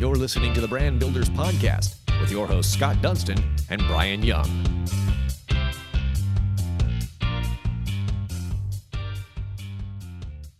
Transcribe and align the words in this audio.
You're 0.00 0.16
listening 0.16 0.54
to 0.54 0.62
the 0.62 0.66
Brand 0.66 0.98
Builders 0.98 1.28
Podcast 1.28 1.96
with 2.22 2.30
your 2.30 2.46
hosts 2.46 2.72
Scott 2.72 3.02
Dunston 3.02 3.36
and 3.68 3.82
Brian 3.86 4.22
Young. 4.22 4.48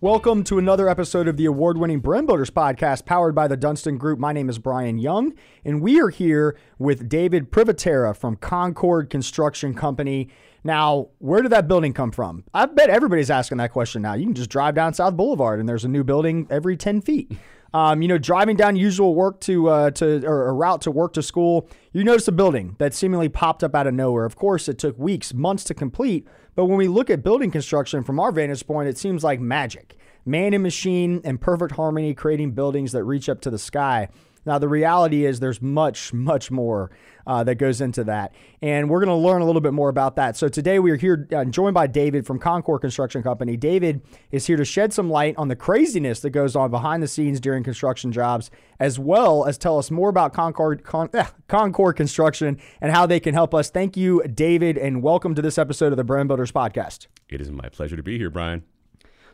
Welcome 0.02 0.44
to 0.44 0.58
another 0.58 0.90
episode 0.90 1.26
of 1.26 1.38
the 1.38 1.46
award 1.46 1.78
winning 1.78 2.00
Brand 2.00 2.26
Builders 2.26 2.50
podcast 2.50 3.06
powered 3.06 3.34
by 3.34 3.48
the 3.48 3.56
Dunston 3.56 3.96
Group. 3.96 4.18
My 4.18 4.34
name 4.34 4.50
is 4.50 4.58
Brian 4.58 4.98
Young, 4.98 5.32
and 5.64 5.80
we 5.80 5.98
are 6.02 6.10
here 6.10 6.58
with 6.78 7.08
David 7.08 7.50
Privatera 7.50 8.14
from 8.14 8.36
Concorde 8.36 9.08
Construction 9.08 9.72
Company. 9.72 10.28
Now, 10.64 11.08
where 11.16 11.40
did 11.40 11.52
that 11.52 11.66
building 11.66 11.94
come 11.94 12.10
from? 12.10 12.44
I 12.52 12.66
bet 12.66 12.90
everybody's 12.90 13.30
asking 13.30 13.56
that 13.56 13.72
question 13.72 14.02
now. 14.02 14.12
You 14.12 14.26
can 14.26 14.34
just 14.34 14.50
drive 14.50 14.74
down 14.74 14.92
South 14.92 15.16
Boulevard, 15.16 15.60
and 15.60 15.66
there's 15.66 15.86
a 15.86 15.88
new 15.88 16.04
building 16.04 16.46
every 16.50 16.76
10 16.76 17.00
feet. 17.00 17.32
Um, 17.72 18.02
you 18.02 18.08
know, 18.08 18.18
driving 18.18 18.56
down 18.56 18.74
usual 18.74 19.14
work 19.14 19.40
to 19.42 19.68
uh, 19.68 19.90
to 19.92 20.26
or 20.26 20.48
a 20.48 20.52
route 20.52 20.80
to 20.82 20.90
work 20.90 21.12
to 21.12 21.22
school, 21.22 21.68
you 21.92 22.02
notice 22.02 22.26
a 22.26 22.32
building 22.32 22.74
that 22.78 22.94
seemingly 22.94 23.28
popped 23.28 23.62
up 23.62 23.74
out 23.74 23.86
of 23.86 23.94
nowhere. 23.94 24.24
Of 24.24 24.36
course, 24.36 24.68
it 24.68 24.78
took 24.78 24.98
weeks, 24.98 25.32
months 25.32 25.62
to 25.64 25.74
complete, 25.74 26.26
but 26.56 26.64
when 26.64 26.78
we 26.78 26.88
look 26.88 27.10
at 27.10 27.22
building 27.22 27.50
construction 27.50 28.02
from 28.02 28.18
our 28.18 28.32
vantage 28.32 28.66
point, 28.66 28.88
it 28.88 28.98
seems 28.98 29.22
like 29.22 29.40
magic. 29.40 29.96
Man 30.26 30.52
and 30.52 30.62
machine 30.62 31.20
and 31.24 31.40
perfect 31.40 31.72
harmony 31.72 32.12
creating 32.12 32.52
buildings 32.52 32.92
that 32.92 33.04
reach 33.04 33.28
up 33.28 33.40
to 33.42 33.50
the 33.50 33.58
sky. 33.58 34.08
Now, 34.46 34.58
the 34.58 34.68
reality 34.68 35.24
is 35.24 35.40
there's 35.40 35.60
much, 35.60 36.12
much 36.12 36.50
more 36.50 36.90
uh, 37.26 37.44
that 37.44 37.56
goes 37.56 37.80
into 37.80 38.04
that. 38.04 38.34
And 38.62 38.88
we're 38.88 39.04
going 39.04 39.08
to 39.08 39.14
learn 39.14 39.42
a 39.42 39.44
little 39.44 39.60
bit 39.60 39.72
more 39.72 39.88
about 39.88 40.16
that. 40.16 40.36
So, 40.36 40.48
today 40.48 40.78
we 40.78 40.90
are 40.90 40.96
here 40.96 41.28
uh, 41.34 41.44
joined 41.44 41.74
by 41.74 41.86
David 41.86 42.26
from 42.26 42.38
Concorde 42.38 42.80
Construction 42.80 43.22
Company. 43.22 43.56
David 43.56 44.00
is 44.30 44.46
here 44.46 44.56
to 44.56 44.64
shed 44.64 44.92
some 44.92 45.10
light 45.10 45.34
on 45.36 45.48
the 45.48 45.56
craziness 45.56 46.20
that 46.20 46.30
goes 46.30 46.56
on 46.56 46.70
behind 46.70 47.02
the 47.02 47.08
scenes 47.08 47.40
during 47.40 47.62
construction 47.62 48.12
jobs, 48.12 48.50
as 48.78 48.98
well 48.98 49.44
as 49.44 49.58
tell 49.58 49.78
us 49.78 49.90
more 49.90 50.08
about 50.08 50.32
Concorde, 50.32 50.84
Con, 50.84 51.10
eh, 51.14 51.26
Concorde 51.48 51.96
Construction 51.96 52.58
and 52.80 52.92
how 52.92 53.06
they 53.06 53.20
can 53.20 53.34
help 53.34 53.54
us. 53.54 53.70
Thank 53.70 53.96
you, 53.96 54.22
David, 54.22 54.78
and 54.78 55.02
welcome 55.02 55.34
to 55.34 55.42
this 55.42 55.58
episode 55.58 55.92
of 55.92 55.96
the 55.96 56.04
Brand 56.04 56.28
Builders 56.28 56.52
Podcast. 56.52 57.06
It 57.28 57.40
is 57.40 57.50
my 57.50 57.68
pleasure 57.68 57.96
to 57.96 58.02
be 58.02 58.18
here, 58.18 58.30
Brian. 58.30 58.64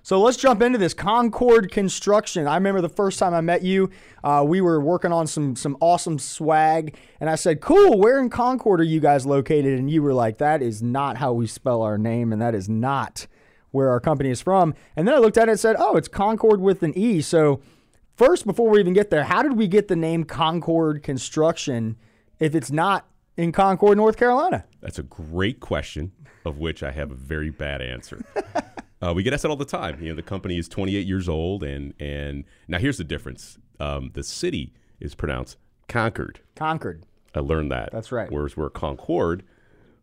So 0.06 0.20
let's 0.20 0.36
jump 0.36 0.62
into 0.62 0.78
this 0.78 0.94
Concorde 0.94 1.72
Construction. 1.72 2.46
I 2.46 2.54
remember 2.54 2.80
the 2.80 2.88
first 2.88 3.18
time 3.18 3.34
I 3.34 3.40
met 3.40 3.62
you, 3.62 3.90
uh, 4.22 4.44
we 4.46 4.60
were 4.60 4.80
working 4.80 5.10
on 5.10 5.26
some 5.26 5.56
some 5.56 5.76
awesome 5.80 6.20
swag, 6.20 6.96
and 7.18 7.28
I 7.28 7.34
said, 7.34 7.60
"Cool, 7.60 7.98
where 7.98 8.20
in 8.20 8.30
Concord 8.30 8.80
are 8.80 8.84
you 8.84 9.00
guys 9.00 9.26
located?" 9.26 9.80
And 9.80 9.90
you 9.90 10.04
were 10.04 10.14
like, 10.14 10.38
"That 10.38 10.62
is 10.62 10.80
not 10.80 11.16
how 11.16 11.32
we 11.32 11.48
spell 11.48 11.82
our 11.82 11.98
name, 11.98 12.32
and 12.32 12.40
that 12.40 12.54
is 12.54 12.68
not 12.68 13.26
where 13.72 13.90
our 13.90 13.98
company 13.98 14.30
is 14.30 14.40
from." 14.40 14.74
And 14.94 15.08
then 15.08 15.14
I 15.16 15.18
looked 15.18 15.36
at 15.38 15.48
it 15.48 15.50
and 15.50 15.58
said, 15.58 15.74
"Oh, 15.76 15.96
it's 15.96 16.06
Concorde 16.06 16.60
with 16.60 16.84
an 16.84 16.96
E." 16.96 17.20
So 17.20 17.60
first, 18.14 18.46
before 18.46 18.70
we 18.70 18.78
even 18.78 18.92
get 18.92 19.10
there, 19.10 19.24
how 19.24 19.42
did 19.42 19.54
we 19.54 19.66
get 19.66 19.88
the 19.88 19.96
name 19.96 20.22
Concorde 20.22 21.02
Construction 21.02 21.96
if 22.38 22.54
it's 22.54 22.70
not 22.70 23.08
in 23.36 23.50
Concord, 23.50 23.96
North 23.96 24.16
Carolina? 24.16 24.66
That's 24.80 25.00
a 25.00 25.02
great 25.02 25.58
question, 25.58 26.12
of 26.44 26.58
which 26.58 26.84
I 26.84 26.92
have 26.92 27.10
a 27.10 27.16
very 27.16 27.50
bad 27.50 27.82
answer. 27.82 28.24
Uh, 29.02 29.12
we 29.14 29.22
get 29.22 29.32
asked 29.32 29.42
that 29.42 29.48
all 29.50 29.56
the 29.56 29.64
time. 29.64 30.00
You 30.02 30.10
know, 30.10 30.14
the 30.16 30.22
company 30.22 30.58
is 30.58 30.68
28 30.68 31.06
years 31.06 31.28
old, 31.28 31.62
and 31.62 31.94
and 32.00 32.44
now 32.68 32.78
here's 32.78 32.98
the 32.98 33.04
difference. 33.04 33.58
Um, 33.78 34.10
the 34.14 34.22
city 34.22 34.72
is 35.00 35.14
pronounced 35.14 35.58
Concord. 35.88 36.40
Concord. 36.54 37.04
I 37.34 37.40
learned 37.40 37.70
that. 37.70 37.90
That's 37.92 38.10
right. 38.10 38.30
Whereas 38.32 38.56
we're 38.56 38.70
Concorde, 38.70 39.42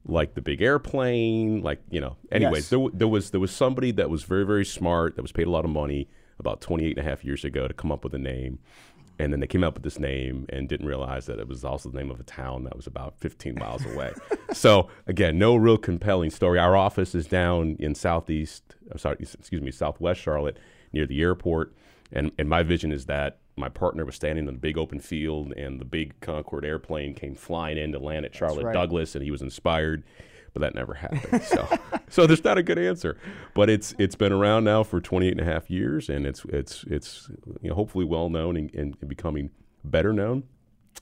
like 0.06 0.36
the 0.36 0.42
big 0.42 0.62
airplane, 0.62 1.62
like 1.62 1.82
you 1.90 2.00
know. 2.00 2.18
Anyways, 2.32 2.64
Yes. 2.64 2.70
there, 2.70 2.88
there 2.94 3.08
was 3.08 3.32
there 3.32 3.40
was 3.40 3.52
somebody 3.52 3.92
that 3.92 4.10
was 4.10 4.24
very 4.24 4.46
very 4.46 4.66
smart 4.66 5.16
that 5.16 5.22
was 5.24 5.32
paid 5.32 5.48
a 5.48 5.52
lot 5.52 5.66
of 5.66 5.72
money 5.72 6.08
about 6.40 6.62
28 6.62 6.98
and 6.98 7.08
a 7.08 7.10
half 7.10 7.24
years 7.24 7.44
ago 7.44 7.68
to 7.68 7.74
come 7.74 7.92
up 7.92 8.04
with 8.04 8.14
a 8.14 8.20
name. 8.20 8.60
And 9.20 9.32
then 9.32 9.40
they 9.40 9.48
came 9.48 9.64
up 9.64 9.76
with 9.76 9.84
this 9.84 10.00
name 10.00 10.48
and 10.50 10.68
didn't 10.68 10.88
realize 10.88 11.28
that 11.28 11.40
it 11.40 11.48
was 11.48 11.64
also 11.64 11.90
the 11.90 11.98
name 11.98 12.10
of 12.10 12.20
a 12.20 12.24
town 12.24 12.64
that 12.64 12.76
was 12.76 12.88
about 12.88 13.18
15 13.20 13.56
miles 13.56 13.86
away. 13.86 14.12
so 14.54 14.88
again, 15.06 15.38
no 15.38 15.56
real 15.56 15.78
compelling 15.78 16.32
story. 16.32 16.58
Our 16.58 16.76
office 16.76 17.14
is 17.14 17.28
down 17.28 17.78
in 17.80 17.94
southeast, 17.94 18.76
I'm 18.92 18.98
sorry, 18.98 19.18
excuse 19.20 19.62
me, 19.62 19.72
southwest 19.72 20.20
Charlotte, 20.20 20.58
near 20.94 21.06
the 21.06 21.22
airport. 21.22 21.74
And 22.12 22.32
and 22.38 22.50
my 22.50 22.64
vision 22.64 22.92
is 22.92 23.06
that 23.06 23.40
my 23.56 23.70
partner 23.70 24.06
was 24.06 24.16
standing 24.16 24.48
in 24.48 24.54
the 24.54 24.60
big 24.60 24.78
open 24.78 25.00
field, 25.00 25.54
and 25.54 25.80
the 25.80 25.86
big 25.86 26.20
Concorde 26.22 26.66
airplane 26.66 27.14
came 27.14 27.36
flying 27.36 27.78
in 27.78 27.92
to 27.92 28.00
land 28.00 28.26
at 28.26 28.36
Charlotte 28.36 28.66
right. 28.66 28.74
Douglas, 28.74 29.16
and 29.16 29.24
he 29.24 29.32
was 29.32 29.42
inspired. 29.42 30.04
But 30.54 30.62
that 30.62 30.76
never 30.76 30.94
happened. 30.94 31.42
So, 31.44 31.68
so 32.10 32.28
there's 32.28 32.44
not 32.44 32.58
a 32.60 32.64
good 32.64 32.78
answer. 32.78 33.18
But 33.56 33.70
it's 33.70 33.96
it's 33.98 34.16
been 34.16 34.32
around 34.32 34.64
now 34.66 34.84
for 34.84 35.02
28 35.02 35.32
and 35.32 35.42
a 35.42 35.46
half 35.46 35.70
years, 35.70 36.10
and 36.10 36.26
it's 36.28 36.46
it's 36.50 36.84
it's 36.88 37.30
you 37.62 37.70
know 37.70 37.76
hopefully 37.76 38.06
well 38.06 38.30
known 38.30 38.56
and, 38.56 38.74
and 38.76 39.08
becoming 39.08 39.50
better 39.84 40.14
known. 40.14 40.44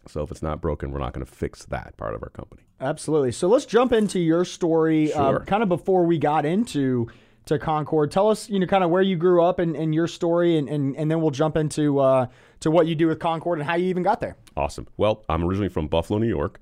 So 0.07 0.21
if 0.23 0.31
it's 0.31 0.41
not 0.41 0.61
broken, 0.61 0.91
we're 0.91 0.99
not 0.99 1.13
going 1.13 1.25
to 1.25 1.31
fix 1.31 1.65
that 1.65 1.95
part 1.97 2.15
of 2.15 2.23
our 2.23 2.29
company. 2.29 2.63
Absolutely. 2.79 3.33
So 3.33 3.47
let's 3.47 3.65
jump 3.65 3.91
into 3.91 4.19
your 4.19 4.45
story, 4.45 5.13
uh, 5.13 5.29
Sure. 5.31 5.39
kind 5.45 5.61
of 5.61 5.69
before 5.69 6.05
we 6.05 6.17
got 6.17 6.45
into 6.45 7.07
to 7.45 7.59
Concorde. 7.59 8.09
Tell 8.09 8.29
us, 8.29 8.49
you 8.49 8.59
know, 8.59 8.65
kind 8.65 8.83
of 8.83 8.89
where 8.89 9.01
you 9.01 9.15
grew 9.15 9.43
up 9.43 9.59
and, 9.59 9.75
and 9.75 9.93
your 9.93 10.07
story, 10.07 10.57
and, 10.57 10.67
and, 10.69 10.95
and 10.95 11.11
then 11.11 11.21
we'll 11.21 11.29
jump 11.31 11.55
into 11.57 11.99
uh, 11.99 12.27
to 12.61 12.71
what 12.71 12.87
you 12.87 12.95
do 12.95 13.07
with 13.07 13.19
Concorde 13.19 13.59
and 13.59 13.67
how 13.67 13.75
you 13.75 13.87
even 13.87 14.01
got 14.01 14.21
there. 14.21 14.37
Awesome. 14.57 14.87
Well, 14.97 15.23
I'm 15.29 15.43
originally 15.43 15.69
from 15.69 15.87
Buffalo, 15.87 16.17
New 16.19 16.27
York, 16.27 16.59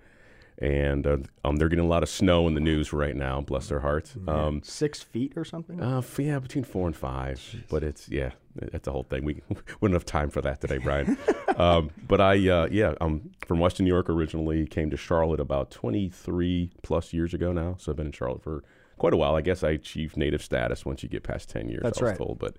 and 0.60 1.08
uh, 1.08 1.18
um, 1.46 1.56
they're 1.56 1.70
getting 1.70 1.86
a 1.86 1.88
lot 1.88 2.04
of 2.04 2.10
snow 2.10 2.48
in 2.48 2.54
the 2.54 2.60
news 2.60 2.92
right 2.92 3.16
now. 3.16 3.40
Bless 3.42 3.70
their 3.70 3.80
hearts. 3.80 4.16
Um, 4.28 4.62
Six 4.64 5.02
feet 5.02 5.34
or 5.38 5.46
something. 5.46 5.82
uh, 5.82 6.00
f- 6.00 6.20
yeah, 6.20 6.38
between 6.40 6.66
four 6.66 6.86
and 6.86 6.96
five, 6.96 7.42
but 7.70 7.82
it's 7.82 8.10
yeah, 8.10 8.32
that's 8.56 8.88
a 8.88 8.92
whole 8.92 9.04
thing. 9.04 9.24
We 9.24 9.36
we 9.50 9.56
wouldn't 9.80 9.96
have 9.96 10.06
time 10.06 10.30
for 10.30 10.42
that 10.42 10.60
today, 10.60 10.78
Brian. 10.78 11.18
um, 11.58 11.92
but 12.08 12.20
I 12.20 12.34
uh, 12.50 12.68
yeah, 12.70 12.94
I'm 13.00 13.32
from 13.46 13.60
Western 13.60 13.86
New 13.86 13.94
York 13.94 14.10
originally. 14.10 14.66
Came 14.66 14.90
to 14.90 14.98
Charlotte 14.98 15.40
about 15.40 15.72
23 15.72 16.72
plus 16.84 17.14
years 17.14 17.34
ago 17.34 17.54
now, 17.54 17.76
so 17.80 17.92
I've 17.92 17.96
been 17.96 18.08
in 18.08 18.12
Charlotte 18.12 18.44
for 18.44 18.64
quite 18.98 19.14
a 19.14 19.18
while. 19.18 19.36
I 19.36 19.42
guess 19.42 19.64
I 19.64 19.72
achieved 19.72 20.18
native 20.18 20.44
status 20.44 20.86
once 20.86 21.04
you 21.04 21.10
get 21.10 21.24
past 21.24 21.50
10 21.50 21.70
years. 21.70 21.82
That's 21.84 22.00
I 22.00 22.04
was 22.04 22.10
right. 22.12 22.18
told, 22.18 22.38
but 22.38 22.58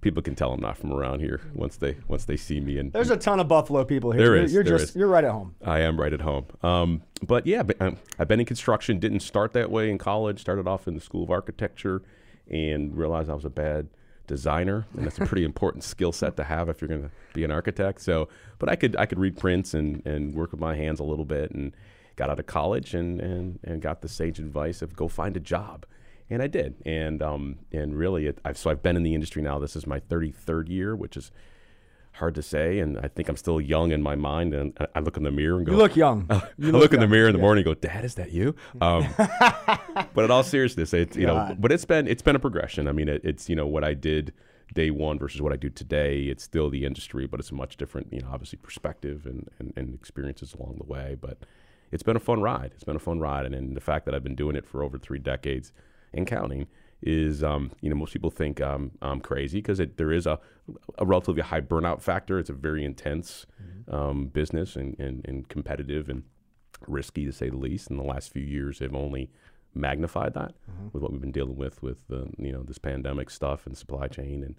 people 0.00 0.22
can 0.22 0.34
tell 0.34 0.52
I'm 0.52 0.60
not 0.60 0.76
from 0.76 0.92
around 0.92 1.20
here 1.20 1.40
once 1.54 1.76
they 1.76 1.96
once 2.08 2.24
they 2.24 2.36
see 2.36 2.60
me 2.60 2.78
and 2.78 2.92
There's 2.92 3.10
a 3.10 3.16
ton 3.16 3.40
of 3.40 3.48
Buffalo 3.48 3.84
people 3.84 4.12
here. 4.12 4.22
There 4.22 4.36
you're, 4.36 4.46
You're 4.46 4.64
there 4.64 4.78
just 4.78 4.90
is. 4.90 4.96
you're 4.96 5.08
right 5.08 5.24
at 5.24 5.30
home. 5.30 5.54
I 5.64 5.80
am 5.80 5.98
right 6.00 6.12
at 6.12 6.20
home. 6.20 6.46
Um, 6.62 7.02
but 7.22 7.46
yeah, 7.46 7.62
but, 7.62 7.80
um, 7.80 7.96
I've 8.18 8.28
been 8.28 8.40
in 8.40 8.46
construction. 8.46 8.98
Didn't 8.98 9.20
start 9.20 9.52
that 9.54 9.70
way 9.70 9.90
in 9.90 9.98
college. 9.98 10.40
Started 10.40 10.66
off 10.66 10.86
in 10.86 10.94
the 10.94 11.00
School 11.00 11.22
of 11.22 11.30
Architecture, 11.30 12.02
and 12.50 12.96
realized 12.96 13.30
I 13.30 13.34
was 13.34 13.44
a 13.44 13.50
bad 13.50 13.88
designer, 14.26 14.86
and 14.96 15.06
that's 15.06 15.18
a 15.18 15.26
pretty 15.26 15.44
important 15.52 15.84
skill 15.84 16.12
set 16.12 16.36
to 16.36 16.44
have 16.44 16.68
if 16.68 16.80
you're 16.80 16.88
going 16.88 17.02
to 17.02 17.10
be 17.32 17.44
an 17.44 17.50
architect. 17.50 18.00
So, 18.00 18.28
but 18.58 18.68
I 18.68 18.76
could 18.76 18.96
I 18.96 19.06
could 19.06 19.18
read 19.18 19.36
prints 19.36 19.74
and 19.74 20.04
and 20.06 20.34
work 20.34 20.50
with 20.52 20.60
my 20.60 20.76
hands 20.76 21.00
a 21.00 21.04
little 21.04 21.24
bit, 21.24 21.50
and 21.52 21.72
got 22.16 22.30
out 22.30 22.38
of 22.38 22.46
college 22.46 22.94
and 22.94 23.20
and 23.20 23.58
and 23.64 23.80
got 23.80 24.02
the 24.02 24.08
sage 24.08 24.38
advice 24.38 24.82
of 24.82 24.94
go 24.94 25.08
find 25.08 25.36
a 25.36 25.40
job. 25.40 25.86
And 26.28 26.42
I 26.42 26.48
did, 26.48 26.74
and 26.84 27.22
um, 27.22 27.58
and 27.70 27.96
really, 27.96 28.26
it, 28.26 28.40
I've, 28.44 28.58
so 28.58 28.68
I've 28.70 28.82
been 28.82 28.96
in 28.96 29.04
the 29.04 29.14
industry 29.14 29.42
now. 29.42 29.60
This 29.60 29.76
is 29.76 29.86
my 29.86 30.00
33rd 30.00 30.68
year, 30.68 30.96
which 30.96 31.16
is 31.16 31.30
hard 32.14 32.34
to 32.34 32.42
say, 32.42 32.80
and 32.80 32.98
I 32.98 33.06
think 33.08 33.28
I'm 33.28 33.36
still 33.36 33.60
young 33.60 33.92
in 33.92 34.02
my 34.02 34.16
mind. 34.16 34.52
And 34.54 34.76
I- 34.80 34.86
I 34.96 35.00
look 35.00 35.16
in 35.16 35.22
the 35.22 35.30
mirror 35.30 35.58
and 35.58 35.66
go, 35.66 35.72
You 35.72 35.78
look 35.78 35.94
young. 35.94 36.26
I 36.30 36.42
You 36.58 36.72
look 36.72 36.92
in 36.92 36.98
the 37.00 37.06
mirror 37.06 37.28
in 37.28 37.34
the 37.34 37.38
morning 37.38 37.64
and 37.64 37.74
go, 37.76 37.78
Dad, 37.88 38.04
is 38.04 38.16
that 38.16 38.32
you? 38.32 38.56
Um, 38.80 39.06
but 40.14 40.24
in 40.24 40.30
all 40.32 40.42
seriousness, 40.42 40.92
it's 40.94 41.16
you 41.16 41.26
know, 41.26 41.54
but 41.58 41.70
it's 41.70 41.84
been 41.84 42.08
it's 42.08 42.22
been 42.22 42.34
a 42.36 42.40
progression. 42.40 42.88
I 42.88 42.92
mean, 42.92 43.08
it, 43.08 43.20
it's 43.24 43.48
you 43.48 43.54
know 43.54 43.66
what 43.66 43.84
I 43.84 43.94
did 43.94 44.32
day 44.74 44.90
one 44.90 45.18
versus 45.20 45.40
what 45.40 45.52
I 45.52 45.56
do 45.56 45.70
today. 45.70 46.22
It's 46.24 46.42
still 46.42 46.70
the 46.70 46.84
industry, 46.84 47.26
but 47.28 47.38
it's 47.38 47.50
a 47.50 47.54
much 47.54 47.76
different, 47.76 48.12
you 48.12 48.20
know, 48.20 48.28
obviously 48.32 48.58
perspective 48.60 49.24
and, 49.26 49.48
and, 49.60 49.72
and 49.76 49.94
experiences 49.94 50.54
along 50.54 50.78
the 50.78 50.86
way. 50.86 51.16
But 51.20 51.38
it's 51.92 52.02
been 52.02 52.16
a 52.16 52.20
fun 52.20 52.40
ride. 52.42 52.72
It's 52.74 52.82
been 52.82 52.96
a 52.96 52.98
fun 52.98 53.20
ride, 53.20 53.46
and, 53.46 53.54
and 53.54 53.76
the 53.76 53.80
fact 53.80 54.06
that 54.06 54.14
I've 54.14 54.24
been 54.24 54.34
doing 54.34 54.56
it 54.56 54.66
for 54.66 54.82
over 54.82 54.98
three 54.98 55.20
decades 55.20 55.72
and 56.12 56.26
counting 56.26 56.66
is, 57.02 57.44
um, 57.44 57.70
you 57.80 57.90
know, 57.90 57.96
most 57.96 58.12
people 58.12 58.30
think 58.30 58.60
um, 58.60 58.92
I'm 59.02 59.20
crazy 59.20 59.58
because 59.58 59.80
there 59.96 60.12
is 60.12 60.26
a, 60.26 60.38
a 60.98 61.04
relatively 61.04 61.42
high 61.42 61.60
burnout 61.60 62.00
factor. 62.00 62.38
It's 62.38 62.50
a 62.50 62.54
very 62.54 62.84
intense 62.84 63.46
um, 63.88 64.26
business 64.28 64.76
and, 64.76 64.98
and, 64.98 65.24
and 65.26 65.48
competitive 65.48 66.08
and 66.08 66.24
risky 66.86 67.24
to 67.24 67.32
say 67.32 67.50
the 67.50 67.56
least. 67.56 67.90
And 67.90 67.98
the 67.98 68.04
last 68.04 68.32
few 68.32 68.42
years 68.42 68.78
have 68.78 68.94
only 68.94 69.30
magnified 69.74 70.32
that 70.34 70.54
with 70.92 71.02
what 71.02 71.12
we've 71.12 71.20
been 71.20 71.32
dealing 71.32 71.56
with 71.56 71.82
with 71.82 72.08
the 72.08 72.26
you 72.38 72.50
know 72.50 72.62
this 72.62 72.78
pandemic 72.78 73.28
stuff 73.28 73.66
and 73.66 73.76
supply 73.76 74.08
chain 74.08 74.42
and 74.42 74.56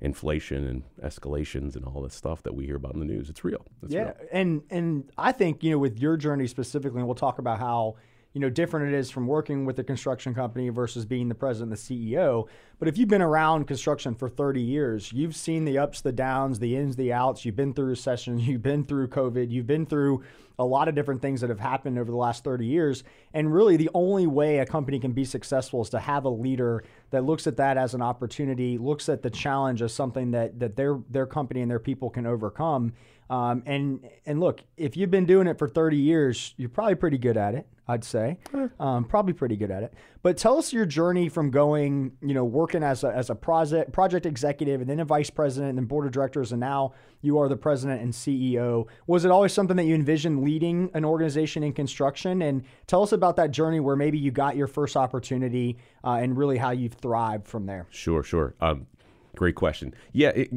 inflation 0.00 0.66
and 0.66 0.82
escalations 1.02 1.76
and 1.76 1.84
all 1.84 2.02
this 2.02 2.14
stuff 2.14 2.42
that 2.42 2.54
we 2.54 2.66
hear 2.66 2.76
about 2.76 2.94
in 2.94 3.00
the 3.00 3.06
news. 3.06 3.30
It's 3.30 3.44
real. 3.44 3.64
It's 3.82 3.92
yeah, 3.92 4.04
real. 4.04 4.14
and 4.32 4.62
and 4.70 5.10
I 5.16 5.32
think 5.32 5.62
you 5.62 5.70
know 5.70 5.78
with 5.78 5.98
your 5.98 6.16
journey 6.16 6.46
specifically, 6.46 6.98
and 6.98 7.06
we'll 7.06 7.14
talk 7.14 7.38
about 7.38 7.58
how 7.58 7.96
you 8.36 8.40
know 8.40 8.50
different 8.50 8.92
it 8.92 8.98
is 8.98 9.10
from 9.10 9.26
working 9.26 9.64
with 9.64 9.78
a 9.78 9.82
construction 9.82 10.34
company 10.34 10.68
versus 10.68 11.06
being 11.06 11.30
the 11.30 11.34
president, 11.34 11.70
the 11.70 11.76
CEO. 11.78 12.46
But 12.78 12.86
if 12.86 12.98
you've 12.98 13.08
been 13.08 13.22
around 13.22 13.66
construction 13.66 14.14
for 14.14 14.28
30 14.28 14.60
years, 14.60 15.10
you've 15.10 15.34
seen 15.34 15.64
the 15.64 15.78
ups, 15.78 16.02
the 16.02 16.12
downs, 16.12 16.58
the 16.58 16.76
ins, 16.76 16.96
the 16.96 17.14
outs. 17.14 17.46
You've 17.46 17.56
been 17.56 17.72
through 17.72 17.86
recessions, 17.86 18.42
you've 18.46 18.62
been 18.62 18.84
through 18.84 19.08
COVID, 19.08 19.50
you've 19.50 19.66
been 19.66 19.86
through 19.86 20.22
a 20.58 20.64
lot 20.66 20.86
of 20.86 20.94
different 20.94 21.22
things 21.22 21.40
that 21.40 21.48
have 21.48 21.60
happened 21.60 21.98
over 21.98 22.10
the 22.10 22.16
last 22.18 22.44
30 22.44 22.66
years. 22.66 23.04
And 23.32 23.54
really, 23.54 23.78
the 23.78 23.88
only 23.94 24.26
way 24.26 24.58
a 24.58 24.66
company 24.66 24.98
can 24.98 25.12
be 25.12 25.24
successful 25.24 25.80
is 25.80 25.88
to 25.88 25.98
have 25.98 26.26
a 26.26 26.30
leader 26.30 26.84
that 27.12 27.24
looks 27.24 27.46
at 27.46 27.56
that 27.56 27.78
as 27.78 27.94
an 27.94 28.02
opportunity, 28.02 28.76
looks 28.76 29.08
at 29.08 29.22
the 29.22 29.30
challenge 29.30 29.80
as 29.80 29.94
something 29.94 30.32
that 30.32 30.60
that 30.60 30.76
their 30.76 31.00
their 31.08 31.26
company 31.26 31.62
and 31.62 31.70
their 31.70 31.78
people 31.78 32.10
can 32.10 32.26
overcome. 32.26 32.92
Um, 33.28 33.62
and 33.66 34.08
and 34.24 34.40
look, 34.40 34.62
if 34.76 34.96
you've 34.96 35.10
been 35.10 35.26
doing 35.26 35.46
it 35.46 35.58
for 35.58 35.68
30 35.68 35.96
years, 35.96 36.54
you're 36.56 36.68
probably 36.68 36.94
pretty 36.94 37.18
good 37.18 37.36
at 37.36 37.54
it. 37.54 37.66
I'd 37.88 38.02
say, 38.02 38.38
um, 38.80 39.04
probably 39.04 39.32
pretty 39.32 39.56
good 39.56 39.70
at 39.70 39.84
it. 39.84 39.94
But 40.22 40.36
tell 40.36 40.58
us 40.58 40.72
your 40.72 40.86
journey 40.86 41.28
from 41.28 41.52
going, 41.52 42.16
you 42.20 42.34
know, 42.34 42.44
working 42.44 42.82
as 42.82 43.04
a, 43.04 43.08
as 43.08 43.30
a 43.30 43.34
project 43.36 43.92
project 43.92 44.26
executive, 44.26 44.80
and 44.80 44.90
then 44.90 44.98
a 44.98 45.04
vice 45.04 45.30
president, 45.30 45.70
and 45.70 45.78
then 45.78 45.84
board 45.84 46.04
of 46.04 46.10
directors, 46.10 46.50
and 46.50 46.58
now 46.58 46.94
you 47.22 47.38
are 47.38 47.48
the 47.48 47.56
president 47.56 48.02
and 48.02 48.12
CEO. 48.12 48.86
Was 49.06 49.24
it 49.24 49.30
always 49.30 49.52
something 49.52 49.76
that 49.76 49.84
you 49.84 49.94
envisioned 49.94 50.42
leading 50.42 50.90
an 50.94 51.04
organization 51.04 51.62
in 51.62 51.72
construction? 51.72 52.42
And 52.42 52.64
tell 52.88 53.04
us 53.04 53.12
about 53.12 53.36
that 53.36 53.52
journey 53.52 53.78
where 53.78 53.94
maybe 53.94 54.18
you 54.18 54.32
got 54.32 54.56
your 54.56 54.66
first 54.66 54.96
opportunity, 54.96 55.78
uh, 56.02 56.18
and 56.20 56.36
really 56.36 56.58
how 56.58 56.72
you've 56.72 56.94
thrived 56.94 57.46
from 57.46 57.66
there. 57.66 57.86
Sure, 57.90 58.24
sure. 58.24 58.56
Um, 58.60 58.88
great 59.36 59.54
question. 59.54 59.94
Yeah, 60.12 60.30
it, 60.30 60.50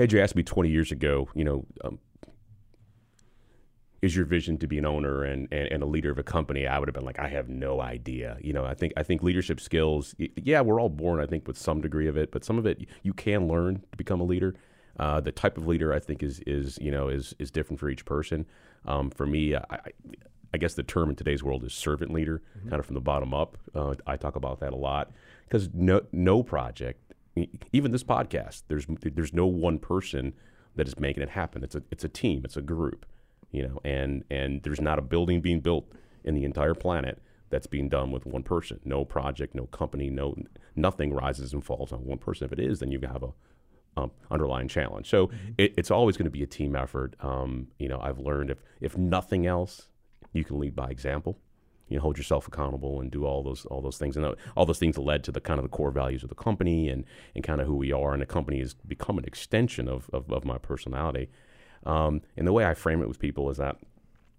had 0.00 0.12
you 0.12 0.20
asked 0.20 0.34
me 0.34 0.42
20 0.42 0.70
years 0.70 0.90
ago, 0.90 1.28
you 1.34 1.44
know, 1.44 1.66
um, 1.84 1.98
is 4.02 4.16
your 4.16 4.24
vision 4.24 4.56
to 4.58 4.66
be 4.66 4.78
an 4.78 4.86
owner 4.86 5.24
and, 5.24 5.46
and, 5.52 5.68
and, 5.70 5.82
a 5.82 5.86
leader 5.86 6.10
of 6.10 6.18
a 6.18 6.22
company? 6.22 6.66
I 6.66 6.78
would 6.78 6.88
have 6.88 6.94
been 6.94 7.04
like, 7.04 7.18
I 7.18 7.28
have 7.28 7.50
no 7.50 7.82
idea. 7.82 8.38
You 8.40 8.54
know, 8.54 8.64
I 8.64 8.72
think 8.72 8.94
I 8.96 9.02
think 9.02 9.22
leadership 9.22 9.60
skills. 9.60 10.14
Yeah, 10.36 10.62
we're 10.62 10.80
all 10.80 10.88
born, 10.88 11.20
I 11.20 11.26
think, 11.26 11.46
with 11.46 11.58
some 11.58 11.82
degree 11.82 12.08
of 12.08 12.16
it, 12.16 12.30
but 12.30 12.42
some 12.42 12.58
of 12.58 12.64
it 12.64 12.86
you 13.02 13.12
can 13.12 13.46
learn 13.46 13.82
to 13.92 13.98
become 13.98 14.20
a 14.20 14.24
leader. 14.24 14.54
Uh, 14.98 15.20
the 15.20 15.32
type 15.32 15.58
of 15.58 15.66
leader 15.66 15.92
I 15.92 15.98
think 15.98 16.22
is 16.22 16.40
is 16.46 16.78
you 16.80 16.90
know 16.90 17.08
is 17.08 17.34
is 17.38 17.50
different 17.50 17.78
for 17.78 17.90
each 17.90 18.06
person. 18.06 18.46
Um, 18.86 19.10
for 19.10 19.26
me, 19.26 19.54
I, 19.54 19.62
I, 20.54 20.56
guess 20.56 20.72
the 20.72 20.82
term 20.82 21.10
in 21.10 21.16
today's 21.16 21.42
world 21.42 21.62
is 21.64 21.74
servant 21.74 22.10
leader, 22.10 22.42
mm-hmm. 22.58 22.70
kind 22.70 22.80
of 22.80 22.86
from 22.86 22.94
the 22.94 23.02
bottom 23.02 23.34
up. 23.34 23.58
Uh, 23.74 23.94
I 24.06 24.16
talk 24.16 24.36
about 24.36 24.60
that 24.60 24.72
a 24.72 24.76
lot 24.76 25.12
because 25.44 25.68
no 25.74 26.00
no 26.10 26.42
project 26.42 27.10
even 27.72 27.92
this 27.92 28.04
podcast, 28.04 28.62
there's 28.68 28.86
there's 29.02 29.32
no 29.32 29.46
one 29.46 29.78
person 29.78 30.34
that 30.76 30.86
is 30.86 30.98
making 30.98 31.22
it 31.22 31.30
happen. 31.30 31.62
It's 31.62 31.74
a 31.74 31.82
it's 31.90 32.04
a 32.04 32.08
team. 32.08 32.42
It's 32.44 32.56
a 32.56 32.62
group, 32.62 33.06
you 33.50 33.62
know. 33.66 33.80
And 33.84 34.24
and 34.30 34.62
there's 34.62 34.80
not 34.80 34.98
a 34.98 35.02
building 35.02 35.40
being 35.40 35.60
built 35.60 35.90
in 36.24 36.34
the 36.34 36.44
entire 36.44 36.74
planet 36.74 37.22
that's 37.50 37.66
being 37.66 37.88
done 37.88 38.10
with 38.10 38.26
one 38.26 38.42
person. 38.42 38.80
No 38.84 39.04
project, 39.04 39.54
no 39.54 39.66
company, 39.66 40.10
no 40.10 40.34
nothing 40.76 41.12
rises 41.12 41.52
and 41.52 41.64
falls 41.64 41.92
on 41.92 42.04
one 42.04 42.18
person. 42.18 42.44
If 42.44 42.52
it 42.52 42.60
is, 42.60 42.80
then 42.80 42.90
you 42.90 43.00
have 43.00 43.22
a 43.22 43.32
um, 43.96 44.10
underlying 44.30 44.68
challenge. 44.68 45.08
So 45.08 45.28
mm-hmm. 45.28 45.52
it, 45.58 45.74
it's 45.76 45.90
always 45.90 46.16
going 46.16 46.26
to 46.26 46.30
be 46.30 46.42
a 46.42 46.46
team 46.46 46.76
effort. 46.76 47.14
Um, 47.20 47.68
you 47.78 47.88
know, 47.88 48.00
I've 48.00 48.18
learned 48.18 48.50
if 48.50 48.58
if 48.80 48.96
nothing 48.96 49.46
else, 49.46 49.88
you 50.32 50.44
can 50.44 50.58
lead 50.58 50.74
by 50.74 50.88
example 50.90 51.38
you 51.90 51.96
know, 51.96 52.02
hold 52.02 52.16
yourself 52.16 52.48
accountable 52.48 53.00
and 53.00 53.10
do 53.10 53.26
all 53.26 53.42
those 53.42 53.66
all 53.66 53.82
those 53.82 53.98
things. 53.98 54.16
And 54.16 54.34
all 54.56 54.64
those 54.64 54.78
things 54.78 54.96
led 54.96 55.22
to 55.24 55.32
the 55.32 55.40
kind 55.40 55.58
of 55.58 55.64
the 55.64 55.68
core 55.68 55.90
values 55.90 56.22
of 56.22 56.28
the 56.30 56.34
company 56.34 56.88
and, 56.88 57.04
and 57.34 57.44
kind 57.44 57.60
of 57.60 57.66
who 57.66 57.74
we 57.74 57.92
are. 57.92 58.12
And 58.12 58.22
the 58.22 58.26
company 58.26 58.60
has 58.60 58.74
become 58.74 59.18
an 59.18 59.24
extension 59.24 59.88
of, 59.88 60.08
of, 60.12 60.32
of 60.32 60.44
my 60.44 60.56
personality. 60.56 61.28
Um, 61.84 62.22
and 62.36 62.46
the 62.46 62.52
way 62.52 62.64
I 62.64 62.74
frame 62.74 63.02
it 63.02 63.08
with 63.08 63.18
people 63.18 63.50
is 63.50 63.56
that 63.56 63.76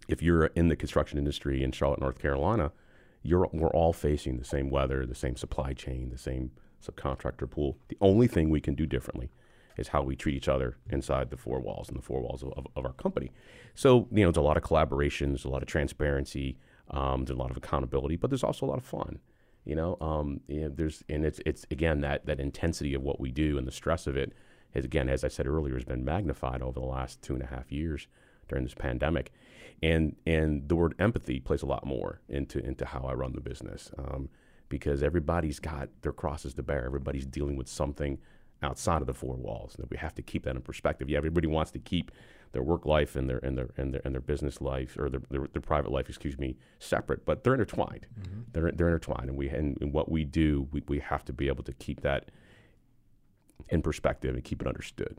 if 0.08 0.22
you're 0.22 0.46
in 0.48 0.70
the 0.70 0.76
construction 0.76 1.18
industry 1.18 1.64
in 1.64 1.72
Charlotte, 1.72 2.00
North 2.00 2.20
Carolina, 2.20 2.72
you're, 3.24 3.50
we're 3.52 3.70
all 3.70 3.94
facing 3.94 4.38
the 4.38 4.46
same 4.46 4.70
weather, 4.70 5.06
the 5.06 5.16
same 5.16 5.36
supply 5.36 5.74
chain, 5.74 6.10
the 6.10 6.18
same 6.18 6.52
subcontractor 6.86 7.50
pool. 7.50 7.78
The 7.90 7.98
only 8.02 8.28
thing 8.28 8.50
we 8.50 8.62
can 8.62 8.76
do 8.76 8.86
differently 8.86 9.30
is 9.78 9.90
how 9.90 10.02
we 10.02 10.16
treat 10.16 10.36
each 10.36 10.48
other 10.48 10.78
inside 10.90 11.30
the 11.30 11.38
four 11.38 11.60
walls 11.60 11.88
and 11.90 11.98
the 11.98 12.02
four 12.02 12.22
walls 12.22 12.44
of, 12.44 12.52
of, 12.54 12.68
of 12.76 12.86
our 12.86 12.94
company. 12.94 13.32
So, 13.76 14.08
you 14.12 14.24
know, 14.24 14.30
it's 14.30 14.38
a 14.38 14.42
lot 14.42 14.58
of 14.58 14.64
collaborations, 14.64 15.46
a 15.46 15.50
lot 15.50 15.62
of 15.62 15.68
transparency, 15.68 16.58
um, 16.92 17.26
there's 17.26 17.38
a 17.38 17.42
lot 17.42 17.52
of 17.52 17.58
accountability, 17.58 18.18
but 18.18 18.30
there's 18.30 18.44
also 18.44 18.66
a 18.66 18.70
lot 18.70 18.78
of 18.78 18.86
fun. 18.86 19.20
You 19.66 19.76
know, 19.76 19.98
um, 20.02 20.42
you 20.48 20.62
know, 20.62 20.70
there's 20.70 21.04
and 21.08 21.26
it's 21.26 21.40
it's 21.46 21.66
again 21.70 22.02
that 22.02 22.26
that 22.26 22.40
intensity 22.40 22.94
of 22.94 23.04
what 23.04 23.20
we 23.20 23.32
do 23.32 23.58
and 23.58 23.68
the 23.68 23.72
stress 23.72 24.08
of 24.08 24.18
it 24.18 24.34
has 24.74 24.86
again, 24.86 25.10
as 25.10 25.24
I 25.24 25.28
said 25.28 25.48
earlier, 25.48 25.76
has 25.76 25.86
been 25.86 26.04
magnified 26.04 26.62
over 26.62 26.80
the 26.80 26.86
last 26.86 27.22
two 27.22 27.34
and 27.34 27.44
a 27.44 27.48
half 27.48 27.72
years 27.72 28.08
during 28.48 28.64
this 28.64 28.74
pandemic, 28.74 29.32
and 29.84 30.16
and 30.26 30.68
the 30.68 30.76
word 30.76 30.96
empathy 30.98 31.40
plays 31.40 31.62
a 31.62 31.68
lot 31.68 31.86
more 31.86 32.22
into 32.28 32.60
into 32.60 32.86
how 32.86 33.02
I 33.02 33.14
run 33.14 33.34
the 33.34 33.42
business 33.42 33.92
um, 33.98 34.30
because 34.68 35.04
everybody's 35.04 35.60
got 35.60 35.90
their 36.02 36.14
crosses 36.14 36.56
to 36.56 36.64
bear. 36.64 36.86
Everybody's 36.86 37.28
dealing 37.28 37.56
with 37.56 37.68
something 37.68 38.18
outside 38.64 39.02
of 39.02 39.08
the 39.08 39.14
four 39.14 39.36
walls. 39.36 39.76
And 39.78 39.88
we 39.90 39.98
have 39.98 40.16
to 40.16 40.22
keep 40.22 40.44
that 40.46 40.56
in 40.56 40.62
perspective. 40.62 41.10
Yeah, 41.10 41.18
everybody 41.18 41.48
wants 41.48 41.72
to 41.72 41.80
keep 41.80 42.12
their 42.54 42.64
work 42.64 42.86
life 42.86 43.16
and 43.16 43.30
their 43.30 43.38
and 43.40 43.58
their 43.58 43.70
and 43.78 43.94
their 43.94 44.02
and 44.04 44.14
their 44.14 44.22
business 44.22 44.62
life 44.62 44.98
or 45.00 45.10
their, 45.10 45.22
their, 45.30 45.48
their 45.54 45.62
private 45.62 45.92
life, 45.92 46.10
excuse 46.10 46.38
me, 46.38 46.58
separate, 46.80 47.26
but 47.26 47.44
they're 47.44 47.54
intertwined. 47.54 48.08
Mm-hmm. 48.20 48.42
They're 48.52 48.72
they're 48.72 48.88
intertwined, 48.88 49.30
and 49.30 49.38
we 49.38 49.50
and, 49.50 49.78
and 49.82 49.94
what 49.94 50.12
we 50.12 50.26
do, 50.26 50.68
we, 50.72 50.84
we 50.88 51.00
have 51.00 51.24
to 51.26 51.34
be 51.34 51.48
able 51.48 51.64
to 51.64 51.74
keep 51.74 52.02
that 52.02 52.30
in 53.70 53.82
perspective 53.82 54.36
and 54.36 54.44
keep 54.44 54.62
it 54.62 54.68
understood. 54.68 55.18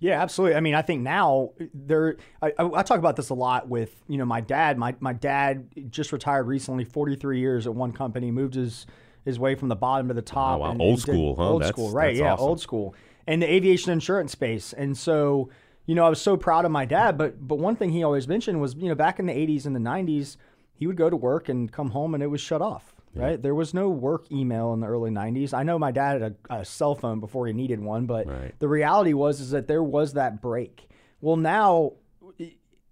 Yeah, 0.00 0.20
absolutely. 0.22 0.56
I 0.56 0.60
mean, 0.60 0.74
I 0.74 0.82
think 0.82 1.02
now 1.02 1.50
there. 1.74 2.16
I, 2.42 2.52
I, 2.58 2.82
talk 2.82 2.98
about 2.98 3.16
this 3.16 3.30
a 3.30 3.34
lot 3.34 3.68
with 3.68 3.94
you 4.08 4.16
know 4.16 4.24
my 4.24 4.40
dad. 4.40 4.78
My 4.78 4.94
my 5.00 5.12
dad 5.12 5.68
just 5.90 6.12
retired 6.12 6.46
recently, 6.46 6.84
forty 6.84 7.16
three 7.16 7.40
years 7.40 7.66
at 7.66 7.74
one 7.74 7.92
company, 7.92 8.30
moved 8.30 8.54
his 8.54 8.86
his 9.24 9.38
way 9.38 9.54
from 9.54 9.68
the 9.68 9.76
bottom 9.76 10.08
to 10.08 10.14
the 10.14 10.22
top. 10.22 10.56
Oh, 10.56 10.60
wow. 10.62 10.70
and, 10.70 10.80
old 10.80 10.92
and 10.94 11.00
school, 11.00 11.36
huh? 11.36 11.50
Old 11.50 11.62
that's, 11.62 11.70
school, 11.70 11.92
right? 11.92 12.14
yeah, 12.14 12.32
awesome. 12.32 12.46
old 12.46 12.60
school, 12.60 12.94
and 13.26 13.42
the 13.42 13.52
aviation 13.52 13.92
insurance 13.92 14.32
space. 14.32 14.72
And 14.72 14.96
so, 14.96 15.50
you 15.88 15.94
know, 15.94 16.04
I 16.04 16.10
was 16.10 16.20
so 16.20 16.36
proud 16.36 16.66
of 16.66 16.70
my 16.70 16.84
dad. 16.84 17.16
But 17.16 17.48
but 17.48 17.58
one 17.58 17.74
thing 17.74 17.90
he 17.90 18.04
always 18.04 18.28
mentioned 18.28 18.60
was, 18.60 18.74
you 18.74 18.88
know, 18.88 18.94
back 18.94 19.18
in 19.18 19.24
the 19.24 19.32
'80s 19.32 19.64
and 19.64 19.74
the 19.74 19.80
'90s, 19.80 20.36
he 20.74 20.86
would 20.86 20.98
go 20.98 21.08
to 21.08 21.16
work 21.16 21.48
and 21.48 21.72
come 21.72 21.90
home, 21.90 22.12
and 22.12 22.22
it 22.22 22.26
was 22.26 22.42
shut 22.42 22.60
off. 22.60 22.94
Yeah. 23.14 23.24
Right, 23.24 23.42
there 23.42 23.54
was 23.54 23.72
no 23.72 23.88
work 23.88 24.30
email 24.30 24.74
in 24.74 24.80
the 24.80 24.86
early 24.86 25.10
'90s. 25.10 25.54
I 25.54 25.62
know 25.62 25.78
my 25.78 25.90
dad 25.90 26.20
had 26.20 26.36
a, 26.50 26.56
a 26.58 26.64
cell 26.64 26.94
phone 26.94 27.20
before 27.20 27.46
he 27.46 27.54
needed 27.54 27.80
one, 27.80 28.04
but 28.04 28.26
right. 28.26 28.54
the 28.58 28.68
reality 28.68 29.14
was 29.14 29.40
is 29.40 29.50
that 29.52 29.66
there 29.66 29.82
was 29.82 30.12
that 30.12 30.42
break. 30.42 30.90
Well, 31.22 31.36
now 31.36 31.94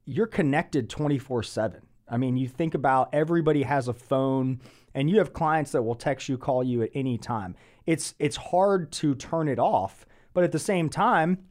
you're 0.06 0.26
connected 0.26 0.88
24 0.88 1.42
seven. 1.42 1.82
I 2.08 2.16
mean, 2.16 2.38
you 2.38 2.48
think 2.48 2.74
about 2.74 3.10
everybody 3.12 3.64
has 3.64 3.88
a 3.88 3.92
phone 3.92 4.60
and 4.94 5.10
you 5.10 5.18
have 5.18 5.34
clients 5.34 5.72
that 5.72 5.82
will 5.82 5.96
text 5.96 6.30
you, 6.30 6.38
call 6.38 6.64
you 6.64 6.82
at 6.82 6.90
any 6.94 7.18
time. 7.18 7.56
It's 7.84 8.14
it's 8.18 8.36
hard 8.36 8.90
to 8.92 9.14
turn 9.14 9.48
it 9.48 9.58
off, 9.58 10.06
but 10.32 10.44
at 10.44 10.52
the 10.52 10.58
same 10.58 10.88
time, 10.88 11.44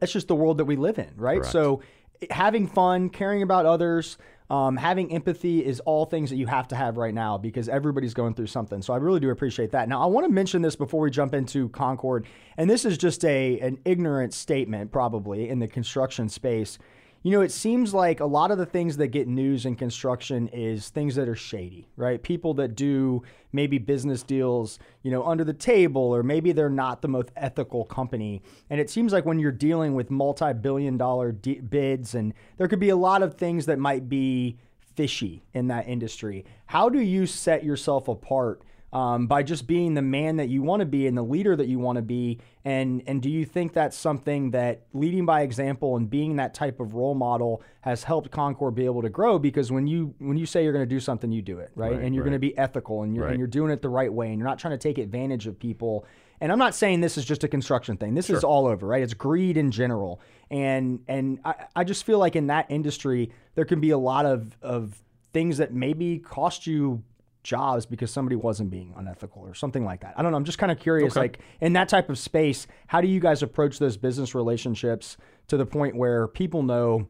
that's 0.00 0.12
just 0.12 0.28
the 0.28 0.34
world 0.34 0.58
that 0.58 0.64
we 0.64 0.76
live 0.76 0.98
in, 0.98 1.10
right? 1.16 1.40
Correct. 1.40 1.52
So 1.52 1.82
having 2.30 2.66
fun, 2.66 3.08
caring 3.08 3.42
about 3.42 3.66
others, 3.66 4.18
um, 4.50 4.76
having 4.76 5.12
empathy 5.12 5.64
is 5.64 5.80
all 5.80 6.04
things 6.04 6.28
that 6.30 6.36
you 6.36 6.46
have 6.46 6.68
to 6.68 6.76
have 6.76 6.96
right 6.96 7.14
now 7.14 7.38
because 7.38 7.68
everybody's 7.68 8.12
going 8.12 8.34
through 8.34 8.48
something. 8.48 8.82
So 8.82 8.92
I 8.92 8.98
really 8.98 9.20
do 9.20 9.30
appreciate 9.30 9.70
that. 9.72 9.88
Now 9.88 10.02
I 10.02 10.06
want 10.06 10.26
to 10.26 10.32
mention 10.32 10.60
this 10.62 10.76
before 10.76 11.00
we 11.00 11.10
jump 11.10 11.34
into 11.34 11.70
Concorde, 11.70 12.26
and 12.56 12.68
this 12.68 12.84
is 12.84 12.98
just 12.98 13.24
a 13.24 13.58
an 13.60 13.78
ignorant 13.84 14.34
statement 14.34 14.92
probably 14.92 15.48
in 15.48 15.58
the 15.58 15.68
construction 15.68 16.28
space 16.28 16.78
you 17.22 17.30
know, 17.30 17.40
it 17.40 17.52
seems 17.52 17.94
like 17.94 18.20
a 18.20 18.26
lot 18.26 18.50
of 18.50 18.58
the 18.58 18.66
things 18.66 18.96
that 18.96 19.08
get 19.08 19.28
news 19.28 19.64
in 19.64 19.76
construction 19.76 20.48
is 20.48 20.88
things 20.88 21.14
that 21.14 21.28
are 21.28 21.36
shady, 21.36 21.88
right? 21.96 22.20
People 22.20 22.54
that 22.54 22.74
do 22.74 23.22
maybe 23.52 23.78
business 23.78 24.22
deals, 24.24 24.78
you 25.02 25.10
know, 25.10 25.24
under 25.24 25.44
the 25.44 25.52
table, 25.52 26.02
or 26.02 26.22
maybe 26.22 26.50
they're 26.50 26.68
not 26.68 27.00
the 27.00 27.08
most 27.08 27.30
ethical 27.36 27.84
company. 27.84 28.42
And 28.70 28.80
it 28.80 28.90
seems 28.90 29.12
like 29.12 29.24
when 29.24 29.38
you're 29.38 29.52
dealing 29.52 29.94
with 29.94 30.10
multi 30.10 30.52
billion 30.52 30.96
dollar 30.96 31.32
bids, 31.32 32.14
and 32.14 32.34
there 32.56 32.66
could 32.66 32.80
be 32.80 32.88
a 32.88 32.96
lot 32.96 33.22
of 33.22 33.34
things 33.34 33.66
that 33.66 33.78
might 33.78 34.08
be 34.08 34.58
fishy 34.96 35.44
in 35.54 35.68
that 35.68 35.88
industry. 35.88 36.44
How 36.66 36.88
do 36.88 36.98
you 36.98 37.26
set 37.26 37.62
yourself 37.62 38.08
apart? 38.08 38.62
Um, 38.92 39.26
by 39.26 39.42
just 39.42 39.66
being 39.66 39.94
the 39.94 40.02
man 40.02 40.36
that 40.36 40.50
you 40.50 40.62
want 40.62 40.80
to 40.80 40.86
be 40.86 41.06
and 41.06 41.16
the 41.16 41.22
leader 41.22 41.56
that 41.56 41.66
you 41.66 41.78
want 41.78 41.96
to 41.96 42.02
be? 42.02 42.40
And 42.64 43.02
and 43.06 43.22
do 43.22 43.30
you 43.30 43.46
think 43.46 43.72
that's 43.72 43.96
something 43.96 44.50
that 44.50 44.82
leading 44.92 45.24
by 45.24 45.42
example 45.42 45.96
and 45.96 46.10
being 46.10 46.36
that 46.36 46.52
type 46.52 46.78
of 46.78 46.94
role 46.94 47.14
model 47.14 47.62
has 47.80 48.04
helped 48.04 48.30
Concorde 48.30 48.74
be 48.74 48.84
able 48.84 49.00
to 49.00 49.08
grow? 49.08 49.38
Because 49.38 49.72
when 49.72 49.86
you 49.86 50.14
when 50.18 50.36
you 50.36 50.44
say 50.44 50.62
you're 50.62 50.74
going 50.74 50.86
to 50.86 50.94
do 50.94 51.00
something, 51.00 51.32
you 51.32 51.40
do 51.40 51.58
it 51.58 51.70
right, 51.74 51.92
right 51.92 52.02
and 52.02 52.14
you're 52.14 52.22
right. 52.22 52.30
going 52.30 52.40
to 52.40 52.46
be 52.46 52.56
ethical 52.58 53.02
and 53.02 53.14
you're 53.14 53.24
right. 53.24 53.30
and 53.30 53.38
you're 53.38 53.48
doing 53.48 53.70
it 53.70 53.80
the 53.80 53.88
right 53.88 54.12
way, 54.12 54.28
and 54.28 54.38
you're 54.38 54.48
not 54.48 54.58
trying 54.58 54.72
to 54.72 54.78
take 54.78 54.98
advantage 54.98 55.46
of 55.46 55.58
people. 55.58 56.04
And 56.42 56.50
I'm 56.50 56.58
not 56.58 56.74
saying 56.74 57.00
this 57.00 57.16
is 57.16 57.24
just 57.24 57.44
a 57.44 57.48
construction 57.48 57.96
thing. 57.96 58.14
This 58.14 58.26
sure. 58.26 58.36
is 58.36 58.42
all 58.42 58.66
over, 58.66 58.84
right? 58.84 59.00
It's 59.00 59.14
greed 59.14 59.56
in 59.56 59.70
general. 59.70 60.20
And 60.50 61.00
and 61.08 61.38
I, 61.44 61.54
I 61.76 61.84
just 61.84 62.04
feel 62.04 62.18
like 62.18 62.36
in 62.36 62.48
that 62.48 62.66
industry 62.68 63.30
there 63.54 63.64
can 63.64 63.80
be 63.80 63.90
a 63.90 63.98
lot 63.98 64.26
of 64.26 64.56
of 64.60 65.00
things 65.32 65.58
that 65.58 65.72
maybe 65.72 66.18
cost 66.18 66.66
you 66.66 67.02
jobs 67.42 67.86
because 67.86 68.10
somebody 68.10 68.36
wasn't 68.36 68.70
being 68.70 68.92
unethical 68.96 69.42
or 69.42 69.54
something 69.54 69.84
like 69.84 70.00
that. 70.00 70.14
I 70.16 70.22
don't 70.22 70.30
know. 70.30 70.36
I'm 70.36 70.44
just 70.44 70.58
kind 70.58 70.70
of 70.70 70.78
curious, 70.78 71.12
okay. 71.14 71.20
like 71.20 71.38
in 71.60 71.72
that 71.72 71.88
type 71.88 72.08
of 72.08 72.18
space, 72.18 72.66
how 72.86 73.00
do 73.00 73.08
you 73.08 73.20
guys 73.20 73.42
approach 73.42 73.78
those 73.78 73.96
business 73.96 74.34
relationships 74.34 75.16
to 75.48 75.56
the 75.56 75.66
point 75.66 75.96
where 75.96 76.28
people 76.28 76.62
know, 76.62 77.08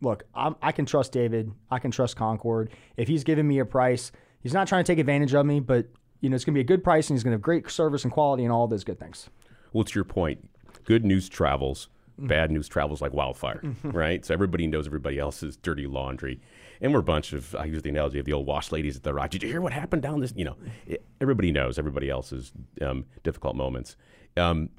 look, 0.00 0.24
I'm, 0.34 0.56
i 0.62 0.72
can 0.72 0.86
trust 0.86 1.12
David, 1.12 1.52
I 1.70 1.78
can 1.78 1.90
trust 1.90 2.16
Concorde. 2.16 2.70
If 2.96 3.08
he's 3.08 3.24
giving 3.24 3.46
me 3.46 3.58
a 3.58 3.64
price, 3.64 4.12
he's 4.40 4.54
not 4.54 4.66
trying 4.66 4.84
to 4.84 4.90
take 4.90 4.98
advantage 4.98 5.34
of 5.34 5.44
me, 5.44 5.60
but 5.60 5.86
you 6.20 6.30
know 6.30 6.34
it's 6.34 6.44
going 6.44 6.54
to 6.54 6.58
be 6.58 6.62
a 6.62 6.64
good 6.64 6.82
price 6.82 7.10
and 7.10 7.16
he's 7.16 7.22
going 7.22 7.32
to 7.32 7.36
have 7.36 7.42
great 7.42 7.70
service 7.70 8.04
and 8.04 8.12
quality 8.12 8.44
and 8.44 8.52
all 8.52 8.66
those 8.66 8.84
good 8.84 8.98
things. 8.98 9.28
Well, 9.72 9.84
to 9.84 9.94
your 9.94 10.04
point, 10.04 10.48
good 10.84 11.04
news 11.04 11.28
travels. 11.28 11.88
Mm-hmm. 12.18 12.28
Bad 12.28 12.50
news 12.50 12.66
travels 12.66 13.02
like 13.02 13.12
wildfire, 13.12 13.60
right? 13.84 14.24
So 14.24 14.32
everybody 14.32 14.66
knows 14.66 14.86
everybody 14.86 15.18
else's 15.18 15.58
dirty 15.58 15.86
laundry 15.86 16.40
and 16.80 16.92
we're 16.92 17.00
a 17.00 17.04
bunch 17.04 17.32
of 17.32 17.54
I 17.54 17.64
use 17.64 17.82
the 17.82 17.90
analogy 17.90 18.18
of 18.18 18.24
the 18.24 18.32
old 18.32 18.46
wash 18.46 18.72
ladies 18.72 18.96
at 18.96 19.02
the 19.02 19.14
rock. 19.14 19.30
Did 19.30 19.42
you 19.42 19.48
hear 19.48 19.60
what 19.60 19.72
happened 19.72 20.02
down 20.02 20.20
this? 20.20 20.32
You 20.36 20.46
know, 20.46 20.56
it, 20.86 21.04
everybody 21.20 21.52
knows 21.52 21.78
everybody 21.78 22.10
else's 22.10 22.52
um, 22.82 23.04
difficult 23.22 23.56
moments. 23.56 23.96
Um, 24.36 24.70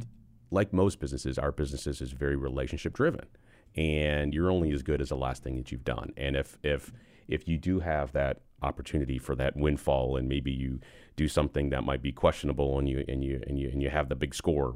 like 0.52 0.74
most 0.74 1.00
businesses, 1.00 1.38
our 1.38 1.52
businesses 1.52 2.02
is 2.02 2.12
very 2.12 2.36
relationship 2.36 2.94
driven, 2.94 3.26
and 3.76 4.34
you're 4.34 4.52
only 4.52 4.72
as 4.72 4.84
good 4.84 5.02
as 5.02 5.10
the 5.10 5.18
last 5.18 5.44
thing 5.44 5.58
that 5.58 5.72
you've 5.72 5.84
done. 5.84 6.14
And 6.18 6.36
if 6.36 6.58
if 6.64 6.92
if 7.28 7.48
you 7.48 7.58
do 7.58 7.80
have 7.80 8.14
that 8.14 8.42
opportunity 8.62 9.20
for 9.20 9.36
that 9.36 9.56
windfall, 9.56 10.18
and 10.18 10.28
maybe 10.28 10.52
you 10.52 10.80
do 11.16 11.28
something 11.28 11.70
that 11.70 11.84
might 11.84 12.02
be 12.02 12.12
questionable, 12.12 12.80
and 12.80 12.88
you 12.88 13.04
and 13.08 13.24
you 13.24 13.42
and 13.48 13.60
you 13.60 13.70
and 13.70 13.82
you 13.82 13.90
have 13.90 14.10
the 14.10 14.16
big 14.16 14.34
score, 14.34 14.76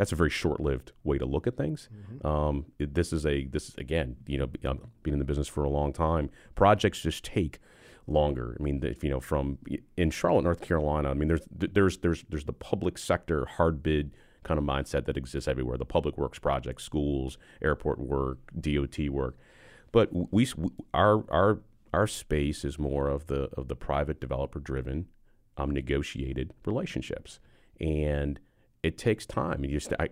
that's 0.00 0.12
a 0.12 0.16
very 0.16 0.30
short-lived 0.30 0.92
way 1.04 1.18
to 1.18 1.26
look 1.26 1.46
at 1.46 1.58
things. 1.58 1.90
Mm-hmm. 1.94 2.26
Um, 2.26 2.64
it, 2.78 2.94
this 2.94 3.12
is 3.12 3.26
a 3.26 3.44
this 3.44 3.68
is 3.68 3.74
again, 3.74 4.16
you 4.26 4.38
know, 4.38 4.48
um, 4.64 4.80
being 5.02 5.12
in 5.12 5.18
the 5.18 5.26
business 5.26 5.46
for 5.46 5.62
a 5.62 5.68
long 5.68 5.92
time, 5.92 6.30
projects 6.54 7.02
just 7.02 7.22
take 7.22 7.58
longer. 8.06 8.56
I 8.58 8.62
mean, 8.62 8.82
if, 8.82 9.04
you 9.04 9.10
know, 9.10 9.20
from 9.20 9.58
in 9.98 10.10
Charlotte, 10.10 10.44
North 10.44 10.62
Carolina, 10.62 11.10
I 11.10 11.12
mean, 11.12 11.28
there's 11.28 11.42
there's 11.50 11.98
there's 11.98 12.24
there's 12.30 12.44
the 12.46 12.54
public 12.54 12.96
sector 12.96 13.44
hard 13.44 13.82
bid 13.82 14.12
kind 14.42 14.56
of 14.56 14.64
mindset 14.64 15.04
that 15.04 15.18
exists 15.18 15.46
everywhere. 15.46 15.76
The 15.76 15.84
public 15.84 16.16
works 16.16 16.38
projects, 16.38 16.82
schools, 16.82 17.36
airport 17.60 17.98
work, 17.98 18.38
DOT 18.58 18.98
work, 19.10 19.36
but 19.92 20.08
we 20.32 20.48
our 20.94 21.30
our 21.30 21.58
our 21.92 22.06
space 22.06 22.64
is 22.64 22.78
more 22.78 23.10
of 23.10 23.26
the 23.26 23.50
of 23.54 23.68
the 23.68 23.76
private 23.76 24.18
developer 24.18 24.60
driven, 24.60 25.08
um, 25.58 25.70
negotiated 25.72 26.54
relationships, 26.64 27.38
and 27.78 28.40
it 28.82 28.98
takes 28.98 29.26
time. 29.26 29.64
You 29.64 29.78
just 29.78 29.92
I, 29.98 30.04
I 30.04 30.08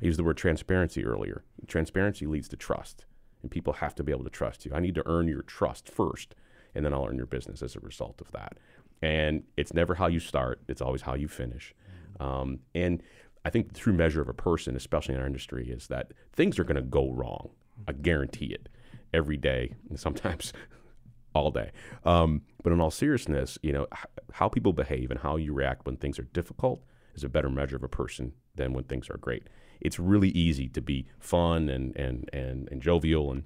used 0.00 0.18
the 0.18 0.24
word 0.24 0.36
transparency 0.36 1.04
earlier. 1.04 1.44
Transparency 1.66 2.26
leads 2.26 2.48
to 2.48 2.56
trust, 2.56 3.04
and 3.42 3.50
people 3.50 3.74
have 3.74 3.94
to 3.96 4.02
be 4.02 4.12
able 4.12 4.24
to 4.24 4.30
trust 4.30 4.64
you. 4.64 4.72
I 4.74 4.80
need 4.80 4.94
to 4.96 5.02
earn 5.06 5.28
your 5.28 5.42
trust 5.42 5.88
first, 5.88 6.34
and 6.74 6.84
then 6.84 6.92
I'll 6.92 7.06
earn 7.06 7.16
your 7.16 7.26
business 7.26 7.62
as 7.62 7.76
a 7.76 7.80
result 7.80 8.20
of 8.20 8.30
that. 8.32 8.58
And 9.02 9.44
it's 9.56 9.72
never 9.72 9.94
how 9.94 10.08
you 10.08 10.20
start; 10.20 10.60
it's 10.68 10.82
always 10.82 11.02
how 11.02 11.14
you 11.14 11.28
finish. 11.28 11.74
Um, 12.20 12.60
and 12.74 13.02
I 13.44 13.50
think 13.50 13.72
the 13.72 13.78
true 13.78 13.92
measure 13.92 14.20
of 14.20 14.28
a 14.28 14.34
person, 14.34 14.74
especially 14.74 15.14
in 15.14 15.20
our 15.20 15.26
industry, 15.26 15.70
is 15.70 15.86
that 15.86 16.12
things 16.32 16.58
are 16.58 16.64
going 16.64 16.76
to 16.76 16.82
go 16.82 17.12
wrong. 17.12 17.50
I 17.86 17.92
guarantee 17.92 18.46
it 18.46 18.68
every 19.14 19.36
day, 19.36 19.74
and 19.88 19.98
sometimes 19.98 20.52
all 21.34 21.52
day. 21.52 21.70
Um, 22.04 22.42
but 22.64 22.72
in 22.72 22.80
all 22.80 22.90
seriousness, 22.90 23.56
you 23.62 23.72
know, 23.72 23.86
h- 23.92 24.06
how 24.32 24.48
people 24.48 24.72
behave 24.72 25.12
and 25.12 25.20
how 25.20 25.36
you 25.36 25.52
react 25.52 25.86
when 25.86 25.96
things 25.96 26.18
are 26.18 26.24
difficult 26.24 26.82
is 27.18 27.24
a 27.24 27.28
better 27.28 27.50
measure 27.50 27.76
of 27.76 27.82
a 27.82 27.88
person 27.88 28.32
than 28.54 28.72
when 28.72 28.84
things 28.84 29.10
are 29.10 29.18
great. 29.18 29.48
It's 29.80 29.98
really 29.98 30.30
easy 30.30 30.68
to 30.68 30.80
be 30.80 31.06
fun 31.18 31.68
and, 31.68 31.94
and, 31.96 32.28
and, 32.32 32.68
and 32.70 32.80
jovial 32.80 33.30
and 33.30 33.44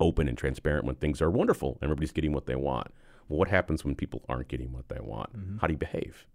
open 0.00 0.28
and 0.28 0.38
transparent 0.38 0.84
when 0.84 0.96
things 0.96 1.20
are 1.20 1.30
wonderful 1.30 1.78
and 1.80 1.84
everybody's 1.84 2.12
getting 2.12 2.32
what 2.32 2.46
they 2.46 2.56
want. 2.56 2.88
Well, 3.28 3.38
what 3.38 3.48
happens 3.48 3.84
when 3.84 3.94
people 3.94 4.24
aren't 4.28 4.48
getting 4.48 4.72
what 4.72 4.88
they 4.88 5.00
want? 5.00 5.36
Mm-hmm. 5.36 5.58
How 5.58 5.66
do 5.66 5.74
you 5.74 5.78
behave? 5.78 6.26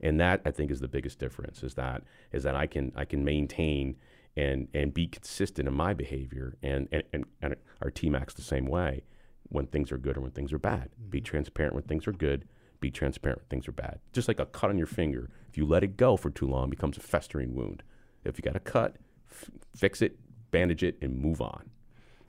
And 0.00 0.18
that 0.20 0.42
I 0.44 0.50
think 0.50 0.70
is 0.70 0.80
the 0.80 0.88
biggest 0.88 1.18
difference 1.18 1.62
is 1.62 1.74
that 1.74 2.02
is 2.32 2.42
that 2.42 2.56
I 2.56 2.66
can 2.66 2.92
I 2.96 3.04
can 3.04 3.24
maintain 3.24 3.96
and 4.36 4.66
and 4.74 4.92
be 4.92 5.06
consistent 5.06 5.68
in 5.68 5.74
my 5.74 5.94
behavior 5.94 6.56
and 6.62 6.88
and, 6.90 7.04
and, 7.12 7.24
and 7.40 7.54
our 7.80 7.90
team 7.90 8.16
acts 8.16 8.34
the 8.34 8.42
same 8.42 8.66
way 8.66 9.04
when 9.44 9.66
things 9.66 9.92
are 9.92 9.98
good 9.98 10.16
or 10.16 10.22
when 10.22 10.32
things 10.32 10.52
are 10.52 10.58
bad. 10.58 10.90
Mm-hmm. 10.90 11.10
Be 11.10 11.20
transparent 11.20 11.74
when 11.74 11.84
things 11.84 12.08
are 12.08 12.12
good. 12.12 12.48
Be 12.82 12.90
transparent 12.90 13.42
things 13.48 13.68
are 13.68 13.72
bad. 13.72 14.00
Just 14.12 14.26
like 14.26 14.40
a 14.40 14.46
cut 14.46 14.68
on 14.68 14.76
your 14.76 14.88
finger, 14.88 15.30
if 15.48 15.56
you 15.56 15.64
let 15.64 15.84
it 15.84 15.96
go 15.96 16.16
for 16.16 16.30
too 16.30 16.48
long, 16.48 16.66
it 16.66 16.70
becomes 16.70 16.96
a 16.96 17.00
festering 17.00 17.54
wound. 17.54 17.84
If 18.24 18.36
you 18.38 18.42
got 18.42 18.56
a 18.56 18.60
cut, 18.60 18.96
f- 19.30 19.50
fix 19.76 20.02
it, 20.02 20.18
bandage 20.50 20.82
it, 20.82 20.98
and 21.00 21.16
move 21.16 21.40
on. 21.40 21.70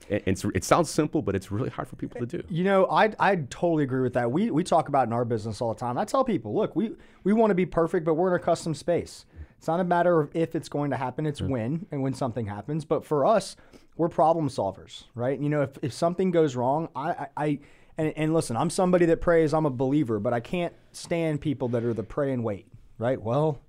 And 0.08 0.38
it 0.54 0.62
sounds 0.62 0.90
simple, 0.90 1.22
but 1.22 1.34
it's 1.34 1.50
really 1.50 1.70
hard 1.70 1.88
for 1.88 1.96
people 1.96 2.20
to 2.20 2.26
do. 2.26 2.44
You 2.48 2.62
know, 2.62 2.86
I 2.86 3.12
I 3.18 3.36
totally 3.50 3.82
agree 3.82 4.02
with 4.02 4.12
that. 4.14 4.30
We 4.30 4.50
we 4.50 4.62
talk 4.62 4.88
about 4.88 5.08
in 5.08 5.12
our 5.12 5.24
business 5.24 5.60
all 5.60 5.74
the 5.74 5.80
time. 5.80 5.98
I 5.98 6.04
tell 6.04 6.24
people, 6.24 6.54
look, 6.54 6.76
we 6.76 6.92
we 7.24 7.32
want 7.32 7.50
to 7.50 7.54
be 7.54 7.66
perfect, 7.66 8.04
but 8.04 8.14
we're 8.14 8.28
in 8.28 8.40
a 8.40 8.44
custom 8.44 8.74
space. 8.74 9.24
It's 9.58 9.66
not 9.66 9.80
a 9.80 9.84
matter 9.84 10.20
of 10.20 10.30
if 10.34 10.54
it's 10.54 10.68
going 10.68 10.90
to 10.90 10.96
happen; 10.96 11.26
it's 11.26 11.40
mm-hmm. 11.40 11.52
when 11.52 11.86
and 11.90 12.02
when 12.02 12.14
something 12.14 12.46
happens. 12.46 12.84
But 12.84 13.04
for 13.04 13.26
us, 13.26 13.56
we're 13.96 14.08
problem 14.08 14.48
solvers, 14.48 15.04
right? 15.14 15.40
You 15.40 15.48
know, 15.48 15.62
if, 15.62 15.78
if 15.82 15.92
something 15.92 16.30
goes 16.30 16.54
wrong, 16.54 16.90
I, 16.94 17.10
I, 17.10 17.28
I 17.36 17.58
and, 17.96 18.12
and 18.16 18.34
listen, 18.34 18.56
I'm 18.56 18.70
somebody 18.70 19.06
that 19.06 19.20
prays, 19.20 19.54
I'm 19.54 19.66
a 19.66 19.70
believer, 19.70 20.18
but 20.18 20.32
I 20.32 20.40
can't 20.40 20.74
stand 20.92 21.40
people 21.40 21.68
that 21.68 21.84
are 21.84 21.94
the 21.94 22.02
pray 22.02 22.32
and 22.32 22.42
wait, 22.42 22.66
right? 22.98 23.20
Well, 23.20 23.60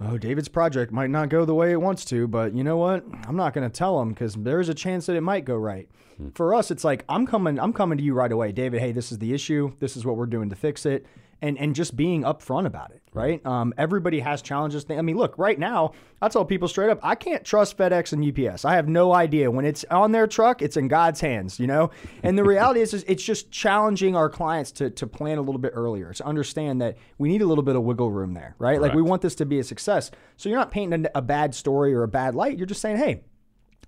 oh, 0.00 0.18
David's 0.18 0.48
project 0.48 0.92
might 0.92 1.10
not 1.10 1.28
go 1.28 1.44
the 1.44 1.54
way 1.54 1.72
it 1.72 1.80
wants 1.80 2.04
to, 2.06 2.26
but 2.26 2.54
you 2.54 2.64
know 2.64 2.76
what? 2.76 3.04
I'm 3.26 3.36
not 3.36 3.54
going 3.54 3.68
to 3.68 3.74
tell 3.74 4.00
him 4.00 4.10
because 4.10 4.34
there's 4.34 4.68
a 4.68 4.74
chance 4.74 5.06
that 5.06 5.16
it 5.16 5.22
might 5.22 5.44
go 5.44 5.56
right. 5.56 5.88
Hmm. 6.16 6.30
For 6.30 6.54
us, 6.54 6.70
it's 6.70 6.84
like 6.84 7.04
I'm 7.08 7.26
coming, 7.26 7.58
I'm 7.58 7.72
coming 7.72 7.98
to 7.98 8.04
you 8.04 8.14
right 8.14 8.32
away, 8.32 8.52
David. 8.52 8.80
Hey, 8.80 8.92
this 8.92 9.12
is 9.12 9.18
the 9.18 9.32
issue. 9.32 9.72
This 9.78 9.96
is 9.96 10.04
what 10.04 10.16
we're 10.16 10.26
doing 10.26 10.50
to 10.50 10.56
fix 10.56 10.86
it 10.86 11.06
and 11.42 11.58
and 11.58 11.74
just 11.74 11.96
being 11.96 12.22
upfront 12.22 12.66
about 12.66 12.90
it, 12.90 13.02
right? 13.12 13.44
Um, 13.44 13.74
everybody 13.76 14.20
has 14.20 14.42
challenges. 14.42 14.86
I 14.88 15.02
mean, 15.02 15.16
look, 15.16 15.36
right 15.38 15.58
now, 15.58 15.92
I 16.20 16.28
tell 16.28 16.44
people 16.44 16.68
straight 16.68 16.90
up, 16.90 16.98
I 17.02 17.14
can't 17.14 17.44
trust 17.44 17.76
FedEx 17.76 18.12
and 18.12 18.24
UPS. 18.24 18.64
I 18.64 18.74
have 18.74 18.88
no 18.88 19.12
idea 19.12 19.50
when 19.50 19.64
it's 19.64 19.84
on 19.90 20.12
their 20.12 20.26
truck, 20.26 20.62
it's 20.62 20.76
in 20.76 20.88
God's 20.88 21.20
hands, 21.20 21.60
you 21.60 21.66
know. 21.66 21.90
And 22.22 22.38
the 22.38 22.44
reality 22.44 22.80
is, 22.80 22.94
is 22.94 23.04
it's 23.06 23.22
just 23.22 23.50
challenging 23.50 24.16
our 24.16 24.30
clients 24.30 24.72
to 24.72 24.90
to 24.90 25.06
plan 25.06 25.38
a 25.38 25.42
little 25.42 25.60
bit 25.60 25.72
earlier, 25.74 26.12
to 26.12 26.26
understand 26.26 26.80
that 26.80 26.96
we 27.18 27.28
need 27.28 27.42
a 27.42 27.46
little 27.46 27.64
bit 27.64 27.76
of 27.76 27.82
wiggle 27.82 28.10
room 28.10 28.34
there, 28.34 28.54
right? 28.58 28.78
Correct. 28.78 28.82
Like 28.82 28.94
we 28.94 29.02
want 29.02 29.22
this 29.22 29.34
to 29.36 29.46
be 29.46 29.58
a 29.58 29.64
success. 29.64 30.10
So 30.36 30.48
you're 30.48 30.58
not 30.58 30.70
painting 30.70 31.06
a 31.14 31.22
bad 31.22 31.54
story 31.54 31.94
or 31.94 32.02
a 32.02 32.08
bad 32.08 32.34
light. 32.34 32.56
You're 32.56 32.66
just 32.66 32.80
saying, 32.80 32.96
hey, 32.96 33.22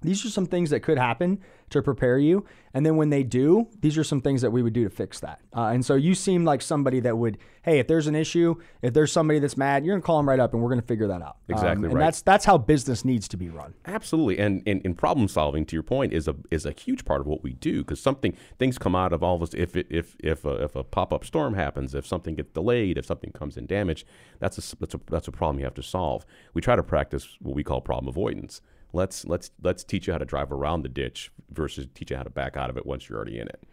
these 0.03 0.25
are 0.25 0.31
some 0.31 0.47
things 0.47 0.71
that 0.71 0.81
could 0.81 0.99
happen 0.99 1.41
to 1.71 1.83
prepare 1.83 2.19
you. 2.19 2.47
And 2.73 2.87
then 2.87 2.97
when 2.97 3.11
they 3.11 3.23
do, 3.23 3.67
these 3.81 3.99
are 3.99 4.05
some 4.05 4.21
things 4.21 4.43
that 4.43 4.51
we 4.51 4.63
would 4.63 4.73
do 4.73 4.85
to 4.85 4.91
fix 4.91 5.21
that. 5.21 5.41
Uh, 5.55 5.67
and 5.67 5.85
so 5.85 5.95
you 5.95 6.15
seem 6.15 6.45
like 6.45 6.63
somebody 6.63 7.01
that 7.01 7.19
would, 7.19 7.39
hey, 7.63 7.79
if 7.79 7.89
there's 7.89 8.07
an 8.07 8.15
issue, 8.15 8.55
if 8.83 8.95
there's 8.95 9.11
somebody 9.11 9.39
that's 9.39 9.57
mad, 9.57 9.85
you're 9.85 9.95
gonna 9.95 10.03
call 10.03 10.19
them 10.19 10.29
right 10.29 10.39
up, 10.39 10.55
and 10.55 10.63
we're 10.63 10.69
gonna 10.69 10.83
figure 10.83 11.09
that 11.09 11.21
out. 11.21 11.39
Exactly 11.49 11.71
um, 11.71 11.85
and 11.85 11.95
right. 11.95 12.05
that's 12.05 12.23
that's 12.23 12.45
how 12.45 12.57
business 12.57 13.05
needs 13.05 13.27
to 13.29 13.37
be 13.37 13.49
run. 13.49 13.75
Absolutely. 13.87 14.39
And 14.39 14.63
in 14.67 14.95
problem 14.95 15.29
solving, 15.29 15.67
to 15.67 15.77
your 15.77 15.83
point, 15.83 16.13
is 16.13 16.29
a 16.29 16.37
is 16.51 16.65
a 16.65 16.73
huge 16.73 17.05
part 17.05 17.21
of 17.21 17.27
what 17.27 17.43
we 17.43 17.55
do 17.55 17.83
because 17.83 18.01
something 18.01 18.37
things 18.59 18.79
come 18.79 18.95
out 18.95 19.13
of 19.13 19.23
all 19.23 19.37
of 19.37 19.43
us. 19.43 19.55
If 19.55 19.77
it, 19.77 19.87
if 19.91 20.17
if 20.21 20.45
a, 20.45 20.63
if 20.63 20.77
a 20.77 20.85
pop 20.85 21.13
up 21.13 21.25
storm 21.25 21.55
happens, 21.55 21.95
if 21.95 22.07
something 22.07 22.37
gets 22.37 22.53
delayed, 22.53 22.99
if 22.99 23.07
something 23.07 23.33
comes 23.33 23.57
in 23.57 23.67
damage, 23.67 24.07
that's 24.39 24.59
a 24.59 24.77
that's 24.77 24.95
a 24.95 25.01
that's 25.11 25.29
a 25.29 25.33
problem 25.33 25.59
you 25.59 25.65
have 25.65 25.75
to 25.75 25.83
solve. 25.83 26.25
We 26.55 26.61
try 26.61 26.77
to 26.77 26.83
practice 26.83 27.37
what 27.41 27.55
we 27.55 27.65
call 27.65 27.81
problem 27.81 28.09
avoidance 28.09 28.61
Let's 28.93 29.25
let's 29.27 29.51
let's 29.63 29.85
teach 29.85 30.07
you 30.07 30.13
how 30.13 30.19
to 30.19 30.25
drive 30.25 30.51
around 30.51 30.83
the 30.83 30.89
ditch 30.89 31.31
versus 31.51 31.87
teach 31.95 32.11
you 32.11 32.17
how 32.17 32.23
to 32.23 32.31
back 32.31 32.57
out 32.57 32.71
of 32.71 32.77
it 32.77 32.87
once 32.87 33.09
you're 33.09 33.17
already 33.17 33.39
in 33.39 33.49
it. 33.49 33.65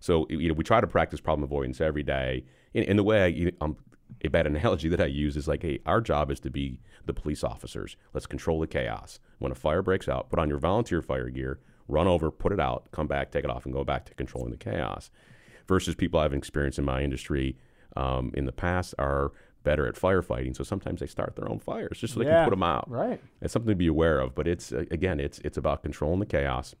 So 0.00 0.26
you 0.28 0.48
know 0.48 0.54
we 0.54 0.64
try 0.64 0.80
to 0.80 0.86
practice 0.86 1.20
problem 1.20 1.44
avoidance 1.44 1.80
every 1.80 2.02
day. 2.02 2.44
In, 2.74 2.84
in 2.84 2.96
the 2.96 3.04
way 3.04 3.52
I, 3.60 3.64
um, 3.64 3.76
a 4.24 4.28
bad 4.28 4.46
analogy 4.48 4.88
that 4.88 5.00
I 5.00 5.06
use 5.06 5.36
is 5.36 5.48
like, 5.48 5.62
hey, 5.62 5.80
our 5.86 6.00
job 6.00 6.30
is 6.30 6.40
to 6.40 6.50
be 6.50 6.80
the 7.06 7.14
police 7.14 7.44
officers. 7.44 7.96
Let's 8.12 8.26
control 8.26 8.60
the 8.60 8.66
chaos. 8.66 9.20
When 9.38 9.52
a 9.52 9.54
fire 9.54 9.82
breaks 9.82 10.08
out, 10.08 10.30
put 10.30 10.38
on 10.38 10.48
your 10.48 10.58
volunteer 10.58 11.02
fire 11.02 11.28
gear, 11.28 11.60
run 11.88 12.06
over, 12.06 12.30
put 12.30 12.52
it 12.52 12.60
out, 12.60 12.90
come 12.90 13.06
back, 13.06 13.30
take 13.30 13.44
it 13.44 13.50
off, 13.50 13.64
and 13.64 13.74
go 13.74 13.84
back 13.84 14.06
to 14.06 14.14
controlling 14.14 14.50
the 14.50 14.56
chaos. 14.56 15.10
Versus 15.66 15.94
people 15.94 16.20
I've 16.20 16.34
experienced 16.34 16.78
in 16.78 16.84
my 16.84 17.02
industry 17.02 17.56
um, 17.96 18.32
in 18.34 18.44
the 18.44 18.52
past 18.52 18.94
are 18.98 19.32
better 19.64 19.86
at 19.86 19.94
firefighting, 19.94 20.54
so 20.54 20.62
sometimes 20.62 21.00
they 21.00 21.06
start 21.06 21.34
their 21.34 21.48
own 21.48 21.58
fires 21.58 21.98
just 21.98 22.14
so 22.14 22.20
they 22.20 22.26
yeah, 22.26 22.36
can 22.36 22.44
put 22.44 22.50
them 22.50 22.62
out. 22.62 22.88
Right. 22.88 23.20
It's 23.40 23.52
something 23.52 23.70
to 23.70 23.74
be 23.74 23.88
aware 23.88 24.20
of, 24.20 24.34
but 24.34 24.46
it's 24.46 24.70
again, 24.70 25.18
it's 25.18 25.38
it's 25.40 25.56
about 25.56 25.82
controlling 25.82 26.20
the 26.20 26.26
chaos. 26.26 26.74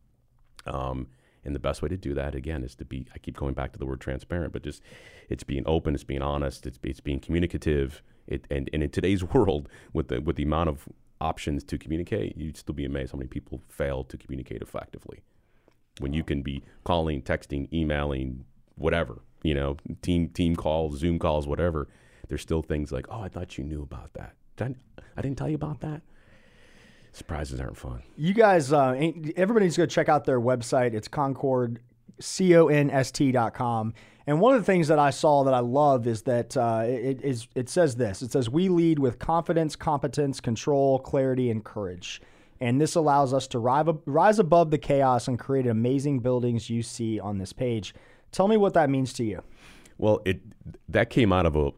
Um, 0.66 1.08
and 1.44 1.54
the 1.54 1.60
best 1.60 1.82
way 1.82 1.88
to 1.88 1.96
do 1.96 2.14
that 2.14 2.34
again 2.34 2.64
is 2.64 2.74
to 2.76 2.84
be 2.84 3.06
I 3.14 3.18
keep 3.18 3.36
going 3.36 3.54
back 3.54 3.72
to 3.72 3.78
the 3.78 3.86
word 3.86 4.00
transparent, 4.00 4.52
but 4.52 4.62
just 4.62 4.82
it's 5.28 5.42
being 5.42 5.64
open, 5.66 5.94
it's 5.94 6.04
being 6.04 6.22
honest, 6.22 6.66
it's 6.66 6.78
it's 6.82 7.00
being 7.00 7.20
communicative. 7.20 8.02
It 8.26 8.46
and, 8.50 8.70
and 8.72 8.82
in 8.82 8.90
today's 8.90 9.24
world 9.34 9.68
with 9.92 10.08
the 10.08 10.20
with 10.20 10.36
the 10.36 10.44
amount 10.44 10.68
of 10.68 10.88
options 11.20 11.64
to 11.64 11.78
communicate, 11.78 12.36
you'd 12.36 12.56
still 12.56 12.74
be 12.74 12.84
amazed 12.84 13.12
how 13.12 13.18
many 13.18 13.28
people 13.28 13.62
fail 13.68 14.04
to 14.04 14.16
communicate 14.16 14.62
effectively. 14.62 15.22
When 16.00 16.12
you 16.12 16.24
can 16.24 16.42
be 16.42 16.64
calling, 16.82 17.22
texting, 17.22 17.72
emailing, 17.72 18.44
whatever, 18.74 19.22
you 19.42 19.54
know, 19.54 19.76
team 20.02 20.28
team 20.28 20.56
calls, 20.56 20.98
Zoom 20.98 21.18
calls, 21.18 21.46
whatever, 21.46 21.88
there's 22.28 22.42
still 22.42 22.62
things 22.62 22.92
like, 22.92 23.06
oh, 23.08 23.20
I 23.20 23.28
thought 23.28 23.58
you 23.58 23.64
knew 23.64 23.82
about 23.82 24.12
that. 24.14 24.34
Did 24.56 24.76
I, 24.98 25.02
I 25.16 25.22
didn't 25.22 25.38
tell 25.38 25.48
you 25.48 25.56
about 25.56 25.80
that. 25.80 26.02
Surprises 27.12 27.60
aren't 27.60 27.76
fun. 27.76 28.02
You 28.16 28.34
guys, 28.34 28.72
uh, 28.72 28.92
everybody 29.36 29.66
needs 29.66 29.76
to 29.76 29.82
go 29.82 29.86
check 29.86 30.08
out 30.08 30.24
their 30.24 30.40
website. 30.40 30.94
It's 30.94 31.06
Concorde, 31.06 31.80
C 32.18 32.56
O 32.56 32.66
N 32.66 32.90
S 32.90 33.12
T 33.12 33.30
dot 33.30 33.54
com. 33.54 33.94
And 34.26 34.40
one 34.40 34.54
of 34.54 34.60
the 34.60 34.64
things 34.64 34.88
that 34.88 34.98
I 34.98 35.10
saw 35.10 35.44
that 35.44 35.54
I 35.54 35.60
love 35.60 36.06
is 36.06 36.22
that 36.22 36.56
uh, 36.56 36.84
it, 36.86 37.20
is, 37.22 37.46
it 37.54 37.68
says 37.68 37.96
this 37.96 38.22
it 38.22 38.32
says, 38.32 38.50
We 38.50 38.68
lead 38.68 38.98
with 38.98 39.18
confidence, 39.18 39.76
competence, 39.76 40.40
control, 40.40 40.98
clarity, 40.98 41.50
and 41.50 41.62
courage. 41.64 42.20
And 42.60 42.80
this 42.80 42.94
allows 42.94 43.34
us 43.34 43.46
to 43.48 43.58
rise, 43.58 43.86
rise 44.06 44.38
above 44.38 44.70
the 44.70 44.78
chaos 44.78 45.28
and 45.28 45.38
create 45.38 45.66
amazing 45.66 46.20
buildings 46.20 46.70
you 46.70 46.82
see 46.82 47.20
on 47.20 47.38
this 47.38 47.52
page. 47.52 47.94
Tell 48.32 48.48
me 48.48 48.56
what 48.56 48.74
that 48.74 48.90
means 48.90 49.12
to 49.14 49.24
you. 49.24 49.42
Well, 49.98 50.20
it 50.24 50.40
that 50.88 51.10
came 51.10 51.32
out 51.32 51.46
of 51.46 51.56
a 51.56 51.72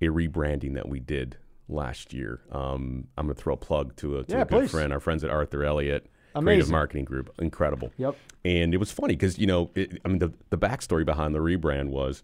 a 0.00 0.06
rebranding 0.06 0.74
that 0.74 0.88
we 0.88 1.00
did 1.00 1.36
last 1.68 2.12
year. 2.12 2.40
Um, 2.50 3.08
I'm 3.16 3.26
going 3.26 3.36
to 3.36 3.42
throw 3.42 3.54
a 3.54 3.58
plug 3.58 3.96
to 3.96 4.18
a, 4.18 4.24
to 4.24 4.32
yeah, 4.32 4.42
a 4.42 4.44
good 4.44 4.60
please. 4.60 4.70
friend, 4.70 4.92
our 4.92 5.00
friends 5.00 5.24
at 5.24 5.30
Arthur 5.30 5.64
Elliott. 5.64 6.06
creative 6.34 6.70
marketing 6.70 7.04
group, 7.04 7.34
incredible. 7.38 7.90
Yep. 7.96 8.16
And 8.44 8.74
it 8.74 8.78
was 8.78 8.92
funny 8.92 9.14
because 9.14 9.38
you 9.38 9.46
know, 9.46 9.70
it, 9.74 10.00
I 10.04 10.08
mean, 10.08 10.18
the 10.18 10.32
the 10.50 10.58
backstory 10.58 11.04
behind 11.04 11.34
the 11.34 11.40
rebrand 11.40 11.88
was, 11.88 12.22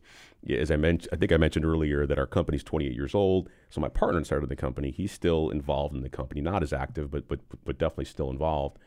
as 0.48 0.70
I 0.70 0.76
mentioned, 0.76 1.10
I 1.12 1.16
think 1.16 1.32
I 1.32 1.36
mentioned 1.36 1.64
earlier 1.64 2.06
that 2.06 2.18
our 2.18 2.26
company's 2.26 2.62
28 2.62 2.92
years 2.94 3.14
old. 3.14 3.48
So 3.70 3.80
my 3.80 3.88
partner 3.88 4.22
started 4.24 4.48
the 4.48 4.56
company. 4.56 4.90
He's 4.90 5.10
still 5.12 5.50
involved 5.50 5.94
in 5.94 6.02
the 6.02 6.08
company, 6.08 6.40
not 6.40 6.62
as 6.62 6.72
active, 6.72 7.10
but 7.10 7.28
but 7.28 7.40
but 7.64 7.78
definitely 7.78 8.04
still 8.06 8.30
involved. 8.30 8.78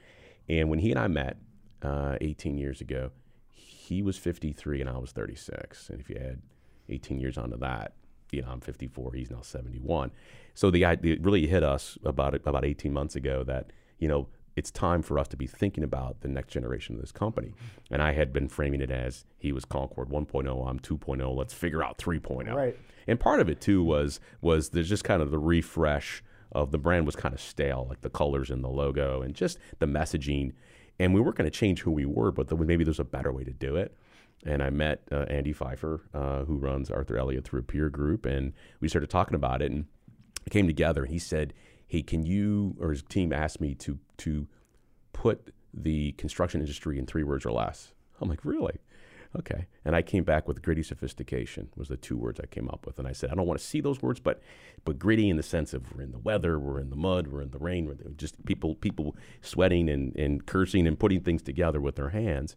And 0.50 0.70
when 0.70 0.80
he 0.80 0.92
and 0.92 1.00
I 1.00 1.08
met 1.08 1.38
uh, 1.82 2.16
18 2.22 2.58
years 2.58 2.80
ago, 2.80 3.12
he 3.52 4.02
was 4.02 4.18
53 4.18 4.82
and 4.82 4.90
I 4.90 4.98
was 4.98 5.12
36. 5.12 5.90
And 5.90 6.00
if 6.00 6.10
you 6.10 6.16
add 6.16 6.42
18 6.90 7.20
years 7.20 7.38
onto 7.38 7.58
that, 7.58 7.94
you 8.32 8.42
know, 8.42 8.50
I'm 8.50 8.62
54. 8.62 9.14
He's 9.14 9.32
now 9.32 9.42
71. 9.42 10.12
So 10.54 10.72
the 10.72 10.86
idea 10.86 11.14
it 11.14 11.22
really 11.22 11.48
hit 11.48 11.64
us 11.64 11.98
about 12.04 12.34
about 12.34 12.66
18 12.66 12.92
months 12.92 13.16
ago 13.16 13.44
that 13.44 13.72
you 14.00 14.08
know 14.08 14.28
it's 14.56 14.72
time 14.72 15.04
for 15.04 15.20
us 15.20 15.28
to 15.28 15.38
be 15.38 15.46
thinking 15.46 15.84
about 15.84 16.22
the 16.22 16.28
next 16.28 16.52
generation 16.52 16.96
of 16.96 17.02
this 17.02 17.12
company. 17.12 17.50
Mm-hmm. 17.50 17.94
And 17.94 18.02
I 18.02 18.14
had 18.14 18.34
been 18.34 18.50
framing 18.50 18.82
it 18.82 18.90
as 18.90 19.24
he 19.38 19.52
was 19.52 19.66
Concorde 19.66 20.10
1.0, 20.10 20.68
I'm 20.68 20.80
2.0. 20.80 21.36
Let's 21.36 21.54
figure 21.54 21.84
out 21.84 22.00
3.0. 22.00 22.54
Right. 22.54 22.76
And 23.06 23.20
part 23.20 23.40
of 23.40 23.50
it 23.50 23.62
too 23.62 23.84
was 23.84 24.20
was 24.42 24.70
there's 24.70 24.90
just 24.90 25.04
kind 25.04 25.22
of 25.22 25.32
the 25.32 25.38
refresh 25.38 26.24
of 26.52 26.72
the 26.72 26.78
brand 26.78 27.06
was 27.06 27.16
kind 27.16 27.36
of 27.36 27.42
stale, 27.42 27.86
like 27.88 28.02
the 28.02 28.10
colors 28.10 28.50
and 28.50 28.64
the 28.64 28.70
logo 28.70 29.22
and 29.22 29.36
just 29.36 29.60
the 29.80 29.86
messaging. 29.86 30.54
And 31.00 31.14
we 31.14 31.22
weren't 31.22 31.36
going 31.36 31.50
to 31.50 31.56
change 31.56 31.82
who 31.82 31.92
we 31.92 32.06
were, 32.06 32.32
but 32.32 32.52
maybe 32.60 32.84
there's 32.84 33.00
a 33.00 33.04
better 33.04 33.32
way 33.32 33.44
to 33.44 33.54
do 33.54 33.76
it. 33.76 33.96
And 34.46 34.62
I 34.62 34.70
met 34.70 35.02
uh, 35.12 35.26
Andy 35.30 35.52
Pfeiffer, 35.52 36.02
uh, 36.14 36.46
who 36.46 36.58
runs 36.58 36.90
Arthur 36.90 37.18
Elliott 37.18 37.44
through 37.44 37.62
a 37.62 37.64
peer 37.64 37.90
group, 37.90 38.26
and 38.26 38.54
we 38.80 38.88
started 38.88 39.10
talking 39.10 39.36
about 39.36 39.62
it. 39.62 39.72
And 39.72 39.86
it 40.46 40.52
came 40.52 40.68
together. 40.68 41.04
And 41.04 41.12
He 41.12 41.20
said, 41.20 41.54
"Hey, 41.88 42.02
can 42.02 42.26
you?" 42.26 42.76
Or 42.80 42.92
his 42.92 43.04
team 43.04 43.34
asked 43.34 43.60
me 43.60 43.74
to 43.76 44.00
to 44.18 44.48
put 45.12 45.52
the 45.74 46.14
construction 46.14 46.62
industry 46.62 46.98
in 46.98 47.06
three 47.06 47.24
words 47.24 47.46
or 47.46 47.52
less. 47.52 47.94
I'm 48.22 48.30
like, 48.30 48.44
really? 48.44 48.78
Okay. 49.38 49.68
And 49.84 49.96
I 49.96 50.02
came 50.02 50.24
back 50.24 50.48
with 50.48 50.62
gritty 50.62 50.84
sophistication 50.84 51.70
was 51.76 51.90
the 51.90 51.98
two 51.98 52.18
words 52.18 52.40
I 52.40 52.46
came 52.48 52.70
up 52.70 52.86
with. 52.86 52.98
And 52.98 53.08
I 53.08 53.12
said, 53.12 53.30
I 53.30 53.36
don't 53.36 53.46
want 53.46 53.60
to 53.60 53.66
see 53.66 53.82
those 53.82 54.02
words, 54.02 54.20
but 54.20 54.42
but 54.86 54.98
gritty 54.98 55.30
in 55.30 55.38
the 55.38 55.44
sense 55.44 55.74
of 55.74 55.94
we're 55.94 56.04
in 56.04 56.12
the 56.12 56.20
weather, 56.20 56.58
we're 56.58 56.80
in 56.80 56.90
the 56.90 56.96
mud, 56.96 57.28
we're 57.28 57.42
in 57.42 57.52
the 57.52 57.60
rain, 57.60 57.86
we're 57.86 58.12
just 58.12 58.44
people 58.46 58.76
people 58.76 59.16
sweating 59.42 59.90
and, 59.90 60.16
and 60.16 60.46
cursing 60.46 60.88
and 60.88 60.98
putting 60.98 61.22
things 61.22 61.42
together 61.42 61.82
with 61.82 61.96
their 61.96 62.10
hands. 62.10 62.56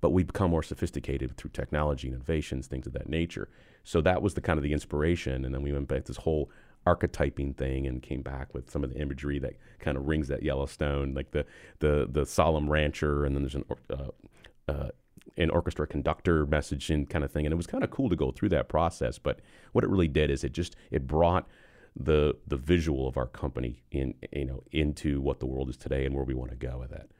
But 0.00 0.10
we 0.10 0.22
become 0.22 0.50
more 0.50 0.62
sophisticated 0.62 1.36
through 1.36 1.50
technology 1.50 2.08
and 2.08 2.14
innovations, 2.14 2.66
things 2.66 2.86
of 2.86 2.92
that 2.92 3.08
nature. 3.08 3.48
So 3.84 4.00
that 4.02 4.22
was 4.22 4.34
the 4.34 4.40
kind 4.40 4.58
of 4.58 4.62
the 4.62 4.72
inspiration. 4.72 5.44
And 5.44 5.54
then 5.54 5.62
we 5.62 5.72
went 5.72 5.88
back 5.88 6.04
to 6.04 6.12
this 6.12 6.18
whole 6.18 6.50
archetyping 6.86 7.56
thing 7.56 7.86
and 7.86 8.02
came 8.02 8.22
back 8.22 8.54
with 8.54 8.70
some 8.70 8.84
of 8.84 8.90
the 8.90 9.00
imagery 9.00 9.38
that 9.40 9.54
kind 9.78 9.96
of 9.96 10.06
rings 10.06 10.28
that 10.28 10.42
Yellowstone, 10.42 11.14
like 11.14 11.32
the 11.32 11.44
the 11.80 12.08
the 12.10 12.24
solemn 12.24 12.68
rancher, 12.68 13.24
and 13.24 13.34
then 13.34 13.42
there's 13.42 13.54
an 13.54 13.64
uh, 13.90 14.72
uh, 14.72 14.88
an 15.36 15.50
orchestra 15.50 15.86
conductor 15.86 16.46
message 16.46 16.90
and 16.90 17.08
kind 17.08 17.24
of 17.24 17.30
thing. 17.30 17.46
And 17.46 17.52
it 17.52 17.56
was 17.56 17.66
kind 17.66 17.84
of 17.84 17.90
cool 17.90 18.08
to 18.08 18.16
go 18.16 18.30
through 18.30 18.48
that 18.50 18.68
process. 18.68 19.18
But 19.18 19.40
what 19.72 19.84
it 19.84 19.90
really 19.90 20.08
did 20.08 20.30
is 20.30 20.44
it 20.44 20.52
just 20.52 20.76
it 20.90 21.06
brought 21.06 21.46
the 21.96 22.36
the 22.46 22.56
visual 22.56 23.08
of 23.08 23.16
our 23.16 23.26
company 23.26 23.82
in 23.90 24.14
you 24.32 24.44
know 24.44 24.62
into 24.72 25.20
what 25.20 25.40
the 25.40 25.46
world 25.46 25.68
is 25.68 25.76
today 25.76 26.04
and 26.04 26.14
where 26.14 26.24
we 26.24 26.34
want 26.34 26.50
to 26.50 26.56
go 26.56 26.78
with 26.78 26.92
it. 26.92 27.10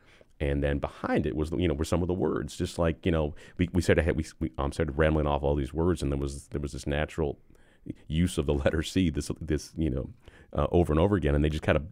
And 0.41 0.63
then 0.63 0.79
behind 0.79 1.27
it 1.27 1.35
was, 1.35 1.51
you 1.51 1.67
know, 1.67 1.75
were 1.75 1.85
some 1.85 2.03
of 2.03 2.09
the 2.09 2.15
words. 2.15 2.57
Just 2.57 2.79
like, 2.79 3.05
you 3.05 3.11
know, 3.11 3.35
we, 3.57 3.69
we 3.73 3.83
started 3.83 4.15
we, 4.17 4.25
we 4.39 4.53
um, 4.59 4.73
started 4.73 4.97
rambling 4.97 5.27
off 5.27 5.43
all 5.43 5.57
these 5.57 5.75
words, 5.75 6.03
and 6.03 6.13
there 6.13 6.19
was 6.19 6.47
there 6.49 6.61
was 6.61 6.73
this 6.73 6.87
natural 6.87 7.39
use 8.07 8.39
of 8.39 8.47
the 8.47 8.55
letter 8.55 8.83
C, 8.83 9.11
this 9.11 9.31
this 9.41 9.73
you 9.77 9.91
know, 9.91 10.11
uh, 10.53 10.67
over 10.71 10.93
and 10.93 11.01
over 11.01 11.17
again, 11.17 11.35
and 11.35 11.45
they 11.45 11.49
just 11.49 11.63
kind 11.63 11.77
of 11.77 11.85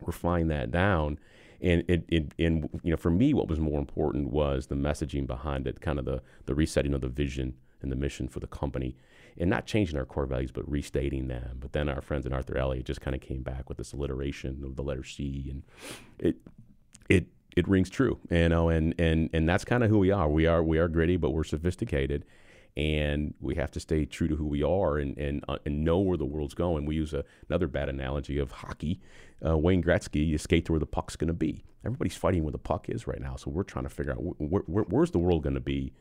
refined 0.00 0.50
that 0.50 0.70
down. 0.70 1.18
And 1.60 1.84
it, 1.88 2.04
it 2.08 2.32
and 2.38 2.68
you 2.82 2.90
know, 2.90 2.96
for 2.96 3.10
me, 3.10 3.34
what 3.34 3.48
was 3.48 3.60
more 3.60 3.78
important 3.78 4.30
was 4.30 4.66
the 4.66 4.74
messaging 4.74 5.26
behind 5.26 5.66
it, 5.66 5.80
kind 5.80 5.98
of 5.98 6.04
the 6.04 6.22
the 6.46 6.54
resetting 6.54 6.94
of 6.94 7.00
the 7.00 7.08
vision 7.08 7.54
and 7.80 7.90
the 7.90 7.96
mission 7.96 8.28
for 8.28 8.40
the 8.40 8.46
company, 8.46 8.96
and 9.38 9.48
not 9.48 9.66
changing 9.66 9.96
our 9.96 10.04
core 10.04 10.26
values, 10.26 10.50
but 10.50 10.68
restating 10.70 11.28
them. 11.28 11.58
But 11.60 11.72
then 11.72 11.88
our 11.88 12.00
friends 12.00 12.26
in 12.26 12.32
Arthur 12.32 12.58
Elliott 12.58 12.86
just 12.86 13.00
kind 13.00 13.14
of 13.14 13.20
came 13.20 13.42
back 13.42 13.68
with 13.68 13.78
this 13.78 13.92
alliteration 13.92 14.62
of 14.64 14.76
the 14.76 14.82
letter 14.82 15.04
C, 15.04 15.48
and 15.50 15.62
it 16.18 16.36
it 17.08 17.26
it 17.56 17.68
rings 17.68 17.90
true, 17.90 18.18
you 18.30 18.48
know, 18.48 18.68
and 18.68 18.94
and 18.98 19.30
and 19.32 19.48
that's 19.48 19.64
kind 19.64 19.84
of 19.84 19.90
who 19.90 19.98
we 19.98 20.10
are. 20.10 20.28
We 20.28 20.46
are 20.46 20.62
we 20.62 20.78
are 20.78 20.88
gritty, 20.88 21.16
but 21.16 21.30
we're 21.30 21.44
sophisticated, 21.44 22.24
and 22.76 23.34
we 23.40 23.54
have 23.56 23.70
to 23.72 23.80
stay 23.80 24.04
true 24.06 24.28
to 24.28 24.36
who 24.36 24.46
we 24.46 24.62
are 24.62 24.98
and 24.98 25.16
and 25.18 25.44
uh, 25.48 25.58
and 25.66 25.84
know 25.84 25.98
where 25.98 26.16
the 26.16 26.24
world's 26.24 26.54
going. 26.54 26.86
We 26.86 26.96
use 26.96 27.12
a, 27.12 27.24
another 27.48 27.66
bad 27.66 27.88
analogy 27.88 28.38
of 28.38 28.50
hockey. 28.50 29.00
Uh, 29.44 29.58
Wayne 29.58 29.82
Gretzky, 29.82 30.26
you 30.26 30.38
skate 30.38 30.66
to 30.66 30.72
where 30.72 30.78
the 30.80 30.86
puck's 30.86 31.16
going 31.16 31.28
to 31.28 31.34
be. 31.34 31.64
Everybody's 31.84 32.16
fighting 32.16 32.44
where 32.44 32.52
the 32.52 32.58
puck 32.58 32.88
is 32.88 33.06
right 33.06 33.20
now, 33.20 33.36
so 33.36 33.50
we're 33.50 33.64
trying 33.64 33.84
to 33.84 33.90
figure 33.90 34.12
out 34.12 34.18
wh- 34.18 34.44
wh- 34.44 34.66
wh- 34.66 34.92
where's 34.92 35.10
the 35.10 35.18
world 35.18 35.42
going 35.42 35.54
to 35.54 35.60
be 35.60 35.92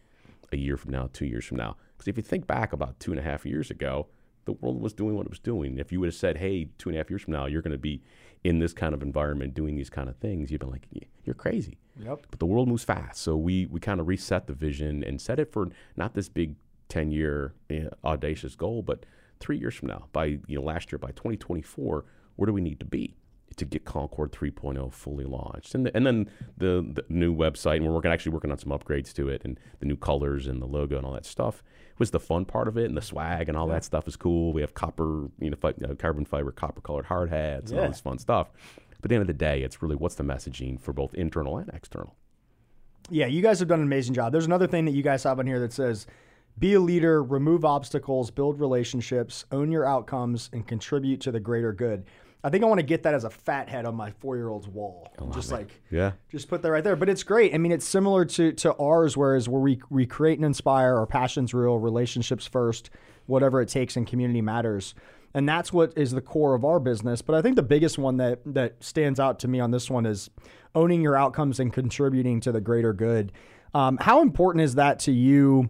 a 0.52 0.58
year 0.58 0.78
from 0.78 0.92
now, 0.92 1.10
two 1.12 1.26
years 1.26 1.46
from 1.46 1.58
now. 1.58 1.76
Because 1.98 2.08
if 2.08 2.18
you 2.18 2.24
think 2.24 2.46
back 2.46 2.72
about 2.72 3.00
two 3.00 3.12
and 3.12 3.20
a 3.20 3.24
half 3.24 3.46
years 3.46 3.72
ago, 3.72 4.08
the 4.46 4.54
world 4.54 4.82
was 4.82 4.94
doing 4.94 5.16
what 5.16 5.26
it 5.26 5.30
was 5.30 5.40
doing. 5.40 5.78
If 5.78 5.92
you 5.92 6.00
would 6.00 6.08
have 6.08 6.16
said, 6.16 6.38
"Hey, 6.38 6.70
two 6.78 6.90
and 6.90 6.96
a 6.96 7.00
half 7.00 7.10
years 7.10 7.24
from 7.24 7.34
now, 7.34 7.46
you're 7.46 7.62
going 7.62 7.72
to 7.72 7.78
be 7.78 8.02
in 8.44 8.60
this 8.60 8.74
kind 8.74 8.94
of 8.94 9.02
environment 9.04 9.54
doing 9.54 9.76
these 9.76 9.90
kind 9.90 10.10
of 10.10 10.16
things," 10.18 10.52
you'd 10.52 10.60
been 10.60 10.70
like, 10.70 10.88
"You're 11.24 11.36
crazy." 11.36 11.78
Yep. 12.00 12.28
But 12.30 12.40
the 12.40 12.46
world 12.46 12.68
moves 12.68 12.84
fast, 12.84 13.22
so 13.22 13.36
we 13.36 13.66
we 13.68 13.80
kind 13.80 14.00
of 14.00 14.08
reset 14.08 14.48
the 14.48 14.54
vision 14.54 15.04
and 15.04 15.20
set 15.20 15.40
it 15.40 15.52
for 15.52 15.70
not 15.96 16.14
this 16.14 16.30
big 16.30 16.56
ten 16.88 17.12
year 17.12 17.54
uh, 17.70 17.90
audacious 18.04 18.56
goal, 18.56 18.82
but 18.82 19.06
three 19.40 19.58
years 19.58 19.76
from 19.76 19.90
now, 19.90 20.08
by 20.14 20.26
you 20.26 20.58
know 20.58 20.62
last 20.62 20.92
year, 20.92 21.00
by 21.00 21.12
2024, 21.12 22.06
where 22.36 22.46
do 22.46 22.54
we 22.54 22.62
need 22.62 22.80
to 22.80 22.86
be? 22.86 23.16
To 23.58 23.66
get 23.66 23.86
Concorde 23.86 24.32
3.0 24.32 24.92
fully 24.94 25.26
launched, 25.26 25.76
and 25.76 25.86
the, 25.86 25.96
and 25.96 26.08
then 26.08 26.30
the, 26.58 26.86
the 26.94 27.04
new 27.10 27.36
website, 27.36 27.78
and 27.78 27.86
we're 27.86 27.94
working 27.94 28.12
actually 28.12 28.32
working 28.32 28.50
on 28.50 28.58
some 28.58 28.72
upgrades 28.72 29.14
to 29.14 29.28
it, 29.28 29.44
and 29.44 29.60
the 29.80 29.86
new 29.86 29.98
colors 29.98 30.48
and 30.48 30.62
the 30.62 30.66
logo 30.66 30.98
and 30.98 31.06
all 31.06 31.14
that 31.14 31.26
stuff 31.26 31.62
was 32.00 32.12
the 32.12 32.20
fun 32.20 32.46
part 32.46 32.68
of 32.68 32.78
it, 32.78 32.86
and 32.86 32.96
the 32.98 33.02
swag 33.02 33.50
and 33.50 33.58
all 33.58 33.68
that 33.68 33.84
stuff 33.84 34.08
is 34.08 34.16
cool. 34.16 34.54
We 34.54 34.62
have 34.62 34.74
copper, 34.74 35.30
you 35.40 35.50
know, 35.50 35.58
fi- 35.58 35.76
uh, 35.84 35.96
carbon 35.96 36.26
fiber, 36.26 36.52
copper 36.52 36.82
colored 36.82 37.06
hard 37.06 37.30
hats, 37.30 37.72
and 37.72 37.80
all 37.80 37.88
this 37.90 38.00
fun 38.02 38.18
stuff. 38.18 38.50
But 39.02 39.06
at 39.06 39.10
the 39.10 39.16
end 39.16 39.22
of 39.22 39.28
the 39.28 39.34
day, 39.34 39.62
it's 39.62 39.82
really 39.82 39.96
what's 39.96 40.16
the 40.16 40.24
messaging 40.24 40.80
for 40.80 40.94
both 40.94 41.14
internal 41.14 41.58
and 41.58 41.70
external. 41.74 42.16
Yeah, 43.10 43.26
you 43.26 43.42
guys 43.42 43.60
have 43.60 43.68
done 43.68 43.80
an 43.80 43.86
amazing 43.86 44.16
job. 44.16 44.32
There's 44.32 44.46
another 44.46 44.68
thing 44.68 44.86
that 44.86 44.92
you 44.92 45.04
guys 45.04 45.24
have 45.24 45.40
on 45.40 45.46
here 45.46 45.60
that 45.60 45.74
says 45.74 46.08
be 46.60 46.74
a 46.74 46.80
leader, 46.80 47.24
remove 47.24 47.66
obstacles, 47.66 48.30
build 48.32 48.60
relationships, 48.60 49.46
own 49.52 49.72
your 49.72 49.86
outcomes, 49.86 50.50
and 50.54 50.66
contribute 50.68 51.22
to 51.22 51.32
the 51.32 51.40
greater 51.40 51.74
good. 51.74 52.06
I 52.44 52.50
think 52.50 52.64
I 52.64 52.68
want 52.68 52.80
to 52.80 52.86
get 52.86 53.04
that 53.04 53.14
as 53.14 53.24
a 53.24 53.30
Fathead 53.30 53.86
on 53.86 53.96
my 53.96 54.12
four 54.12 54.36
year 54.36 54.50
old's 54.50 54.68
wall. 54.68 55.08
just 55.32 55.52
like 55.52 55.82
Yeah. 55.92 56.14
just 56.30 56.48
put 56.48 56.62
that 56.64 56.72
right 56.72 56.84
there. 56.84 56.96
But 56.96 57.10
it's 57.10 57.24
great. 57.24 57.54
I 57.54 57.58
mean, 57.58 57.72
it's 57.72 57.86
similar 57.88 58.26
to 58.26 58.52
to 58.54 58.74
ours, 58.76 59.16
whereas 59.16 59.48
where 59.48 59.62
we 59.62 59.80
we 59.90 60.06
create 60.06 60.38
and 60.40 60.46
inspire, 60.46 60.96
our 60.96 61.06
passions 61.06 61.54
real, 61.54 61.78
relationships 61.78 62.48
first, 62.48 62.90
whatever 63.28 63.62
it 63.62 63.70
takes, 63.70 63.96
and 63.96 64.08
community 64.08 64.42
matters. 64.42 64.96
And 65.34 65.48
that's 65.48 65.72
what 65.72 65.94
is 65.96 66.12
the 66.12 66.20
core 66.22 66.56
of 66.56 66.66
our 66.66 66.80
business. 66.80 67.22
But 67.22 67.36
I 67.36 67.42
think 67.42 67.56
the 67.56 67.64
biggest 67.64 67.98
one 67.98 68.18
that 68.18 68.40
that 68.46 68.84
stands 68.84 69.20
out 69.20 69.40
to 69.40 69.48
me 69.48 69.60
on 69.60 69.72
this 69.72 69.90
one 69.90 70.06
is 70.06 70.30
owning 70.74 71.02
your 71.02 71.16
outcomes 71.16 71.60
and 71.60 71.72
contributing 71.72 72.40
to 72.42 72.52
the 72.52 72.62
greater 72.62 72.94
good. 72.94 73.32
Um, 73.74 73.98
how 74.02 74.22
important 74.22 74.64
is 74.64 74.76
that 74.76 75.00
to 75.00 75.12
you? 75.12 75.70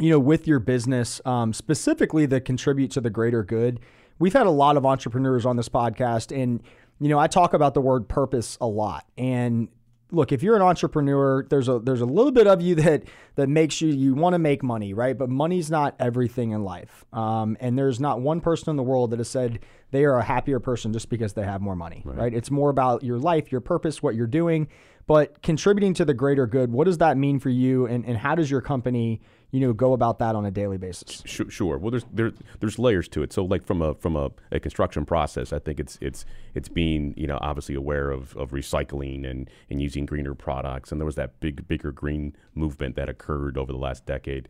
you 0.00 0.10
know, 0.10 0.18
with 0.18 0.48
your 0.48 0.58
business, 0.58 1.20
um, 1.24 1.52
specifically 1.52 2.26
the 2.26 2.40
contribute 2.40 2.90
to 2.90 3.00
the 3.00 3.10
greater 3.10 3.44
good. 3.44 3.78
We've 4.18 4.32
had 4.32 4.46
a 4.46 4.50
lot 4.50 4.76
of 4.76 4.86
entrepreneurs 4.86 5.44
on 5.44 5.56
this 5.56 5.68
podcast, 5.68 6.34
and 6.34 6.62
you 7.00 7.08
know, 7.08 7.18
I 7.18 7.26
talk 7.26 7.54
about 7.54 7.74
the 7.74 7.80
word 7.80 8.08
purpose 8.08 8.56
a 8.60 8.66
lot. 8.66 9.06
And 9.18 9.68
look, 10.10 10.32
if 10.32 10.42
you're 10.42 10.56
an 10.56 10.62
entrepreneur, 10.62 11.44
there's 11.44 11.68
a 11.68 11.78
there's 11.80 12.00
a 12.00 12.06
little 12.06 12.32
bit 12.32 12.46
of 12.46 12.62
you 12.62 12.74
that 12.76 13.04
that 13.34 13.48
makes 13.48 13.80
you 13.80 13.88
you 13.88 14.14
want 14.14 14.34
to 14.34 14.38
make 14.38 14.62
money, 14.62 14.94
right? 14.94 15.16
But 15.16 15.28
money's 15.28 15.70
not 15.70 15.96
everything 15.98 16.52
in 16.52 16.62
life. 16.62 17.04
Um, 17.12 17.56
and 17.60 17.78
there's 17.78 18.00
not 18.00 18.20
one 18.20 18.40
person 18.40 18.70
in 18.70 18.76
the 18.76 18.82
world 18.82 19.10
that 19.10 19.18
has 19.18 19.28
said 19.28 19.60
they 19.90 20.04
are 20.04 20.18
a 20.18 20.24
happier 20.24 20.60
person 20.60 20.92
just 20.92 21.08
because 21.08 21.32
they 21.34 21.44
have 21.44 21.60
more 21.60 21.76
money, 21.76 22.02
right? 22.04 22.32
It's 22.32 22.50
more 22.50 22.70
about 22.70 23.02
your 23.02 23.18
life, 23.18 23.52
your 23.52 23.60
purpose, 23.60 24.02
what 24.02 24.14
you're 24.14 24.26
doing. 24.26 24.68
But 25.06 25.42
contributing 25.42 25.92
to 25.94 26.04
the 26.04 26.14
greater 26.14 26.46
good, 26.46 26.72
what 26.72 26.84
does 26.84 26.98
that 26.98 27.18
mean 27.18 27.38
for 27.38 27.50
you, 27.50 27.86
and, 27.86 28.06
and 28.06 28.16
how 28.16 28.34
does 28.34 28.50
your 28.50 28.62
company, 28.62 29.20
you 29.54 29.60
know, 29.60 29.72
go 29.72 29.92
about 29.92 30.18
that 30.18 30.34
on 30.34 30.44
a 30.44 30.50
daily 30.50 30.78
basis? 30.78 31.22
Sure, 31.24 31.48
sure. 31.48 31.78
Well, 31.78 31.92
there's 31.92 32.04
there, 32.12 32.32
there's 32.58 32.76
layers 32.76 33.06
to 33.10 33.22
it. 33.22 33.32
So, 33.32 33.44
like 33.44 33.64
from 33.64 33.82
a 33.82 33.94
from 33.94 34.16
a, 34.16 34.32
a 34.50 34.58
construction 34.58 35.06
process, 35.06 35.52
I 35.52 35.60
think 35.60 35.78
it's 35.78 35.96
it's 36.00 36.26
it's 36.56 36.68
being 36.68 37.14
you 37.16 37.28
know 37.28 37.38
obviously 37.40 37.76
aware 37.76 38.10
of, 38.10 38.36
of 38.36 38.50
recycling 38.50 39.24
and 39.30 39.48
and 39.70 39.80
using 39.80 40.06
greener 40.06 40.34
products. 40.34 40.90
And 40.90 41.00
there 41.00 41.06
was 41.06 41.14
that 41.14 41.38
big 41.38 41.68
bigger 41.68 41.92
green 41.92 42.34
movement 42.56 42.96
that 42.96 43.08
occurred 43.08 43.56
over 43.56 43.70
the 43.70 43.78
last 43.78 44.04
decade. 44.06 44.48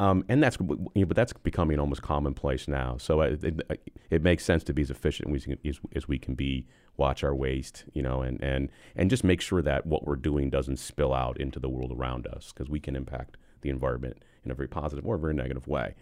Um, 0.00 0.24
and 0.28 0.42
that's, 0.42 0.56
you 0.58 0.90
know, 0.96 1.04
but 1.04 1.14
that's 1.14 1.34
becoming 1.34 1.78
almost 1.78 2.00
commonplace 2.00 2.66
now. 2.66 2.96
So 2.96 3.20
it, 3.20 3.44
it, 3.44 3.94
it 4.08 4.22
makes 4.22 4.46
sense 4.46 4.64
to 4.64 4.72
be 4.72 4.80
as 4.80 4.90
efficient 4.90 5.36
as, 5.36 5.46
as, 5.62 5.78
as 5.94 6.08
we 6.08 6.18
can 6.18 6.34
be, 6.34 6.66
watch 6.96 7.22
our 7.22 7.34
waste, 7.34 7.84
you 7.92 8.00
know, 8.00 8.22
and, 8.22 8.42
and, 8.42 8.70
and 8.96 9.10
just 9.10 9.24
make 9.24 9.42
sure 9.42 9.60
that 9.60 9.84
what 9.84 10.06
we're 10.06 10.16
doing 10.16 10.48
doesn't 10.48 10.78
spill 10.78 11.12
out 11.12 11.38
into 11.38 11.58
the 11.58 11.68
world 11.68 11.92
around 11.92 12.26
us 12.26 12.50
because 12.50 12.70
we 12.70 12.80
can 12.80 12.96
impact 12.96 13.36
the 13.62 13.70
environment 13.70 14.24
in 14.44 14.50
a 14.50 14.54
very 14.54 14.68
positive 14.68 15.06
or 15.06 15.16
a 15.16 15.18
very 15.18 15.34
negative 15.34 15.66
way. 15.66 15.94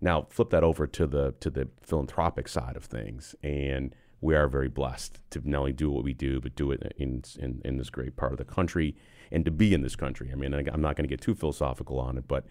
Now, 0.00 0.26
flip 0.30 0.50
that 0.50 0.62
over 0.62 0.86
to 0.86 1.06
the 1.06 1.34
to 1.40 1.50
the 1.50 1.68
philanthropic 1.82 2.48
side 2.48 2.76
of 2.76 2.84
things, 2.84 3.34
and 3.42 3.94
we 4.20 4.34
are 4.34 4.48
very 4.48 4.68
blessed 4.68 5.20
to 5.30 5.48
not 5.48 5.58
only 5.58 5.72
do 5.72 5.90
what 5.90 6.04
we 6.04 6.14
do, 6.14 6.40
but 6.40 6.54
do 6.54 6.70
it 6.70 6.94
in 6.96 7.22
in, 7.38 7.60
in 7.64 7.76
this 7.78 7.90
great 7.90 8.16
part 8.16 8.32
of 8.32 8.38
the 8.38 8.44
country 8.44 8.96
and 9.30 9.44
to 9.44 9.50
be 9.50 9.74
in 9.74 9.82
this 9.82 9.96
country. 9.96 10.30
I 10.32 10.36
mean, 10.36 10.54
I'm 10.54 10.80
not 10.80 10.96
going 10.96 11.04
to 11.04 11.08
get 11.08 11.20
too 11.20 11.34
philosophical 11.34 11.98
on 11.98 12.16
it, 12.16 12.26
but 12.26 12.46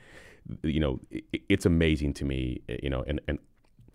you 0.64 0.80
know, 0.80 1.00
it, 1.10 1.24
it's 1.50 1.66
amazing 1.66 2.14
to 2.16 2.26
me, 2.26 2.62
you 2.82 2.90
know, 2.90 3.04
and, 3.08 3.20
and 3.28 3.40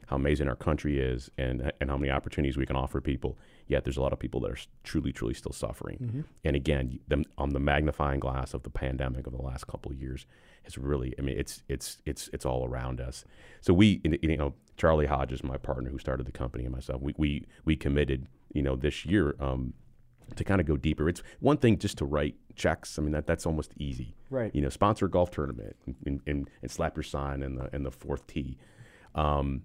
how 0.07 0.17
amazing 0.17 0.49
our 0.49 0.57
country 0.57 0.99
is 0.99 1.31
and 1.38 1.73
and 1.81 1.91
how 1.91 1.97
many 1.97 2.11
opportunities 2.11 2.57
we 2.57 2.67
can 2.67 2.77
offer 2.77 3.01
people. 3.01 3.38
Yet 3.68 3.85
there's 3.85 3.96
a 3.96 4.03
lot 4.03 4.12
of 4.12 4.18
people 4.18 4.40
that 4.40 4.51
are 4.51 4.59
truly, 4.85 5.12
truly 5.12 5.35
still 5.35 5.53
suffering. 5.53 6.25
And 6.44 6.57
again, 6.57 6.98
them, 7.09 7.25
on 7.38 7.51
the 7.51 7.61
magnifying 7.61 8.20
glass 8.20 8.55
of 8.55 8.62
the 8.62 8.70
pandemic 8.70 9.27
of 9.27 9.33
the 9.33 9.42
last 9.42 9.66
couple 9.66 9.92
of 9.92 9.98
years 10.01 10.27
has 10.64 10.79
really, 10.79 11.14
I 11.18 11.22
mean, 11.22 11.38
it's 11.38 11.62
it's 11.68 11.98
it's 12.07 12.29
it's 12.33 12.44
all 12.46 12.66
around 12.66 13.01
us. 13.01 13.25
So 13.61 13.72
we, 13.72 14.01
you 14.22 14.37
know, 14.37 14.55
Charlie 14.77 15.07
Hodges, 15.07 15.42
my 15.42 15.57
partner 15.57 15.90
who 15.90 15.98
started 15.98 16.27
the 16.27 16.33
company, 16.33 16.64
and 16.64 16.75
myself, 16.75 17.01
we 17.01 17.14
we, 17.16 17.46
we 17.64 17.77
committed, 17.77 18.27
you 18.53 18.62
know, 18.62 18.77
this 18.77 19.05
year. 19.07 19.35
Um, 19.40 19.75
to 20.37 20.44
kind 20.44 20.62
of 20.62 20.66
go 20.66 20.79
deeper, 20.79 21.11
it's 21.11 21.22
one 21.40 21.59
thing 21.59 21.79
just 21.79 21.98
to 21.98 22.07
write 22.07 22.37
checks. 22.57 22.98
I 22.98 23.03
mean 23.03 23.12
that 23.12 23.27
that's 23.27 23.44
almost 23.44 23.72
easy, 23.77 24.14
Right. 24.31 24.55
You 24.55 24.62
know, 24.62 24.70
sponsor 24.70 25.05
a 25.05 25.11
golf 25.11 25.31
tournament 25.31 25.77
and, 26.07 26.22
and, 26.27 26.48
and 26.62 26.70
slap 26.70 26.96
your 26.96 27.03
sign 27.03 27.42
in 27.42 27.57
the 27.57 27.68
in 27.75 27.83
the 27.83 27.90
fourth 27.90 28.27
tee. 28.27 28.57
Um, 29.14 29.62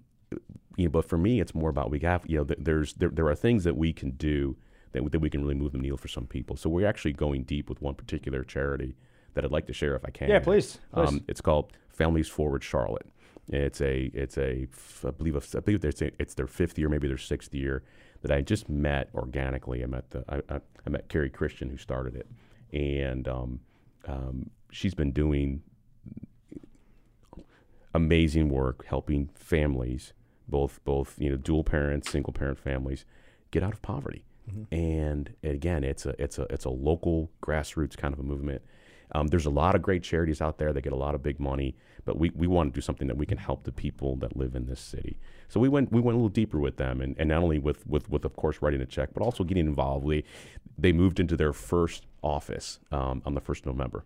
you 0.78 0.84
know, 0.84 0.90
but 0.90 1.08
for 1.08 1.18
me, 1.18 1.40
it's 1.40 1.54
more 1.54 1.68
about 1.68 1.90
we 1.90 1.98
have 2.00 2.22
you 2.26 2.38
know 2.38 2.44
th- 2.44 2.60
there's 2.62 2.94
there, 2.94 3.10
there 3.10 3.28
are 3.28 3.34
things 3.34 3.64
that 3.64 3.76
we 3.76 3.92
can 3.92 4.12
do 4.12 4.56
that, 4.92 5.10
that 5.10 5.18
we 5.18 5.28
can 5.28 5.42
really 5.42 5.54
move 5.54 5.72
the 5.72 5.78
needle 5.78 5.98
for 5.98 6.08
some 6.08 6.26
people. 6.26 6.56
So 6.56 6.70
we're 6.70 6.86
actually 6.86 7.12
going 7.12 7.42
deep 7.42 7.68
with 7.68 7.82
one 7.82 7.94
particular 7.94 8.44
charity 8.44 8.94
that 9.34 9.44
I'd 9.44 9.50
like 9.50 9.66
to 9.66 9.72
share 9.72 9.94
if 9.96 10.04
I 10.04 10.10
can. 10.10 10.30
Yeah, 10.30 10.38
please, 10.38 10.78
please. 10.94 11.08
Um, 11.08 11.24
it's 11.28 11.40
called 11.40 11.72
Families 11.90 12.28
Forward 12.28 12.62
Charlotte. 12.62 13.06
It's 13.48 13.80
a 13.80 14.10
it's 14.14 14.38
a 14.38 14.68
I 15.04 15.10
believe 15.10 15.34
a, 15.34 15.58
I 15.58 15.60
believe 15.60 15.84
it's, 15.84 16.00
a, 16.00 16.10
it's 16.20 16.34
their 16.34 16.46
fifth 16.46 16.78
year, 16.78 16.88
maybe 16.88 17.08
their 17.08 17.18
sixth 17.18 17.52
year 17.52 17.82
that 18.22 18.30
I 18.30 18.40
just 18.40 18.68
met 18.68 19.10
organically. 19.14 19.82
I 19.82 19.86
met 19.86 20.10
the 20.10 20.24
I, 20.28 20.54
I, 20.54 20.60
I 20.86 20.90
met 20.90 21.08
Carrie 21.08 21.30
Christian 21.30 21.68
who 21.70 21.76
started 21.76 22.14
it, 22.14 22.28
and 22.72 23.26
um, 23.26 23.60
um, 24.06 24.50
she's 24.70 24.94
been 24.94 25.10
doing 25.10 25.62
amazing 27.94 28.48
work 28.48 28.84
helping 28.86 29.28
families, 29.34 30.12
both 30.48 30.80
both 30.84 31.14
you 31.18 31.30
know 31.30 31.36
dual 31.36 31.64
parents, 31.64 32.10
single 32.10 32.32
parent 32.32 32.58
families, 32.58 33.04
get 33.50 33.62
out 33.62 33.72
of 33.72 33.82
poverty. 33.82 34.24
And 34.72 35.34
again, 35.42 35.84
it's 35.84 36.06
a 36.06 36.14
it's 36.18 36.38
a 36.38 36.46
it's 36.50 36.64
a 36.64 36.70
local 36.70 37.30
grassroots 37.42 37.96
kind 37.96 38.14
of 38.14 38.20
a 38.20 38.22
movement. 38.22 38.62
Um, 39.12 39.28
there's 39.28 39.46
a 39.46 39.50
lot 39.50 39.74
of 39.74 39.82
great 39.82 40.02
charities 40.02 40.40
out 40.40 40.58
there 40.58 40.72
that 40.72 40.82
get 40.82 40.92
a 40.92 40.96
lot 40.96 41.14
of 41.14 41.22
big 41.22 41.40
money, 41.40 41.74
but 42.04 42.18
we, 42.18 42.30
we 42.34 42.46
want 42.46 42.72
to 42.72 42.76
do 42.76 42.82
something 42.82 43.08
that 43.08 43.16
we 43.16 43.24
can 43.24 43.38
help 43.38 43.64
the 43.64 43.72
people 43.72 44.16
that 44.16 44.36
live 44.36 44.54
in 44.54 44.66
this 44.66 44.80
city. 44.80 45.18
So 45.48 45.60
we 45.60 45.68
went 45.68 45.92
we 45.92 46.00
went 46.00 46.14
a 46.14 46.18
little 46.18 46.28
deeper 46.28 46.58
with 46.58 46.76
them, 46.76 47.00
and, 47.00 47.14
and 47.18 47.28
not 47.28 47.42
only 47.42 47.58
with, 47.58 47.86
with, 47.86 48.10
with 48.10 48.24
of 48.24 48.36
course 48.36 48.60
writing 48.60 48.82
a 48.82 48.86
check, 48.86 49.10
but 49.14 49.22
also 49.22 49.44
getting 49.44 49.66
involved. 49.66 50.08
They 50.08 50.24
they 50.76 50.92
moved 50.92 51.20
into 51.20 51.36
their 51.36 51.52
first 51.52 52.06
office 52.22 52.80
um, 52.92 53.22
on 53.24 53.34
the 53.34 53.40
first 53.40 53.66
of 53.66 53.74
November 53.74 54.04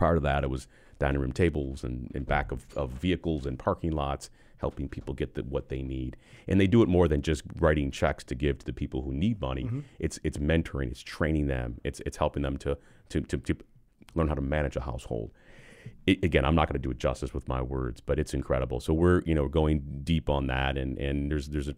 prior 0.00 0.14
to 0.14 0.20
that, 0.20 0.42
it 0.42 0.50
was 0.50 0.66
dining 0.98 1.20
room 1.20 1.32
tables 1.32 1.84
and, 1.84 2.10
and 2.14 2.26
back 2.26 2.50
of, 2.50 2.66
of 2.74 2.90
vehicles 2.90 3.44
and 3.44 3.58
parking 3.58 3.92
lots, 3.92 4.30
helping 4.60 4.88
people 4.88 5.14
get 5.14 5.34
the, 5.34 5.42
what 5.42 5.68
they 5.68 5.82
need. 5.82 6.16
And 6.46 6.60
they 6.60 6.66
do 6.66 6.82
it 6.82 6.88
more 6.88 7.08
than 7.08 7.22
just 7.22 7.42
writing 7.58 7.90
checks 7.90 8.24
to 8.24 8.34
give 8.34 8.58
to 8.58 8.66
the 8.66 8.72
people 8.72 9.02
who 9.02 9.12
need 9.12 9.40
money. 9.40 9.64
Mm-hmm. 9.64 9.80
It's 9.98 10.18
it's 10.22 10.38
mentoring, 10.38 10.90
it's 10.90 11.02
training 11.02 11.46
them, 11.46 11.80
it's 11.84 12.00
it's 12.06 12.16
helping 12.16 12.42
them 12.42 12.56
to 12.58 12.76
to, 13.10 13.20
to, 13.22 13.38
to 13.38 13.56
learn 14.14 14.28
how 14.28 14.34
to 14.34 14.40
manage 14.40 14.76
a 14.76 14.80
household. 14.80 15.30
It, 16.06 16.22
again, 16.22 16.44
I'm 16.44 16.54
not 16.54 16.68
going 16.68 16.80
to 16.80 16.86
do 16.86 16.90
it 16.90 16.98
justice 16.98 17.32
with 17.32 17.48
my 17.48 17.62
words, 17.62 18.00
but 18.00 18.18
it's 18.18 18.34
incredible. 18.34 18.80
So 18.80 18.92
we're 18.92 19.22
you 19.22 19.34
know 19.34 19.48
going 19.48 20.00
deep 20.04 20.28
on 20.28 20.46
that, 20.48 20.76
and 20.76 20.98
and 20.98 21.30
there's 21.30 21.48
there's 21.48 21.68
a, 21.68 21.74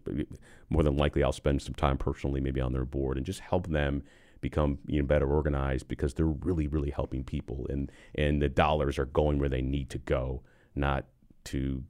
more 0.69 0.83
than 0.83 0.97
likely 0.97 1.23
I'll 1.23 1.31
spend 1.31 1.61
some 1.61 1.73
time 1.73 1.97
personally 1.97 2.41
maybe 2.41 2.61
on 2.61 2.73
their 2.73 2.85
board 2.85 3.17
and 3.17 3.25
just 3.25 3.39
help 3.39 3.67
them 3.67 4.03
become 4.41 4.77
you 4.87 4.99
know 5.01 5.07
better 5.07 5.31
organized 5.31 5.87
because 5.87 6.13
they're 6.13 6.25
really 6.25 6.67
really 6.67 6.89
helping 6.89 7.23
people 7.23 7.65
and 7.69 7.89
and 8.13 8.41
the 8.41 8.49
dollars 8.49 8.99
are 8.99 9.05
going 9.05 9.39
where 9.39 9.47
they 9.47 9.61
need 9.61 9.89
to 9.89 9.97
go 9.99 10.43
not 10.75 11.05
to 11.45 11.83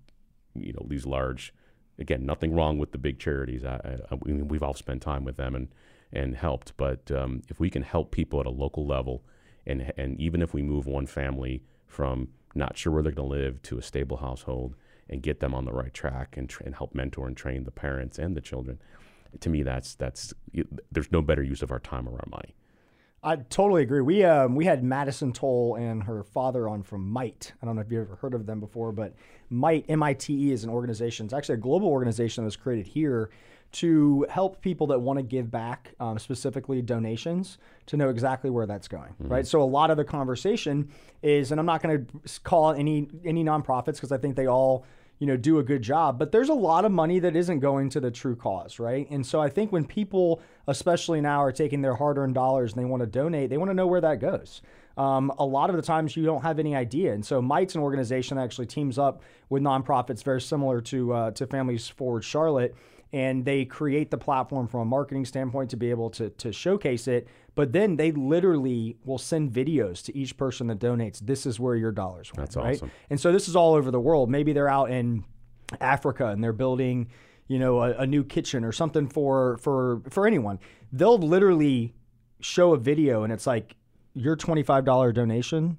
you 0.56 0.74
know 0.74 0.86
these 0.88 1.06
large 1.06 1.54
again 2.00 2.26
nothing 2.26 2.54
wrong 2.54 2.78
with 2.78 2.92
the 2.92 2.98
big 2.98 3.20
charities. 3.20 3.63
I, 3.63 3.76
I, 4.12 4.16
I 4.16 4.18
mean, 4.26 4.48
we've 4.48 4.63
all 4.63 4.74
spent 4.74 5.02
time 5.02 5.24
with 5.24 5.38
them 5.38 5.56
and 5.56 5.68
and 6.12 6.36
helped 6.36 6.78
but 6.78 7.12
um, 7.12 7.42
if 7.50 7.60
we 7.60 7.70
can 7.70 7.82
help 7.82 8.12
people 8.12 8.39
at 8.39 8.46
a 8.46 8.52
local 8.52 8.86
level 8.86 9.24
and 9.66 9.92
and 9.98 10.20
even 10.20 10.42
if 10.42 10.54
we 10.54 10.62
move 10.62 10.86
one 10.86 11.08
family 11.08 11.63
from 11.88 12.28
not 12.56 12.78
sure 12.78 12.94
where 12.94 13.02
they're 13.02 13.12
going 13.12 13.30
to 13.30 13.36
live 13.36 13.62
to 13.63 13.78
a 13.78 13.82
stable 13.82 14.18
household 14.18 14.76
and 15.10 15.24
get 15.24 15.39
them 15.39 15.54
on 15.54 15.66
the 15.66 15.74
right 15.74 15.94
track 15.94 16.38
and, 16.38 16.50
tra- 16.50 16.66
and 16.66 16.76
help 16.76 16.94
mentor 16.94 17.28
and 17.28 17.36
train 17.36 17.63
the 17.63 17.72
parents 17.72 18.20
and 18.20 18.36
the 18.36 18.42
children 18.42 18.80
to 19.39 19.50
me 19.50 19.63
that's 19.63 19.96
that's 19.96 20.34
there's 20.92 21.12
no 21.12 21.22
better 21.22 21.44
use 21.44 21.62
of 21.62 21.72
our 21.72 21.80
time 21.80 22.08
or 22.08 22.13
our 22.13 22.28
money 22.30 22.56
I 23.24 23.38
totally 23.38 23.84
agree. 23.84 24.02
We 24.02 24.24
um, 24.24 24.56
we 24.56 24.66
had 24.66 24.84
Madison 24.84 25.32
Toll 25.32 25.76
and 25.76 26.04
her 26.04 26.24
father 26.24 26.68
on 26.68 26.84
from 26.84 27.10
Might. 27.10 27.54
I 27.62 27.66
don't 27.66 27.76
know 27.76 27.82
if 27.82 27.92
you've 27.92 28.02
ever 28.02 28.18
heard 28.18 28.34
of 28.34 28.46
them 28.46 28.60
before, 28.60 28.92
but 28.92 29.14
Might 29.50 29.86
M 29.88 30.04
I 30.04 30.14
T 30.14 30.50
E 30.50 30.52
is 30.52 30.64
an 30.64 30.70
organization. 30.70 31.26
It's 31.26 31.34
actually 31.34 31.56
a 31.56 31.60
global 31.60 31.88
organization 31.88 32.44
that 32.44 32.46
was 32.46 32.58
created 32.58 32.88
here 32.88 33.30
to 33.74 34.26
help 34.30 34.62
people 34.62 34.86
that 34.88 35.00
want 35.00 35.18
to 35.18 35.24
give 35.24 35.50
back, 35.50 35.94
um, 36.00 36.20
specifically 36.20 36.82
donations, 36.82 37.58
to 37.88 37.98
know 37.98 38.10
exactly 38.10 38.50
where 38.52 38.68
that's 38.68 38.88
going. 38.88 39.16
Right. 39.20 39.48
So 39.48 39.62
a 39.62 39.64
lot 39.64 39.90
of 39.90 39.98
the 39.98 40.04
conversation 40.04 40.92
is, 41.24 41.52
and 41.52 41.60
I'm 41.60 41.66
not 41.66 41.82
going 41.82 42.06
to 42.06 42.40
call 42.42 42.74
any 42.74 43.08
any 43.24 43.44
nonprofits 43.44 43.96
because 43.96 44.12
I 44.12 44.18
think 44.18 44.36
they 44.36 44.48
all 44.48 44.86
you 45.24 45.28
know 45.28 45.38
do 45.38 45.58
a 45.58 45.64
good 45.64 45.82
job 45.82 46.20
but 46.20 46.34
there's 46.34 46.50
a 46.50 46.54
lot 46.54 46.84
of 46.84 46.92
money 46.92 47.18
that 47.18 47.34
isn't 47.34 47.60
going 47.60 47.88
to 47.88 48.02
the 48.02 48.12
true 48.12 48.36
cause 48.36 48.78
right? 48.78 49.10
And 49.10 49.26
so 49.26 49.40
i 49.40 49.48
think 49.48 49.72
when 49.72 49.86
people 49.86 50.42
especially 50.68 51.22
now 51.22 51.42
are 51.42 51.54
taking 51.54 51.82
their 51.82 51.96
hard-earned 51.96 52.34
dollars 52.34 52.74
and 52.74 52.82
they 52.82 52.86
want 52.86 53.00
to 53.00 53.08
donate 53.08 53.50
they 53.50 53.58
want 53.58 53.70
to 53.70 53.74
know 53.74 53.88
where 53.88 54.02
that 54.02 54.20
goes. 54.20 54.62
Um, 54.98 55.32
a 55.40 55.46
lot 55.46 55.70
of 55.70 55.78
the 55.78 55.82
times 55.82 56.18
you 56.18 56.26
don't 56.26 56.42
have 56.42 56.60
any 56.60 56.76
idea 56.76 57.14
and 57.14 57.26
so 57.26 57.42
might's 57.42 57.74
an 57.74 57.80
organization 57.80 58.36
that 58.36 58.44
actually 58.44 58.66
teams 58.68 59.00
up 59.00 59.22
with 59.48 59.64
nonprofits 59.64 60.26
very 60.26 60.42
similar 60.42 60.82
to 60.82 61.14
uh, 61.14 61.32
to 61.32 61.48
families 61.48 61.88
forward 61.88 62.26
charlotte 62.26 62.76
and 63.13 63.45
they 63.45 63.63
create 63.63 64.12
the 64.12 64.17
platform 64.17 64.67
from 64.67 64.82
a 64.82 64.86
marketing 64.86 65.23
standpoint 65.23 65.69
to 65.69 65.78
be 65.78 65.89
able 65.89 66.10
to, 66.10 66.30
to 66.32 66.52
showcase 66.52 67.08
it 67.08 67.28
but 67.56 67.71
then 67.71 67.97
they 67.97 68.12
literally 68.12 68.97
will 69.06 69.19
send 69.19 69.52
videos 69.52 70.04
to 70.04 70.17
each 70.17 70.36
person 70.38 70.67
that 70.67 70.80
donates 70.80 71.19
this 71.19 71.45
is 71.45 71.60
where 71.60 71.76
your 71.76 71.91
dollars 71.91 72.32
went 72.36 72.49
That's 72.49 72.56
right 72.56 72.76
awesome. 72.76 72.91
and 73.10 73.19
so 73.19 73.32
this 73.32 73.47
is 73.47 73.56
all 73.56 73.76
over 73.76 73.91
the 73.91 73.99
world. 73.99 74.30
Maybe 74.30 74.54
they're 74.54 74.69
out 74.69 74.89
in 74.89 75.23
Africa 75.80 76.28
and 76.28 76.43
they're 76.43 76.54
building, 76.54 77.10
you 77.47 77.60
know, 77.60 77.82
a, 77.82 77.91
a 77.97 78.08
new 78.08 78.23
kitchen 78.23 78.63
or 78.63 78.71
something 78.71 79.08
for 79.08 79.58
for 79.58 80.02
for 80.10 80.26
anyone. 80.26 80.60
They'll 80.91 81.17
literally 81.17 81.93
show 82.39 82.73
a 82.73 82.78
video 82.78 83.23
and 83.23 83.32
it's 83.32 83.47
like 83.47 83.76
your 84.13 84.36
twenty 84.36 84.63
five 84.63 84.86
dollar 84.86 85.12
donation 85.12 85.78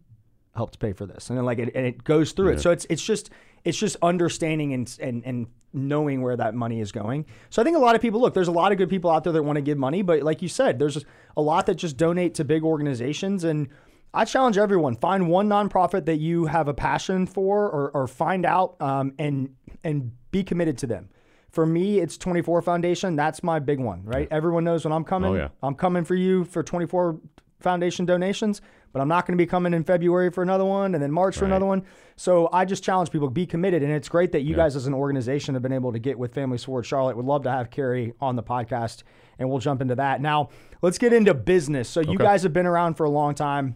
helped 0.54 0.78
pay 0.78 0.92
for 0.92 1.06
this, 1.06 1.28
and 1.30 1.36
then 1.36 1.44
like 1.44 1.58
it, 1.58 1.72
and 1.74 1.84
it 1.86 2.04
goes 2.04 2.32
through 2.32 2.50
it. 2.52 2.60
So 2.60 2.70
it's 2.70 2.86
it's 2.88 3.04
just 3.04 3.30
it's 3.64 3.78
just 3.78 3.96
understanding 4.02 4.72
and 4.72 4.96
and 5.00 5.22
and 5.24 5.46
knowing 5.72 6.22
where 6.22 6.36
that 6.36 6.54
money 6.54 6.80
is 6.80 6.92
going. 6.92 7.26
So 7.50 7.60
I 7.60 7.64
think 7.64 7.76
a 7.76 7.80
lot 7.80 7.96
of 7.96 8.02
people 8.02 8.20
look. 8.20 8.34
There's 8.34 8.48
a 8.48 8.52
lot 8.52 8.70
of 8.70 8.78
good 8.78 8.88
people 8.88 9.10
out 9.10 9.24
there 9.24 9.32
that 9.32 9.42
want 9.42 9.56
to 9.56 9.62
give 9.62 9.76
money, 9.76 10.02
but 10.02 10.22
like 10.22 10.42
you 10.42 10.48
said, 10.48 10.78
there's 10.78 11.04
a 11.36 11.42
lot 11.42 11.66
that 11.66 11.74
just 11.74 11.96
donate 11.96 12.34
to 12.34 12.44
big 12.44 12.62
organizations 12.62 13.44
and. 13.44 13.68
I 14.16 14.24
challenge 14.24 14.58
everyone: 14.58 14.94
find 14.94 15.28
one 15.28 15.48
nonprofit 15.48 16.04
that 16.04 16.18
you 16.18 16.44
have 16.46 16.68
a 16.68 16.72
passion 16.72 17.26
for, 17.26 17.68
or, 17.68 17.90
or 17.90 18.06
find 18.06 18.46
out 18.46 18.80
um, 18.80 19.12
and 19.18 19.56
and 19.82 20.12
be 20.30 20.44
committed 20.44 20.78
to 20.78 20.86
them. 20.86 21.08
For 21.50 21.66
me, 21.66 21.98
it's 21.98 22.16
24 22.16 22.62
Foundation. 22.62 23.16
That's 23.16 23.42
my 23.42 23.58
big 23.58 23.80
one, 23.80 24.04
right? 24.04 24.28
Everyone 24.30 24.62
knows 24.62 24.84
when 24.84 24.92
I'm 24.92 25.02
coming. 25.02 25.32
Oh, 25.32 25.34
yeah. 25.34 25.48
I'm 25.64 25.74
coming 25.74 26.04
for 26.04 26.14
you 26.14 26.44
for 26.44 26.62
24 26.62 27.18
Foundation 27.60 28.04
donations, 28.04 28.60
but 28.94 29.00
I'm 29.02 29.08
not 29.08 29.26
going 29.26 29.36
to 29.36 29.42
be 29.42 29.46
coming 29.46 29.74
in 29.74 29.84
February 29.84 30.30
for 30.30 30.42
another 30.42 30.64
one 30.64 30.94
and 30.94 31.02
then 31.02 31.10
March 31.12 31.36
for 31.36 31.44
another 31.44 31.66
one. 31.66 31.82
So 32.16 32.48
I 32.52 32.64
just 32.64 32.82
challenge 32.84 33.10
people 33.10 33.28
be 33.28 33.44
committed, 33.44 33.82
and 33.82 33.90
it's 33.92 34.08
great 34.08 34.32
that 34.32 34.42
you 34.42 34.54
guys 34.54 34.76
as 34.76 34.86
an 34.86 34.94
organization 34.94 35.54
have 35.56 35.62
been 35.62 35.72
able 35.72 35.92
to 35.92 35.98
get 35.98 36.16
with 36.18 36.32
Family 36.32 36.56
Forward 36.56 36.86
Charlotte. 36.86 37.16
Would 37.16 37.26
love 37.26 37.42
to 37.42 37.50
have 37.50 37.70
Carrie 37.70 38.14
on 38.20 38.36
the 38.36 38.42
podcast, 38.42 39.02
and 39.38 39.50
we'll 39.50 39.58
jump 39.58 39.82
into 39.82 39.96
that 39.96 40.20
now. 40.22 40.48
Let's 40.80 40.96
get 40.96 41.12
into 41.12 41.34
business. 41.34 41.88
So 41.88 42.00
you 42.00 42.16
guys 42.18 42.44
have 42.44 42.52
been 42.52 42.66
around 42.66 42.94
for 42.94 43.04
a 43.04 43.10
long 43.10 43.34
time. 43.34 43.74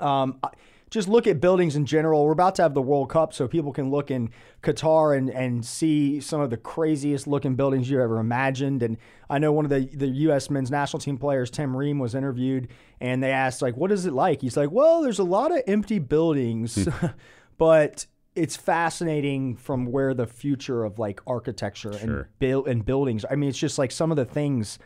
Um, 0.00 0.38
I- 0.42 0.50
just 0.92 1.08
look 1.08 1.26
at 1.26 1.40
buildings 1.40 1.74
in 1.74 1.86
general. 1.86 2.22
We're 2.24 2.32
about 2.32 2.54
to 2.56 2.62
have 2.62 2.74
the 2.74 2.82
World 2.82 3.08
Cup, 3.08 3.32
so 3.32 3.48
people 3.48 3.72
can 3.72 3.90
look 3.90 4.10
in 4.10 4.28
Qatar 4.62 5.16
and, 5.16 5.30
and 5.30 5.64
see 5.64 6.20
some 6.20 6.42
of 6.42 6.50
the 6.50 6.58
craziest 6.58 7.26
looking 7.26 7.54
buildings 7.56 7.88
you 7.88 7.98
ever 8.00 8.18
imagined. 8.18 8.82
And 8.82 8.98
I 9.30 9.38
know 9.38 9.52
one 9.52 9.64
of 9.64 9.70
the, 9.70 9.86
the 9.86 10.06
U.S. 10.06 10.50
men's 10.50 10.70
national 10.70 11.00
team 11.00 11.16
players, 11.16 11.50
Tim 11.50 11.74
Ream, 11.74 11.98
was 11.98 12.14
interviewed, 12.14 12.68
and 13.00 13.22
they 13.22 13.32
asked 13.32 13.62
like, 13.62 13.74
"What 13.74 13.90
is 13.90 14.04
it 14.04 14.12
like?" 14.12 14.42
He's 14.42 14.56
like, 14.56 14.70
"Well, 14.70 15.00
there's 15.00 15.18
a 15.18 15.24
lot 15.24 15.50
of 15.50 15.62
empty 15.66 15.98
buildings, 15.98 16.84
hmm. 16.84 17.06
but." 17.58 18.06
It's 18.34 18.56
fascinating 18.56 19.56
from 19.56 19.84
where 19.84 20.14
the 20.14 20.26
future 20.26 20.84
of 20.84 20.98
like 20.98 21.20
architecture 21.26 21.92
Sure. 21.92 22.20
and 22.20 22.24
build 22.38 22.66
and 22.66 22.82
buildings. 22.82 23.26
I 23.30 23.34
mean, 23.34 23.50
it's 23.50 23.58
just 23.58 23.76
like 23.76 23.92
some 23.92 24.10
of 24.10 24.16
the 24.16 24.24
things 24.24 24.78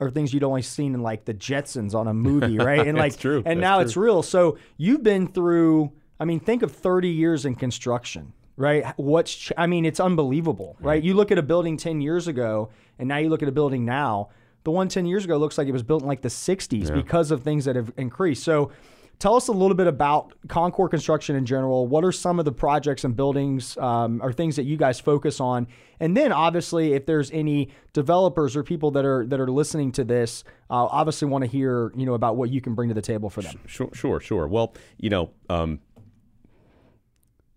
are 0.00 0.10
things 0.10 0.34
you'd 0.34 0.44
only 0.44 0.62
seen 0.62 0.94
in 0.94 1.02
like 1.02 1.24
the 1.24 1.34
Jetsons 1.34 1.94
on 1.94 2.08
a 2.08 2.14
movie, 2.14 2.58
right? 2.58 2.86
And 2.86 2.98
like, 2.98 3.16
true. 3.16 3.38
and 3.38 3.46
That's 3.46 3.60
now 3.60 3.76
true. 3.76 3.84
it's 3.84 3.96
real. 3.96 4.22
So 4.22 4.58
you've 4.76 5.02
been 5.02 5.28
through. 5.28 5.92
I 6.20 6.24
mean, 6.24 6.40
think 6.40 6.62
of 6.62 6.72
30 6.72 7.08
years 7.08 7.44
in 7.44 7.54
construction. 7.54 8.32
right? 8.56 8.84
What's 8.96 9.34
ch- 9.34 9.52
I 9.56 9.66
mean, 9.66 9.84
it's 9.84 9.98
unbelievable, 10.00 10.76
right? 10.80 11.02
You 11.02 11.14
look 11.14 11.32
at 11.32 11.38
a 11.38 11.42
building 11.42 11.76
10 11.76 12.00
years 12.00 12.28
ago 12.28 12.70
and 12.98 13.08
now 13.08 13.16
you 13.18 13.28
look 13.28 13.42
at 13.42 13.48
a 13.48 13.52
building 13.52 13.84
now. 13.84 14.28
The 14.62 14.70
one 14.70 14.88
10 14.88 15.06
years 15.06 15.24
ago 15.24 15.36
looks 15.36 15.58
like 15.58 15.66
it 15.68 15.72
was 15.72 15.82
built 15.82 16.02
in 16.02 16.08
like 16.08 16.22
the 16.22 16.28
60s 16.28 16.94
because 16.94 17.30
of 17.30 17.42
things 17.42 17.64
that 17.66 17.76
have 17.76 17.92
increased. 17.96 18.44
So 18.44 18.70
tell 19.18 19.36
us 19.36 19.48
a 19.48 19.52
little 19.52 19.74
bit 19.74 19.86
about 19.86 20.34
Concorde 20.48 20.90
construction 20.90 21.36
in 21.36 21.46
general. 21.46 21.86
What 21.86 22.04
are 22.04 22.12
some 22.12 22.38
of 22.38 22.44
the 22.44 22.52
projects 22.52 23.04
and 23.04 23.16
buildings 23.16 23.76
um, 23.78 24.20
or 24.22 24.32
things 24.32 24.56
that 24.56 24.64
you 24.64 24.76
guys 24.76 25.00
focus 25.00 25.40
on? 25.40 25.66
And 26.00 26.16
then 26.16 26.32
obviously, 26.32 26.94
if 26.94 27.06
there's 27.06 27.30
any 27.30 27.70
developers 27.92 28.56
or 28.56 28.62
people 28.62 28.90
that 28.92 29.04
are 29.04 29.26
that 29.26 29.40
are 29.40 29.50
listening 29.50 29.92
to 29.92 30.04
this, 30.04 30.44
uh, 30.70 30.84
obviously 30.84 31.28
want 31.28 31.42
to 31.42 31.50
hear 31.50 31.92
you 31.96 32.06
know 32.06 32.14
about 32.14 32.36
what 32.36 32.50
you 32.50 32.60
can 32.60 32.74
bring 32.74 32.88
to 32.88 32.94
the 32.94 33.02
table 33.02 33.30
for 33.30 33.42
them. 33.42 33.58
Sure, 33.66 33.90
sure, 33.92 34.20
sure. 34.20 34.46
Well, 34.46 34.74
you 34.98 35.10
know, 35.10 35.30
um, 35.48 35.80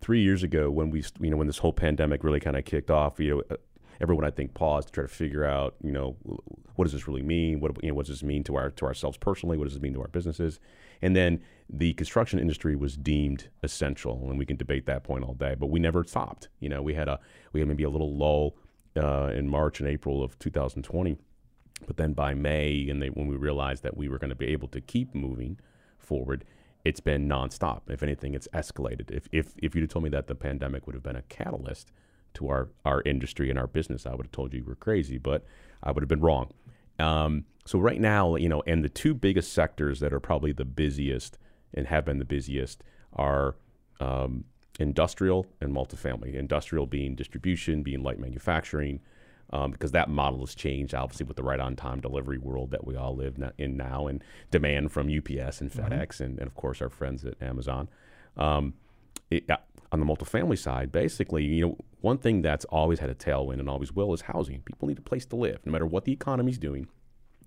three 0.02 0.22
years 0.22 0.44
ago 0.44 0.70
when 0.70 0.90
we, 0.90 1.04
you 1.20 1.30
know, 1.30 1.38
when 1.38 1.48
this 1.48 1.58
whole 1.58 1.74
pandemic 1.74 2.24
really 2.24 2.40
kind 2.40 2.56
of 2.56 2.66
kicked 2.66 2.92
off, 2.92 3.20
you 3.20 3.36
know, 3.36 3.44
uh, 3.50 3.58
everyone 4.00 4.26
I 4.26 4.30
think 4.30 4.54
paused 4.54 4.90
to 4.90 4.94
try 4.94 5.04
to 5.04 5.08
figure 5.08 5.46
out, 5.46 5.76
you 5.84 5.92
know, 5.92 6.16
what 6.76 6.86
does 6.86 6.94
this 6.94 7.08
really 7.08 7.24
mean? 7.24 7.60
What 7.60 7.84
you 7.84 7.90
know, 7.90 7.96
what 7.96 8.06
does 8.06 8.16
this 8.16 8.24
mean 8.24 8.44
to 8.46 8.56
our 8.56 8.70
to 8.72 8.86
ourselves 8.86 9.18
personally? 9.18 9.58
What 9.58 9.66
does 9.66 9.74
this 9.74 9.82
mean 9.82 9.94
to 9.94 10.02
our 10.02 10.08
businesses? 10.08 10.60
And 11.02 11.16
then 11.16 11.42
the 11.70 11.94
construction 11.94 12.40
industry 12.40 12.76
was 12.76 12.96
deemed 12.96 13.50
essential, 13.62 14.30
and 14.30 14.40
we 14.40 14.46
can 14.46 14.58
debate 14.58 14.86
that 14.86 15.04
point 15.04 15.24
all 15.24 15.34
day. 15.34 15.56
But 15.56 15.68
we 15.68 15.80
never 15.80 16.04
stopped. 16.04 16.50
You 16.60 16.70
know, 16.70 16.82
we 16.82 16.94
had 16.94 17.08
a 17.08 17.20
we 17.54 17.60
had 17.60 17.68
maybe 17.68 17.84
a 17.84 17.90
little 17.90 18.16
lull 18.16 18.56
uh, 18.96 19.32
in 19.34 19.48
March 19.48 19.80
and 19.80 19.90
April 19.90 20.24
of 20.24 20.40
2020, 20.40 21.18
but 21.86 21.98
then 21.98 22.14
by 22.14 22.34
May, 22.34 22.88
and 22.90 23.02
they, 23.02 23.10
when 23.10 23.28
we 23.28 23.36
realized 23.36 23.84
that 23.84 23.98
we 23.98 24.08
were 24.08 24.18
going 24.18 24.30
to 24.30 24.36
be 24.36 24.48
able 24.48 24.68
to 24.70 24.82
keep 24.82 25.14
moving 25.14 25.60
forward, 26.00 26.46
it's 26.86 27.00
been 27.00 27.28
nonstop. 27.28 27.82
If 27.90 28.02
anything, 28.02 28.34
it's 28.34 28.48
escalated. 28.54 29.12
If 29.12 29.28
if 29.32 29.54
if 29.58 29.76
you'd 29.76 29.82
have 29.82 29.90
told 29.90 30.04
me 30.04 30.10
that 30.12 30.28
the 30.28 30.36
pandemic 30.36 30.88
would 30.88 30.94
have 30.94 31.04
been 31.04 31.18
a 31.18 31.22
catalyst 31.24 31.92
to 32.36 32.50
our 32.50 32.70
our 32.86 33.02
industry 33.02 33.50
and 33.50 33.60
our 33.60 33.68
business, 33.68 34.06
I 34.06 34.16
would 34.16 34.28
have 34.28 34.32
told 34.32 34.54
you 34.54 34.60
you 34.60 34.66
were 34.66 34.76
crazy, 34.76 35.18
but 35.18 35.46
I 35.84 35.92
would 35.92 36.02
have 36.02 36.10
been 36.10 36.22
wrong. 36.22 36.54
Um, 37.00 37.46
so 37.66 37.80
right 37.80 38.00
now, 38.00 38.36
you 38.36 38.50
know, 38.50 38.64
and 38.66 38.84
the 38.84 38.90
two 38.90 39.14
biggest 39.14 39.52
sectors 39.52 40.00
that 40.00 40.14
are 40.14 40.20
probably 40.20 40.54
the 40.54 40.66
busiest 40.66 41.38
and 41.74 41.88
have 41.88 42.06
been 42.06 42.20
the 42.20 42.26
busiest 42.26 42.84
are 43.14 43.56
um, 44.00 44.46
industrial 44.80 45.46
and 45.60 45.74
multifamily. 45.74 46.34
Industrial 46.36 46.86
being 46.86 47.16
distribution, 47.16 47.84
being 47.84 48.04
light 48.04 48.20
manufacturing, 48.20 49.02
um, 49.52 49.72
because 49.72 49.92
that 49.92 50.10
model 50.10 50.40
has 50.42 50.56
changed, 50.56 50.94
obviously, 50.94 51.26
with 51.26 51.38
the 51.38 51.44
right 51.44 51.60
on 51.60 51.76
time 51.76 52.00
delivery 52.00 52.38
world 52.38 52.72
that 52.72 52.86
we 52.86 52.96
all 52.96 53.16
live 53.16 53.38
in 53.58 53.78
now 53.78 54.08
and 54.08 54.24
demand 54.52 54.92
from 54.92 55.08
UPS 55.08 55.62
and 55.62 55.72
FedEx 55.72 56.08
mm-hmm. 56.08 56.24
and, 56.24 56.40
and, 56.40 56.48
of 56.48 56.56
course, 56.56 56.82
our 56.82 56.90
friends 56.90 57.26
at 57.26 57.42
Amazon. 57.42 57.90
Um, 58.36 58.74
it, 59.30 59.50
uh, 59.50 59.58
on 59.92 60.00
the 60.00 60.06
multifamily 60.06 60.58
side, 60.58 60.92
basically, 60.92 61.44
you 61.44 61.66
know, 61.66 61.78
one 62.02 62.18
thing 62.18 62.42
that's 62.42 62.66
always 62.66 63.00
had 63.00 63.10
a 63.10 63.16
tailwind 63.16 63.60
and 63.60 63.70
always 63.70 63.92
will 63.92 64.14
is 64.14 64.22
housing. 64.22 64.62
People 64.62 64.88
need 64.88 65.00
a 65.00 65.02
place 65.02 65.26
to 65.28 65.36
live, 65.36 65.60
no 65.66 65.72
matter 65.72 65.86
what 65.86 66.06
the 66.06 66.12
economy's 66.12 66.58
doing, 66.58 66.88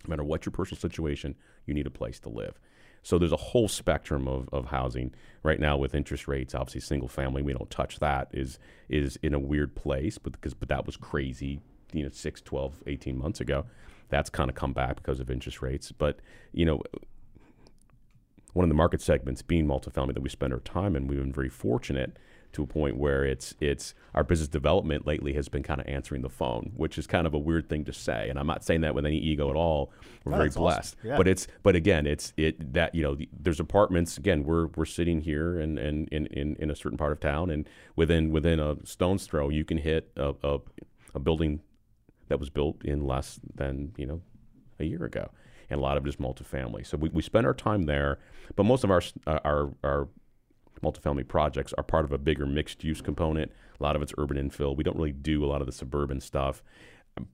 no 0.06 0.10
matter 0.10 0.24
what 0.24 0.46
your 0.46 0.52
personal 0.52 0.80
situation, 0.80 1.34
you 1.66 1.74
need 1.74 1.86
a 1.86 1.90
place 1.90 2.18
to 2.20 2.28
live. 2.28 2.58
So 3.02 3.18
there's 3.18 3.32
a 3.32 3.36
whole 3.36 3.68
spectrum 3.68 4.28
of, 4.28 4.48
of 4.52 4.66
housing 4.66 5.14
right 5.42 5.58
now 5.58 5.76
with 5.76 5.94
interest 5.94 6.28
rates. 6.28 6.54
Obviously, 6.54 6.80
single 6.80 7.08
family, 7.08 7.42
we 7.42 7.52
don't 7.52 7.70
touch 7.70 7.98
that. 8.00 8.28
is 8.32 8.58
is 8.88 9.18
in 9.22 9.32
a 9.32 9.38
weird 9.38 9.74
place, 9.74 10.18
but 10.18 10.32
because 10.32 10.54
but 10.54 10.68
that 10.68 10.84
was 10.86 10.96
crazy, 10.96 11.60
you 11.92 12.02
know, 12.02 12.10
6, 12.10 12.40
12, 12.42 12.82
18 12.86 13.18
months 13.18 13.40
ago. 13.40 13.64
That's 14.10 14.28
kind 14.28 14.50
of 14.50 14.56
come 14.56 14.72
back 14.72 14.96
because 14.96 15.20
of 15.20 15.30
interest 15.30 15.62
rates. 15.62 15.92
But 15.92 16.20
you 16.52 16.66
know, 16.66 16.82
one 18.52 18.64
of 18.64 18.68
the 18.68 18.74
market 18.74 19.00
segments 19.00 19.42
being 19.42 19.66
multifamily 19.66 20.14
that 20.14 20.22
we 20.22 20.28
spend 20.28 20.52
our 20.52 20.60
time 20.60 20.96
in, 20.96 21.06
we've 21.06 21.18
been 21.18 21.32
very 21.32 21.48
fortunate 21.48 22.18
to 22.52 22.62
a 22.62 22.66
point 22.66 22.96
where 22.96 23.24
it's 23.24 23.54
it's 23.60 23.94
our 24.14 24.24
business 24.24 24.48
development 24.48 25.06
lately 25.06 25.34
has 25.34 25.48
been 25.48 25.62
kind 25.62 25.80
of 25.80 25.86
answering 25.86 26.22
the 26.22 26.28
phone, 26.28 26.72
which 26.76 26.98
is 26.98 27.06
kind 27.06 27.26
of 27.26 27.34
a 27.34 27.38
weird 27.38 27.68
thing 27.68 27.84
to 27.84 27.92
say. 27.92 28.28
And 28.28 28.38
I'm 28.38 28.46
not 28.46 28.64
saying 28.64 28.80
that 28.80 28.94
with 28.94 29.06
any 29.06 29.18
ego 29.18 29.50
at 29.50 29.56
all. 29.56 29.92
We're 30.24 30.36
very 30.36 30.50
blessed, 30.50 30.96
awesome. 30.98 31.10
yeah. 31.10 31.16
but 31.16 31.28
it's 31.28 31.46
but 31.62 31.76
again, 31.76 32.06
it's 32.06 32.32
it 32.36 32.72
that 32.74 32.94
you 32.94 33.02
know 33.02 33.16
there's 33.38 33.60
apartments. 33.60 34.18
Again, 34.18 34.44
we're 34.44 34.66
we're 34.68 34.84
sitting 34.84 35.20
here 35.20 35.60
and 35.60 35.78
and 35.78 36.08
in, 36.08 36.26
in, 36.26 36.56
in 36.56 36.70
a 36.70 36.76
certain 36.76 36.98
part 36.98 37.12
of 37.12 37.20
town, 37.20 37.50
and 37.50 37.68
within 37.96 38.30
within 38.30 38.58
a 38.58 38.76
stone's 38.84 39.26
throw, 39.26 39.48
you 39.48 39.64
can 39.64 39.78
hit 39.78 40.10
a, 40.16 40.34
a, 40.42 40.58
a 41.14 41.20
building 41.20 41.60
that 42.28 42.40
was 42.40 42.50
built 42.50 42.84
in 42.84 43.06
less 43.06 43.38
than 43.54 43.92
you 43.96 44.06
know 44.06 44.20
a 44.78 44.84
year 44.84 45.04
ago 45.04 45.30
and 45.70 45.78
a 45.78 45.82
lot 45.82 45.96
of 45.96 46.04
it 46.04 46.08
is 46.08 46.16
multifamily. 46.16 46.86
So 46.86 46.96
we, 46.96 47.08
we 47.10 47.22
spend 47.22 47.46
our 47.46 47.54
time 47.54 47.84
there, 47.84 48.18
but 48.56 48.64
most 48.64 48.84
of 48.84 48.90
our 48.90 49.02
our 49.26 49.72
our 49.82 50.08
multifamily 50.82 51.26
projects 51.26 51.72
are 51.74 51.84
part 51.84 52.04
of 52.04 52.12
a 52.12 52.18
bigger 52.18 52.46
mixed 52.46 52.82
use 52.84 53.00
component. 53.00 53.52
A 53.78 53.82
lot 53.82 53.96
of 53.96 54.02
it's 54.02 54.12
urban 54.18 54.36
infill. 54.36 54.76
We 54.76 54.84
don't 54.84 54.96
really 54.96 55.12
do 55.12 55.44
a 55.44 55.46
lot 55.46 55.60
of 55.60 55.66
the 55.66 55.72
suburban 55.72 56.20
stuff. 56.20 56.62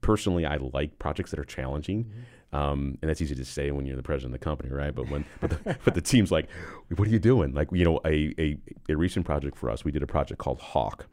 Personally, 0.01 0.45
I 0.45 0.57
like 0.57 0.97
projects 0.99 1.31
that 1.31 1.39
are 1.39 1.45
challenging, 1.45 2.05
mm-hmm. 2.05 2.55
um, 2.55 2.97
and 3.01 3.09
that's 3.09 3.21
easy 3.21 3.35
to 3.35 3.45
say 3.45 3.71
when 3.71 3.85
you're 3.85 3.95
the 3.95 4.03
president 4.03 4.33
of 4.33 4.39
the 4.39 4.43
company, 4.43 4.71
right? 4.71 4.93
But 4.93 5.09
when 5.09 5.25
but 5.39 5.49
the, 5.51 5.77
but 5.83 5.93
the 5.93 6.01
team's 6.01 6.31
like, 6.31 6.49
what 6.95 7.07
are 7.07 7.11
you 7.11 7.19
doing? 7.19 7.53
Like 7.53 7.69
you 7.71 7.85
know, 7.85 7.99
a, 8.05 8.33
a 8.39 8.57
a 8.89 8.95
recent 8.95 9.25
project 9.25 9.57
for 9.57 9.69
us, 9.69 9.85
we 9.85 9.91
did 9.91 10.03
a 10.03 10.07
project 10.07 10.39
called 10.39 10.59
Hawk, 10.59 11.07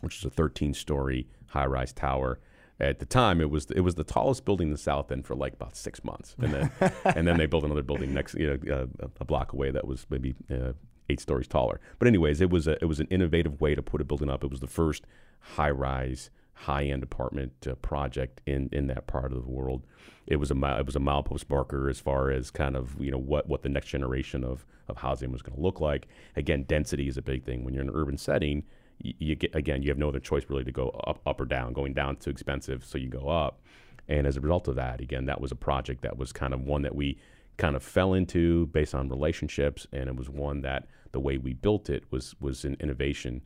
which 0.00 0.18
is 0.18 0.24
a 0.24 0.30
13 0.30 0.72
story 0.74 1.28
high 1.48 1.66
rise 1.66 1.92
tower 1.92 2.38
at 2.78 2.98
the 2.98 3.06
time 3.06 3.40
it 3.40 3.50
was 3.50 3.66
it 3.70 3.80
was 3.80 3.94
the 3.94 4.04
tallest 4.04 4.44
building 4.44 4.68
in 4.68 4.72
the 4.72 4.78
south 4.78 5.10
end 5.10 5.26
for 5.26 5.34
like 5.34 5.54
about 5.54 5.74
six 5.74 6.04
months 6.04 6.36
and 6.38 6.52
then 6.52 6.70
and 7.04 7.26
then 7.26 7.38
they 7.38 7.46
built 7.46 7.64
another 7.64 7.82
building 7.82 8.12
next 8.12 8.34
you 8.34 8.46
know 8.46 8.74
uh, 8.74 9.06
a 9.20 9.24
block 9.24 9.52
away 9.52 9.70
that 9.70 9.86
was 9.86 10.06
maybe 10.10 10.34
uh, 10.50 10.72
eight 11.08 11.20
stories 11.20 11.48
taller. 11.48 11.80
But 11.98 12.08
anyways, 12.08 12.40
it 12.40 12.50
was 12.50 12.66
a, 12.66 12.72
it 12.82 12.86
was 12.86 13.00
an 13.00 13.08
innovative 13.10 13.60
way 13.60 13.74
to 13.74 13.82
put 13.82 14.00
a 14.00 14.04
building 14.04 14.30
up. 14.30 14.44
It 14.44 14.50
was 14.50 14.60
the 14.60 14.66
first 14.66 15.04
high 15.40 15.70
rise, 15.70 16.30
high 16.52 16.84
end 16.84 17.02
apartment 17.02 17.52
uh, 17.68 17.74
project 17.76 18.40
in 18.46 18.68
in 18.72 18.86
that 18.88 19.06
part 19.06 19.32
of 19.32 19.44
the 19.44 19.50
world. 19.50 19.84
It 20.26 20.36
was 20.36 20.50
a 20.50 20.54
it 20.78 20.86
was 20.86 20.96
a 20.96 21.00
milepost 21.00 21.48
marker 21.48 21.88
as 21.88 22.00
far 22.00 22.30
as 22.30 22.50
kind 22.50 22.76
of 22.76 22.96
you 23.00 23.10
know 23.10 23.18
what 23.18 23.48
what 23.48 23.62
the 23.62 23.68
next 23.68 23.88
generation 23.88 24.44
of 24.44 24.66
of 24.88 24.98
housing 24.98 25.32
was 25.32 25.42
going 25.42 25.56
to 25.56 25.62
look 25.62 25.80
like. 25.80 26.08
Again, 26.36 26.64
density 26.64 27.08
is 27.08 27.16
a 27.16 27.22
big 27.22 27.44
thing 27.44 27.64
when 27.64 27.74
you're 27.74 27.82
in 27.82 27.88
an 27.88 27.96
urban 27.96 28.18
setting. 28.18 28.64
You, 28.98 29.34
get 29.34 29.54
again, 29.54 29.82
you 29.82 29.90
have 29.90 29.98
no 29.98 30.08
other 30.08 30.20
choice 30.20 30.44
really 30.48 30.64
to 30.64 30.72
go 30.72 30.88
up 31.06 31.20
up 31.26 31.40
or 31.40 31.44
down. 31.44 31.72
Going 31.72 31.92
down 31.92 32.16
too 32.16 32.30
expensive, 32.30 32.84
so 32.84 32.98
you 32.98 33.08
go 33.08 33.28
up. 33.28 33.60
And 34.08 34.26
as 34.26 34.36
a 34.36 34.40
result 34.40 34.68
of 34.68 34.76
that, 34.76 35.00
again, 35.00 35.26
that 35.26 35.40
was 35.40 35.52
a 35.52 35.56
project 35.56 36.02
that 36.02 36.16
was 36.16 36.32
kind 36.32 36.54
of 36.54 36.62
one 36.62 36.82
that 36.82 36.94
we 36.94 37.18
kind 37.56 37.74
of 37.74 37.82
fell 37.82 38.14
into 38.14 38.66
based 38.66 38.94
on 38.94 39.08
relationships, 39.08 39.86
and 39.92 40.08
it 40.08 40.16
was 40.16 40.28
one 40.28 40.62
that 40.62 40.86
the 41.12 41.20
way 41.20 41.38
we 41.38 41.54
built 41.54 41.90
it 41.90 42.04
was 42.10 42.34
was 42.40 42.64
an 42.64 42.76
innovation 42.80 43.42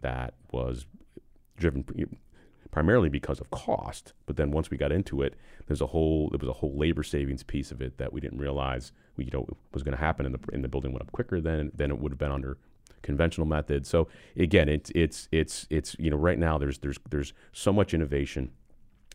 that 0.00 0.34
was 0.52 0.86
driven 1.56 1.84
primarily 2.70 3.08
because 3.08 3.40
of 3.40 3.50
cost. 3.50 4.12
But 4.26 4.36
then 4.36 4.50
once 4.50 4.70
we 4.70 4.76
got 4.76 4.92
into 4.92 5.22
it, 5.22 5.34
there's 5.66 5.80
a 5.80 5.86
whole 5.86 6.30
there 6.30 6.38
was 6.38 6.48
a 6.48 6.54
whole 6.54 6.76
labor 6.76 7.02
savings 7.02 7.42
piece 7.42 7.70
of 7.70 7.80
it 7.80 7.98
that 7.98 8.12
we 8.12 8.20
didn't 8.20 8.38
realize 8.38 8.92
we 9.16 9.24
you 9.24 9.30
know 9.32 9.46
was 9.72 9.82
going 9.82 9.96
to 9.96 10.02
happen, 10.02 10.26
and 10.26 10.34
the 10.34 10.40
and 10.52 10.64
the 10.64 10.68
building 10.68 10.92
went 10.92 11.02
up 11.02 11.12
quicker 11.12 11.40
than 11.40 11.70
than 11.74 11.90
it 11.90 11.98
would 11.98 12.12
have 12.12 12.18
been 12.18 12.32
under 12.32 12.58
conventional 13.02 13.46
methods. 13.46 13.88
So 13.88 14.08
again, 14.36 14.68
it's 14.68 14.90
it's 14.94 15.28
it's 15.32 15.66
it's 15.70 15.96
you 15.98 16.10
know 16.10 16.16
right 16.16 16.38
now 16.38 16.58
there's 16.58 16.78
there's 16.78 16.98
there's 17.10 17.32
so 17.52 17.72
much 17.72 17.94
innovation 17.94 18.50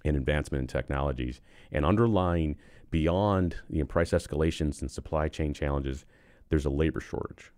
and 0.04 0.16
advancement 0.16 0.62
in 0.62 0.68
technologies, 0.68 1.42
and 1.72 1.86
underlying 1.86 2.58
beyond 2.92 3.58
the 3.70 3.78
you 3.78 3.84
know, 3.84 3.86
price 3.86 4.12
escalations 4.12 4.82
and 4.82 4.90
supply 4.90 5.28
chain 5.28 5.54
challenges, 5.54 6.06
there's 6.50 6.66
a 6.66 6.70
labor 6.70 7.02
shortage 7.02 7.52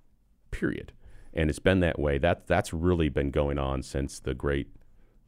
period. 0.52 0.92
And 1.34 1.50
it's 1.50 1.60
been 1.60 1.82
that 1.82 2.00
way. 2.00 2.18
That 2.18 2.48
that's 2.48 2.74
really 2.74 3.10
been 3.10 3.32
going 3.32 3.60
on 3.60 3.84
since 3.84 4.20
the 4.20 4.34
Great 4.34 4.68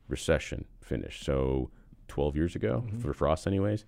Recession 0.07 0.65
finished. 0.81 1.23
So 1.23 1.69
12 2.07 2.35
years 2.35 2.55
ago 2.55 2.83
mm-hmm. 2.87 3.11
for, 3.11 3.27
us, 3.27 3.45
anyways. 3.45 3.85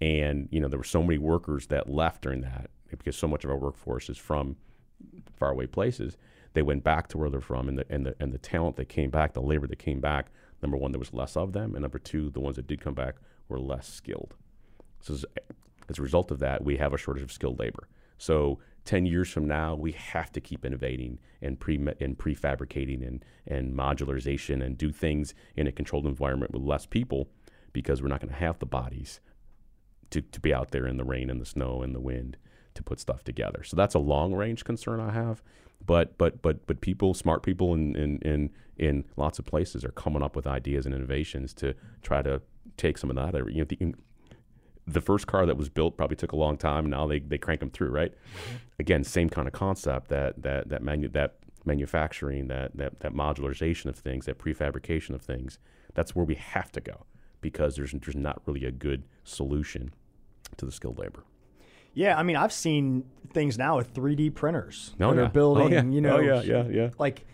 And 0.00 0.48
you 0.52 0.60
know 0.60 0.68
there 0.68 0.78
were 0.78 0.84
so 0.84 1.02
many 1.02 1.18
workers 1.18 1.66
that 1.68 1.88
left 1.88 2.22
during 2.22 2.42
that 2.42 2.70
because 2.88 3.16
so 3.16 3.26
much 3.26 3.44
of 3.44 3.50
our 3.50 3.56
workforce 3.56 4.08
is 4.08 4.18
from 4.18 4.56
faraway 5.38 5.66
places. 5.66 6.16
They 6.56 6.62
went 6.62 6.84
back 6.84 7.08
to 7.08 7.18
where 7.18 7.28
they're 7.28 7.42
from, 7.42 7.68
and 7.68 7.76
the 7.76 7.84
and 7.90 8.06
the 8.06 8.16
and 8.18 8.32
the 8.32 8.38
talent 8.38 8.76
that 8.76 8.88
came 8.88 9.10
back, 9.10 9.34
the 9.34 9.42
labor 9.42 9.66
that 9.66 9.78
came 9.78 10.00
back. 10.00 10.30
Number 10.62 10.78
one, 10.78 10.90
there 10.90 10.98
was 10.98 11.12
less 11.12 11.36
of 11.36 11.52
them, 11.52 11.74
and 11.74 11.82
number 11.82 11.98
two, 11.98 12.30
the 12.30 12.40
ones 12.40 12.56
that 12.56 12.66
did 12.66 12.80
come 12.80 12.94
back 12.94 13.16
were 13.46 13.60
less 13.60 13.86
skilled. 13.86 14.34
So 15.02 15.12
as, 15.12 15.26
as 15.90 15.98
a 15.98 16.02
result 16.02 16.30
of 16.30 16.38
that, 16.38 16.64
we 16.64 16.78
have 16.78 16.94
a 16.94 16.96
shortage 16.96 17.22
of 17.22 17.30
skilled 17.30 17.58
labor. 17.58 17.88
So 18.16 18.58
10 18.86 19.04
years 19.04 19.28
from 19.28 19.46
now, 19.46 19.74
we 19.74 19.92
have 19.92 20.32
to 20.32 20.40
keep 20.40 20.64
innovating 20.64 21.18
and, 21.42 21.60
pre- 21.60 21.76
and 22.00 22.16
prefabricating 22.16 23.06
and, 23.06 23.22
and 23.46 23.74
modularization 23.76 24.64
and 24.64 24.78
do 24.78 24.90
things 24.90 25.34
in 25.56 25.66
a 25.66 25.72
controlled 25.72 26.06
environment 26.06 26.52
with 26.52 26.62
less 26.62 26.86
people 26.86 27.28
because 27.74 28.00
we're 28.00 28.08
not 28.08 28.20
going 28.20 28.32
to 28.32 28.38
have 28.38 28.58
the 28.60 28.64
bodies 28.64 29.20
to, 30.08 30.22
to 30.22 30.40
be 30.40 30.54
out 30.54 30.70
there 30.70 30.86
in 30.86 30.96
the 30.96 31.04
rain 31.04 31.28
and 31.28 31.38
the 31.38 31.44
snow 31.44 31.82
and 31.82 31.94
the 31.94 32.00
wind 32.00 32.38
to 32.76 32.82
put 32.82 33.00
stuff 33.00 33.24
together. 33.24 33.62
So 33.64 33.76
that's 33.76 33.94
a 33.94 33.98
long 33.98 34.34
range 34.34 34.64
concern 34.64 35.00
I 35.00 35.12
have. 35.12 35.42
But 35.84 36.16
but 36.18 36.42
but 36.42 36.66
but 36.66 36.80
people, 36.80 37.14
smart 37.14 37.42
people 37.42 37.74
in, 37.74 37.94
in, 37.96 38.18
in, 38.18 38.50
in 38.76 39.04
lots 39.16 39.38
of 39.38 39.44
places 39.44 39.84
are 39.84 39.90
coming 39.92 40.22
up 40.22 40.34
with 40.34 40.46
ideas 40.46 40.86
and 40.86 40.94
innovations 40.94 41.52
to 41.54 41.74
try 42.02 42.22
to 42.22 42.40
take 42.76 42.98
some 42.98 43.10
of 43.10 43.16
that. 43.16 43.34
You 43.52 43.58
know, 43.58 43.64
the, 43.64 43.94
the 44.86 45.00
first 45.00 45.26
car 45.26 45.46
that 45.46 45.56
was 45.56 45.68
built 45.68 45.96
probably 45.96 46.16
took 46.16 46.32
a 46.32 46.36
long 46.36 46.56
time. 46.56 46.88
Now 46.88 47.06
they, 47.06 47.18
they 47.18 47.38
crank 47.38 47.60
them 47.60 47.70
through, 47.70 47.90
right? 47.90 48.12
Mm-hmm. 48.12 48.56
Again, 48.78 49.04
same 49.04 49.28
kind 49.28 49.46
of 49.46 49.52
concept 49.52 50.08
that 50.08 50.42
that 50.42 50.68
that 50.68 50.82
manu- 50.82 51.08
that 51.10 51.36
manufacturing, 51.66 52.46
that, 52.48 52.76
that, 52.76 53.00
that 53.00 53.12
modularization 53.12 53.86
of 53.86 53.96
things, 53.96 54.26
that 54.26 54.38
prefabrication 54.38 55.10
of 55.10 55.20
things, 55.20 55.58
that's 55.94 56.14
where 56.14 56.24
we 56.24 56.36
have 56.36 56.70
to 56.72 56.80
go 56.80 57.04
because 57.40 57.76
there's, 57.76 57.92
there's 57.92 58.16
not 58.16 58.40
really 58.46 58.64
a 58.64 58.70
good 58.70 59.04
solution 59.24 59.92
to 60.56 60.64
the 60.64 60.72
skilled 60.72 60.98
labor. 60.98 61.24
Yeah, 61.96 62.16
I 62.18 62.22
mean, 62.22 62.36
I've 62.36 62.52
seen 62.52 63.04
things 63.32 63.56
now 63.56 63.78
with 63.78 63.92
3D 63.94 64.34
printers 64.34 64.94
Oh, 65.00 65.10
that 65.12 65.16
yeah. 65.20 65.26
are 65.26 65.30
building, 65.30 65.64
Oh, 65.64 65.68
yeah. 65.68 65.82
you 65.84 66.00
know, 66.02 66.16
Oh, 66.18 66.20
yeah, 66.20 66.42
yeah, 66.42 66.64
yeah. 66.68 66.90
like 66.98 67.24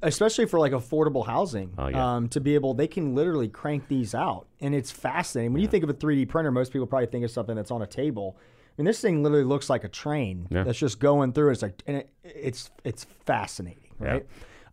especially 0.00 0.46
for 0.46 0.58
like 0.60 0.72
affordable 0.72 1.26
housing, 1.26 1.74
Oh, 1.76 1.88
yeah. 1.88 2.14
um, 2.16 2.28
to 2.30 2.40
be 2.40 2.54
able, 2.54 2.72
they 2.74 2.86
can 2.86 3.14
literally 3.16 3.48
crank 3.48 3.88
these 3.88 4.14
out, 4.14 4.46
and 4.60 4.74
it's 4.74 4.90
fascinating. 4.92 5.52
When 5.52 5.60
you 5.62 5.68
think 5.68 5.82
of 5.84 5.90
a 5.90 5.94
3D 5.94 6.28
printer, 6.28 6.50
most 6.52 6.72
people 6.72 6.86
probably 6.86 7.06
think 7.08 7.24
of 7.24 7.30
something 7.32 7.56
that's 7.56 7.70
on 7.72 7.82
a 7.82 7.86
table. 7.86 8.36
I 8.38 8.82
mean, 8.82 8.86
this 8.86 9.00
thing 9.00 9.22
literally 9.24 9.44
looks 9.44 9.68
like 9.68 9.82
a 9.84 9.88
train 9.88 10.46
Yeah. 10.50 10.62
that's 10.64 10.78
just 10.78 10.98
going 11.00 11.32
through. 11.32 11.50
It's 11.50 11.62
like, 11.62 11.82
and 11.88 11.96
it, 11.98 12.10
it's 12.24 12.70
it's 12.84 13.04
fascinating, 13.26 13.90
right? 13.98 14.24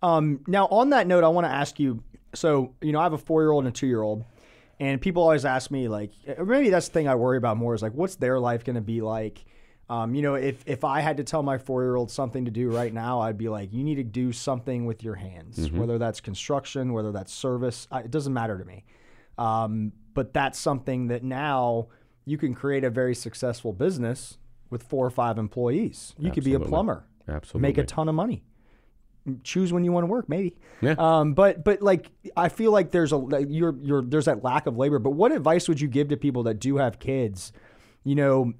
Um, 0.01 0.39
now, 0.47 0.67
on 0.67 0.91
that 0.91 1.05
note, 1.07 1.23
I 1.23 1.27
want 1.27 1.45
to 1.45 1.51
ask 1.51 1.79
you. 1.79 2.01
So, 2.33 2.73
you 2.81 2.91
know, 2.91 2.99
I 2.99 3.03
have 3.03 3.13
a 3.13 3.17
four-year-old 3.17 3.65
and 3.65 3.75
a 3.75 3.77
two-year-old, 3.77 4.23
and 4.79 5.01
people 5.01 5.23
always 5.23 5.45
ask 5.45 5.71
me, 5.71 5.87
like, 5.87 6.11
maybe 6.43 6.69
that's 6.69 6.87
the 6.87 6.93
thing 6.93 7.07
I 7.07 7.15
worry 7.15 7.37
about 7.37 7.57
more 7.57 7.75
is 7.75 7.81
like, 7.81 7.93
what's 7.93 8.15
their 8.15 8.39
life 8.39 8.63
going 8.63 8.75
to 8.75 8.81
be 8.81 9.01
like? 9.01 9.45
Um, 9.89 10.13
you 10.13 10.21
know, 10.21 10.35
if 10.35 10.63
if 10.67 10.83
I 10.83 10.99
had 11.01 11.17
to 11.17 11.23
tell 11.23 11.41
my 11.41 11.57
four-year-old 11.57 12.11
something 12.11 12.45
to 12.45 12.51
do 12.51 12.69
right 12.69 12.93
now, 12.93 13.21
I'd 13.21 13.39
be 13.39 13.49
like, 13.49 13.73
you 13.73 13.83
need 13.83 13.95
to 13.95 14.03
do 14.03 14.31
something 14.31 14.85
with 14.85 15.03
your 15.03 15.15
hands, 15.15 15.71
whether 15.71 15.97
that's 15.97 16.21
construction, 16.21 16.93
whether 16.93 17.11
that's 17.11 17.33
service. 17.33 17.87
I, 17.91 18.01
it 18.01 18.11
doesn't 18.11 18.33
matter 18.33 18.57
to 18.57 18.65
me. 18.65 18.85
Um, 19.39 19.93
but 20.13 20.33
that's 20.33 20.59
something 20.59 21.07
that 21.07 21.23
now 21.23 21.87
you 22.25 22.37
can 22.37 22.53
create 22.53 22.83
a 22.83 22.89
very 22.91 23.15
successful 23.15 23.73
business 23.73 24.37
with 24.69 24.83
four 24.83 25.05
or 25.05 25.09
five 25.09 25.39
employees. 25.39 26.13
You 26.19 26.31
could 26.31 26.43
be 26.43 26.53
a 26.53 26.59
plumber, 26.59 27.05
Absolutely. 27.27 27.67
make 27.67 27.77
a 27.79 27.83
ton 27.83 28.07
of 28.07 28.15
money. 28.15 28.43
Choose 29.43 29.71
when 29.71 29.83
you 29.83 29.91
want 29.91 30.03
to 30.03 30.07
work, 30.07 30.27
maybe. 30.29 30.55
Yeah. 30.81 30.95
Um, 30.97 31.33
but 31.33 31.63
but 31.63 31.81
like 31.81 32.09
I 32.35 32.49
feel 32.49 32.71
like 32.71 32.91
there's 32.91 33.13
a 33.13 33.45
you're 33.47 33.75
you're 33.81 34.01
there's 34.01 34.25
that 34.25 34.43
lack 34.43 34.65
of 34.65 34.77
labor. 34.77 34.99
But 34.99 35.11
what 35.11 35.31
advice 35.31 35.67
would 35.67 35.79
you 35.79 35.87
give 35.87 36.07
to 36.09 36.17
people 36.17 36.43
that 36.43 36.59
do 36.59 36.77
have 36.77 36.99
kids? 36.99 37.51
You 38.03 38.15
know, 38.15 38.53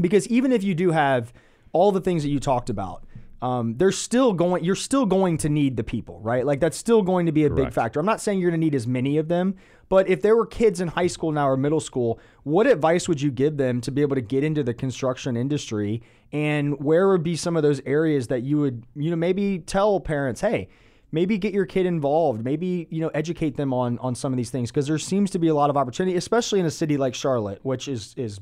because 0.00 0.26
even 0.28 0.52
if 0.52 0.62
you 0.62 0.74
do 0.74 0.92
have 0.92 1.32
all 1.72 1.92
the 1.92 2.00
things 2.00 2.22
that 2.22 2.30
you 2.30 2.40
talked 2.40 2.70
about, 2.70 3.04
um, 3.40 3.76
they're 3.76 3.92
still 3.92 4.32
going. 4.32 4.64
You're 4.64 4.74
still 4.74 5.06
going 5.06 5.38
to 5.38 5.48
need 5.48 5.76
the 5.76 5.84
people, 5.84 6.20
right? 6.20 6.44
Like 6.44 6.60
that's 6.60 6.76
still 6.76 7.02
going 7.02 7.26
to 7.26 7.32
be 7.32 7.44
a 7.44 7.50
big 7.50 7.72
factor. 7.72 8.00
I'm 8.00 8.06
not 8.06 8.20
saying 8.20 8.40
you're 8.40 8.50
going 8.50 8.60
to 8.60 8.64
need 8.64 8.74
as 8.74 8.86
many 8.86 9.18
of 9.18 9.28
them, 9.28 9.54
but 9.88 10.08
if 10.08 10.22
there 10.22 10.36
were 10.36 10.46
kids 10.46 10.80
in 10.80 10.88
high 10.88 11.06
school 11.06 11.30
now 11.30 11.48
or 11.48 11.56
middle 11.56 11.80
school, 11.80 12.18
what 12.42 12.66
advice 12.66 13.08
would 13.08 13.20
you 13.20 13.30
give 13.30 13.56
them 13.56 13.80
to 13.82 13.90
be 13.90 14.02
able 14.02 14.16
to 14.16 14.20
get 14.20 14.42
into 14.42 14.62
the 14.62 14.74
construction 14.74 15.36
industry? 15.36 16.02
And 16.32 16.82
where 16.82 17.08
would 17.08 17.22
be 17.22 17.36
some 17.36 17.56
of 17.56 17.62
those 17.62 17.80
areas 17.86 18.26
that 18.26 18.42
you 18.42 18.58
would, 18.58 18.84
you 18.96 19.10
know, 19.10 19.16
maybe 19.16 19.60
tell 19.60 20.00
parents, 20.00 20.40
hey, 20.40 20.68
maybe 21.12 21.38
get 21.38 21.54
your 21.54 21.64
kid 21.64 21.86
involved, 21.86 22.44
maybe 22.44 22.86
you 22.90 23.00
know, 23.00 23.08
educate 23.08 23.56
them 23.56 23.72
on 23.72 23.98
on 24.00 24.14
some 24.14 24.32
of 24.32 24.36
these 24.36 24.50
things 24.50 24.70
because 24.70 24.86
there 24.86 24.98
seems 24.98 25.30
to 25.30 25.38
be 25.38 25.48
a 25.48 25.54
lot 25.54 25.70
of 25.70 25.76
opportunity, 25.76 26.16
especially 26.16 26.60
in 26.60 26.66
a 26.66 26.70
city 26.70 26.96
like 26.96 27.14
Charlotte, 27.14 27.60
which 27.62 27.88
is 27.88 28.14
is 28.16 28.40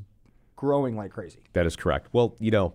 growing 0.56 0.96
like 0.96 1.12
crazy. 1.12 1.40
That 1.52 1.66
is 1.66 1.76
correct. 1.76 2.08
Well, 2.12 2.34
you 2.40 2.50
know, 2.50 2.74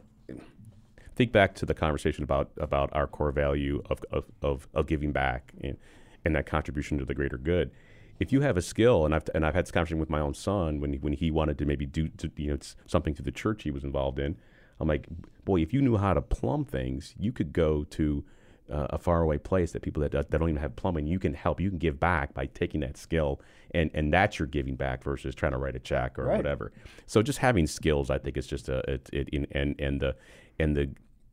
think 1.15 1.31
back 1.31 1.55
to 1.55 1.65
the 1.65 1.73
conversation 1.73 2.23
about 2.23 2.51
about 2.57 2.89
our 2.93 3.07
core 3.07 3.31
value 3.31 3.81
of 3.89 4.03
of, 4.11 4.25
of, 4.41 4.67
of 4.73 4.87
giving 4.87 5.11
back 5.11 5.53
and, 5.61 5.77
and 6.25 6.35
that 6.35 6.45
contribution 6.45 6.97
to 6.97 7.05
the 7.05 7.13
greater 7.13 7.37
good. 7.37 7.71
If 8.19 8.31
you 8.31 8.41
have 8.41 8.55
a 8.55 8.61
skill, 8.61 9.05
and 9.05 9.15
I've 9.15 9.23
and 9.33 9.45
I've 9.45 9.55
had 9.55 9.65
this 9.65 9.71
conversation 9.71 9.99
with 9.99 10.09
my 10.09 10.19
own 10.19 10.33
son 10.35 10.79
when 10.79 10.93
he, 10.93 10.99
when 10.99 11.13
he 11.13 11.31
wanted 11.31 11.57
to 11.57 11.65
maybe 11.65 11.85
do 11.85 12.07
to, 12.09 12.31
you 12.35 12.51
know 12.51 12.57
something 12.85 13.15
through 13.15 13.25
the 13.25 13.31
church 13.31 13.63
he 13.63 13.71
was 13.71 13.83
involved 13.83 14.19
in, 14.19 14.37
I'm 14.79 14.87
like, 14.87 15.07
boy, 15.43 15.61
if 15.61 15.73
you 15.73 15.81
knew 15.81 15.97
how 15.97 16.13
to 16.13 16.21
plumb 16.21 16.65
things, 16.65 17.15
you 17.19 17.31
could 17.31 17.51
go 17.51 17.83
to 17.85 18.23
uh, 18.71 18.87
a 18.91 18.97
faraway 18.97 19.37
place 19.37 19.71
that 19.71 19.81
people 19.81 20.01
that, 20.01 20.11
that 20.11 20.29
don't 20.29 20.49
even 20.49 20.61
have 20.61 20.75
plumbing, 20.75 21.07
you 21.07 21.19
can 21.19 21.33
help, 21.33 21.59
you 21.59 21.69
can 21.69 21.79
give 21.79 21.99
back 21.99 22.33
by 22.33 22.45
taking 22.45 22.81
that 22.81 22.95
skill, 22.95 23.41
and 23.71 23.89
and 23.93 24.13
that's 24.13 24.37
your 24.39 24.47
giving 24.47 24.75
back 24.75 25.03
versus 25.03 25.33
trying 25.35 25.51
to 25.51 25.57
write 25.57 25.75
a 25.75 25.79
check 25.79 26.17
or 26.19 26.25
Right. 26.27 26.37
whatever. 26.37 26.71
So 27.07 27.21
just 27.23 27.39
having 27.39 27.67
skills, 27.67 28.09
I 28.09 28.17
think, 28.17 28.37
is 28.37 28.47
just 28.47 28.69
a 28.69 28.77
it, 28.89 29.09
it 29.11 29.29
in, 29.29 29.47
and 29.51 29.75
and 29.79 29.99
the 29.99 30.15
and 30.61 30.75
the 30.75 30.89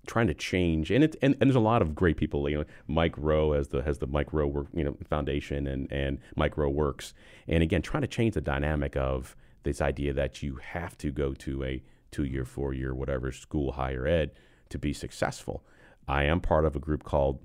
trying 0.07 0.27
to 0.27 0.35
change 0.35 0.91
and 0.91 1.05
it 1.05 1.17
and, 1.21 1.37
and 1.39 1.51
there's 1.51 1.57
a 1.57 1.61
lot 1.61 1.83
of 1.83 1.95
great 1.95 2.17
people 2.17 2.49
you 2.49 2.57
know 2.57 2.65
Mike 2.87 3.15
Rowe 3.19 3.53
has 3.53 3.69
the 3.69 3.83
has 3.83 3.99
the 3.99 4.07
Mike 4.07 4.33
Rowe 4.33 4.47
work 4.47 4.67
you 4.73 4.83
know 4.83 4.97
foundation 5.09 5.67
and 5.67 5.91
and 5.93 6.19
Mike 6.35 6.57
Rowe 6.57 6.71
works. 6.71 7.15
And 7.47 7.63
again 7.63 7.83
trying 7.83 8.01
to 8.01 8.09
change 8.09 8.35
the 8.35 8.41
dynamic 8.41 8.97
of 8.97 9.37
this 9.63 9.81
idea 9.81 10.13
that 10.15 10.43
you 10.43 10.57
have 10.57 10.97
to 10.99 11.11
go 11.13 11.35
to 11.35 11.63
a 11.63 11.83
two 12.11 12.25
year 12.25 12.45
four 12.45 12.73
year 12.73 12.95
whatever 12.95 13.31
school 13.31 13.73
higher 13.73 14.07
ed 14.07 14.33
to 14.71 14.79
be 14.79 14.93
successful. 14.93 15.65
I 16.09 16.25
am 16.25 16.41
part 16.41 16.65
of 16.65 16.75
a 16.75 16.79
group 16.79 17.05
called 17.05 17.41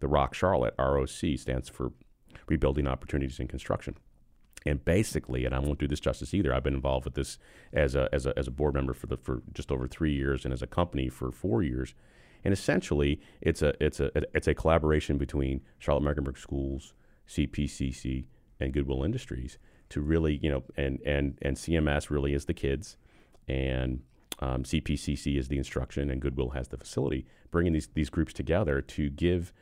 the 0.00 0.08
Rock 0.08 0.34
Charlotte 0.34 0.74
ROC 0.78 1.08
stands 1.36 1.68
for 1.68 1.92
Rebuilding 2.48 2.88
Opportunities 2.88 3.38
in 3.38 3.46
Construction 3.46 3.94
and 4.66 4.84
basically, 4.84 5.44
and 5.44 5.54
I 5.54 5.58
won't 5.58 5.78
do 5.78 5.88
this 5.88 6.00
justice 6.00 6.34
either. 6.34 6.52
I've 6.52 6.62
been 6.62 6.74
involved 6.74 7.04
with 7.04 7.14
this 7.14 7.38
as 7.72 7.94
a 7.94 8.08
as 8.12 8.26
a, 8.26 8.38
as 8.38 8.46
a 8.46 8.50
board 8.50 8.74
member 8.74 8.92
for 8.92 9.06
the 9.06 9.16
for 9.16 9.42
just 9.52 9.72
over 9.72 9.88
three 9.88 10.14
years, 10.14 10.44
and 10.44 10.52
as 10.52 10.62
a 10.62 10.66
company 10.66 11.08
for 11.08 11.30
four 11.32 11.62
years. 11.62 11.94
And 12.44 12.52
essentially, 12.52 13.20
it's 13.40 13.62
a 13.62 13.74
it's 13.82 14.00
a 14.00 14.10
it's 14.34 14.48
a 14.48 14.54
collaboration 14.54 15.18
between 15.18 15.62
Charlotte 15.78 16.02
Mecklenburg 16.02 16.38
Schools, 16.38 16.94
CPCC, 17.28 18.26
and 18.58 18.72
Goodwill 18.72 19.02
Industries 19.02 19.58
to 19.90 20.00
really 20.00 20.38
you 20.42 20.50
know 20.50 20.62
and 20.76 21.00
and 21.04 21.38
and 21.42 21.56
CMS 21.56 22.10
really 22.10 22.34
is 22.34 22.46
the 22.46 22.54
kids, 22.54 22.96
and 23.48 24.02
um, 24.40 24.62
CPCC 24.64 25.38
is 25.38 25.48
the 25.48 25.58
instruction, 25.58 26.10
and 26.10 26.20
Goodwill 26.20 26.50
has 26.50 26.68
the 26.68 26.76
facility. 26.76 27.26
Bringing 27.50 27.72
these 27.72 27.88
these 27.94 28.10
groups 28.10 28.32
together 28.32 28.80
to 28.80 29.10
give 29.10 29.52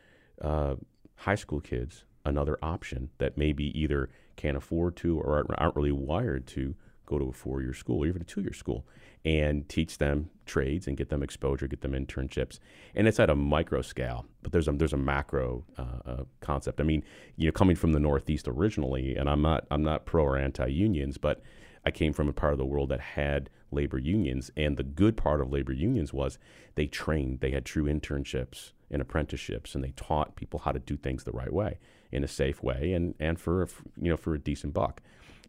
uh, 0.43 0.75
high 1.17 1.35
school 1.35 1.61
kids 1.61 2.05
another 2.25 2.59
option 2.63 3.11
that 3.19 3.39
maybe 3.39 3.79
either 3.79 4.11
can't 4.39 4.57
afford 4.57 4.97
to 4.97 5.21
or 5.21 5.45
aren't- 5.59 5.77
really 5.77 5.93
wired 5.93 6.47
to 6.47 6.75
go 7.05 7.19
to 7.19 7.27
a 7.27 7.33
four 7.33 7.61
year 7.61 7.75
school 7.75 8.05
or 8.05 8.07
even 8.07 8.23
a 8.23 8.25
two 8.25 8.41
year 8.41 8.53
school 8.53 8.87
and 9.25 9.69
teach 9.69 9.99
them 9.99 10.31
trades 10.47 10.87
and 10.87 10.97
get 10.97 11.09
them 11.09 11.23
exposure, 11.23 11.67
get 11.67 11.81
them 11.81 11.93
internships. 11.93 12.61
And 12.95 13.09
it's 13.09 13.19
at 13.19 13.29
a 13.29 13.35
micro 13.35 13.83
scale, 13.83 14.27
but 14.43 14.53
there's 14.53 14.69
a, 14.69 14.73
there's 14.73 14.93
a 14.93 14.99
macro 14.99 15.65
uh, 15.77 16.11
uh, 16.11 16.25
concept. 16.41 16.81
I 16.81 16.85
mean, 16.85 17.03
you 17.37 17.47
know, 17.47 17.53
coming 17.53 17.77
from 17.77 17.93
the 17.93 18.01
Northeast 18.01 18.47
originally, 18.47 19.17
and 19.17 19.29
I'm 19.29 19.43
not, 19.43 19.67
I'm 19.71 19.83
not 19.83 20.07
pro 20.07 20.23
or 20.23 20.39
anti 20.39 20.67
unions, 20.69 21.19
but 21.19 21.43
I 21.85 21.91
came 21.91 22.13
from 22.13 22.29
a 22.29 22.33
part 22.33 22.53
of 22.53 22.59
the 22.59 22.67
world 22.67 22.91
that 22.91 23.01
had 23.01 23.51
labor 23.71 23.99
unions, 23.99 24.51
and 24.57 24.77
the 24.77 24.83
good 24.83 25.17
part 25.17 25.41
of 25.41 25.51
labor 25.51 25.73
unions 25.73 26.13
was 26.13 26.39
they 26.75 26.87
trained, 26.87 27.41
they 27.41 27.51
had 27.51 27.65
true 27.65 27.85
internships 27.85 28.73
and 28.91 29.03
apprenticeships, 29.03 29.75
and 29.75 29.83
they 29.83 29.91
taught 29.91 30.37
people 30.37 30.61
how 30.61 30.73
to 30.73 30.79
do 30.79 30.97
things 30.97 31.25
the 31.25 31.33
right 31.33 31.53
way 31.53 31.79
in 32.13 32.25
a 32.25 32.29
safe 32.29 32.63
way, 32.63 32.93
and 32.93 33.15
and 33.19 33.41
for 33.41 33.63
a, 33.63 33.69
you 34.01 34.11
know 34.11 34.17
for 34.17 34.35
a 34.35 34.39
decent 34.39 34.75
buck. 34.75 35.01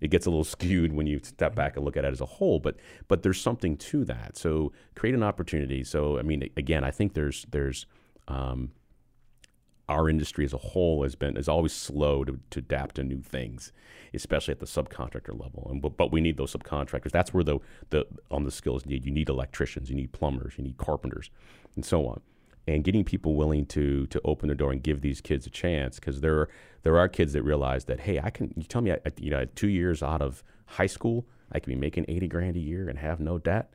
It 0.01 0.11
gets 0.11 0.25
a 0.25 0.29
little 0.29 0.43
skewed 0.55 0.93
when 0.93 1.07
you 1.07 1.19
step 1.23 1.55
back 1.55 1.75
and 1.75 1.85
look 1.85 1.97
at 1.97 2.05
it 2.05 2.11
as 2.11 2.21
a 2.21 2.25
whole, 2.25 2.59
but 2.59 2.75
but 3.07 3.23
there's 3.23 3.41
something 3.41 3.77
to 3.77 4.05
that. 4.05 4.37
So 4.37 4.71
create 4.95 5.15
an 5.15 5.23
opportunity. 5.23 5.83
So 5.83 6.17
I 6.17 6.21
mean, 6.21 6.49
again, 6.57 6.83
I 6.83 6.91
think 6.91 7.13
there's 7.13 7.45
there's 7.51 7.85
um, 8.27 8.71
our 9.89 10.07
industry 10.07 10.45
as 10.45 10.53
a 10.53 10.57
whole 10.57 11.03
has 11.03 11.15
been 11.15 11.35
is 11.35 11.49
always 11.49 11.73
slow 11.73 12.23
to, 12.23 12.39
to 12.51 12.59
adapt 12.59 12.95
to 12.95 13.03
new 13.03 13.21
things, 13.21 13.73
especially 14.13 14.51
at 14.51 14.59
the 14.59 14.65
subcontractor 14.67 15.37
level. 15.37 15.67
And 15.69 15.81
but, 15.81 15.97
but 15.97 16.11
we 16.11 16.21
need 16.21 16.37
those 16.37 16.53
subcontractors. 16.53 17.11
That's 17.11 17.33
where 17.33 17.43
the 17.43 17.59
the 17.89 18.05
on 18.29 18.43
the 18.43 18.51
skills 18.51 18.85
need. 18.85 19.03
You 19.03 19.11
need 19.11 19.29
electricians, 19.29 19.89
you 19.89 19.95
need 19.95 20.11
plumbers, 20.11 20.53
you 20.57 20.63
need 20.63 20.77
carpenters, 20.77 21.31
and 21.75 21.83
so 21.83 22.05
on. 22.05 22.21
And 22.69 22.83
getting 22.83 23.03
people 23.03 23.35
willing 23.35 23.65
to 23.67 24.05
to 24.07 24.21
open 24.23 24.49
the 24.49 24.55
door 24.55 24.71
and 24.71 24.83
give 24.83 25.01
these 25.01 25.21
kids 25.21 25.47
a 25.47 25.49
chance 25.49 25.95
because 25.95 26.21
there 26.21 26.37
are 26.39 26.49
there 26.83 26.97
are 26.97 27.07
kids 27.07 27.33
that 27.33 27.43
realize 27.43 27.85
that 27.85 28.01
hey, 28.01 28.19
I 28.19 28.29
can. 28.29 28.53
You 28.55 28.63
tell 28.63 28.81
me, 28.81 28.91
I, 28.91 28.99
you 29.17 29.31
know, 29.31 29.45
two 29.45 29.69
years 29.69 30.03
out 30.03 30.21
of 30.21 30.43
high 30.65 30.85
school, 30.85 31.27
I 31.51 31.59
can 31.59 31.73
be 31.73 31.79
making 31.79 32.05
eighty 32.07 32.27
grand 32.27 32.55
a 32.55 32.59
year 32.59 32.87
and 32.87 32.99
have 32.99 33.19
no 33.19 33.37
debt 33.37 33.73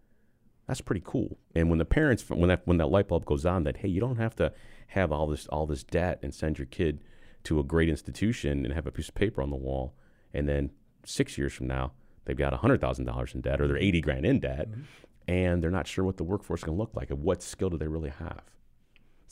that's 0.66 0.80
pretty 0.80 1.02
cool. 1.04 1.38
And 1.54 1.68
when 1.68 1.78
the 1.78 1.84
parents, 1.84 2.28
when 2.28 2.48
that 2.48 2.62
when 2.66 2.78
that 2.78 2.86
light 2.88 3.08
bulb 3.08 3.24
goes 3.24 3.44
on, 3.44 3.64
that 3.64 3.78
hey, 3.78 3.88
you 3.88 4.00
don't 4.00 4.16
have 4.16 4.34
to 4.36 4.52
have 4.88 5.12
all 5.12 5.26
this 5.26 5.46
all 5.48 5.66
this 5.66 5.82
debt 5.82 6.20
and 6.22 6.34
send 6.34 6.58
your 6.58 6.66
kid 6.66 7.02
to 7.44 7.60
a 7.60 7.62
great 7.62 7.88
institution 7.88 8.64
and 8.64 8.72
have 8.72 8.86
a 8.86 8.90
piece 8.90 9.08
of 9.08 9.14
paper 9.14 9.42
on 9.42 9.50
the 9.50 9.56
wall, 9.56 9.94
and 10.32 10.48
then 10.48 10.70
six 11.04 11.36
years 11.36 11.52
from 11.52 11.66
now 11.66 11.92
they've 12.24 12.36
got 12.36 12.52
hundred 12.54 12.80
thousand 12.80 13.04
dollars 13.04 13.34
in 13.34 13.42
debt 13.42 13.60
or 13.60 13.68
they're 13.68 13.76
eighty 13.76 14.00
grand 14.00 14.24
in 14.24 14.40
debt, 14.40 14.70
mm-hmm. 14.70 14.82
and 15.28 15.62
they're 15.62 15.70
not 15.70 15.86
sure 15.86 16.04
what 16.04 16.16
the 16.16 16.24
workforce 16.24 16.60
is 16.60 16.64
going 16.64 16.76
to 16.76 16.80
look 16.80 16.94
like 16.94 17.10
and 17.10 17.22
what 17.22 17.42
skill 17.42 17.68
do 17.68 17.76
they 17.76 17.88
really 17.88 18.10
have. 18.10 18.42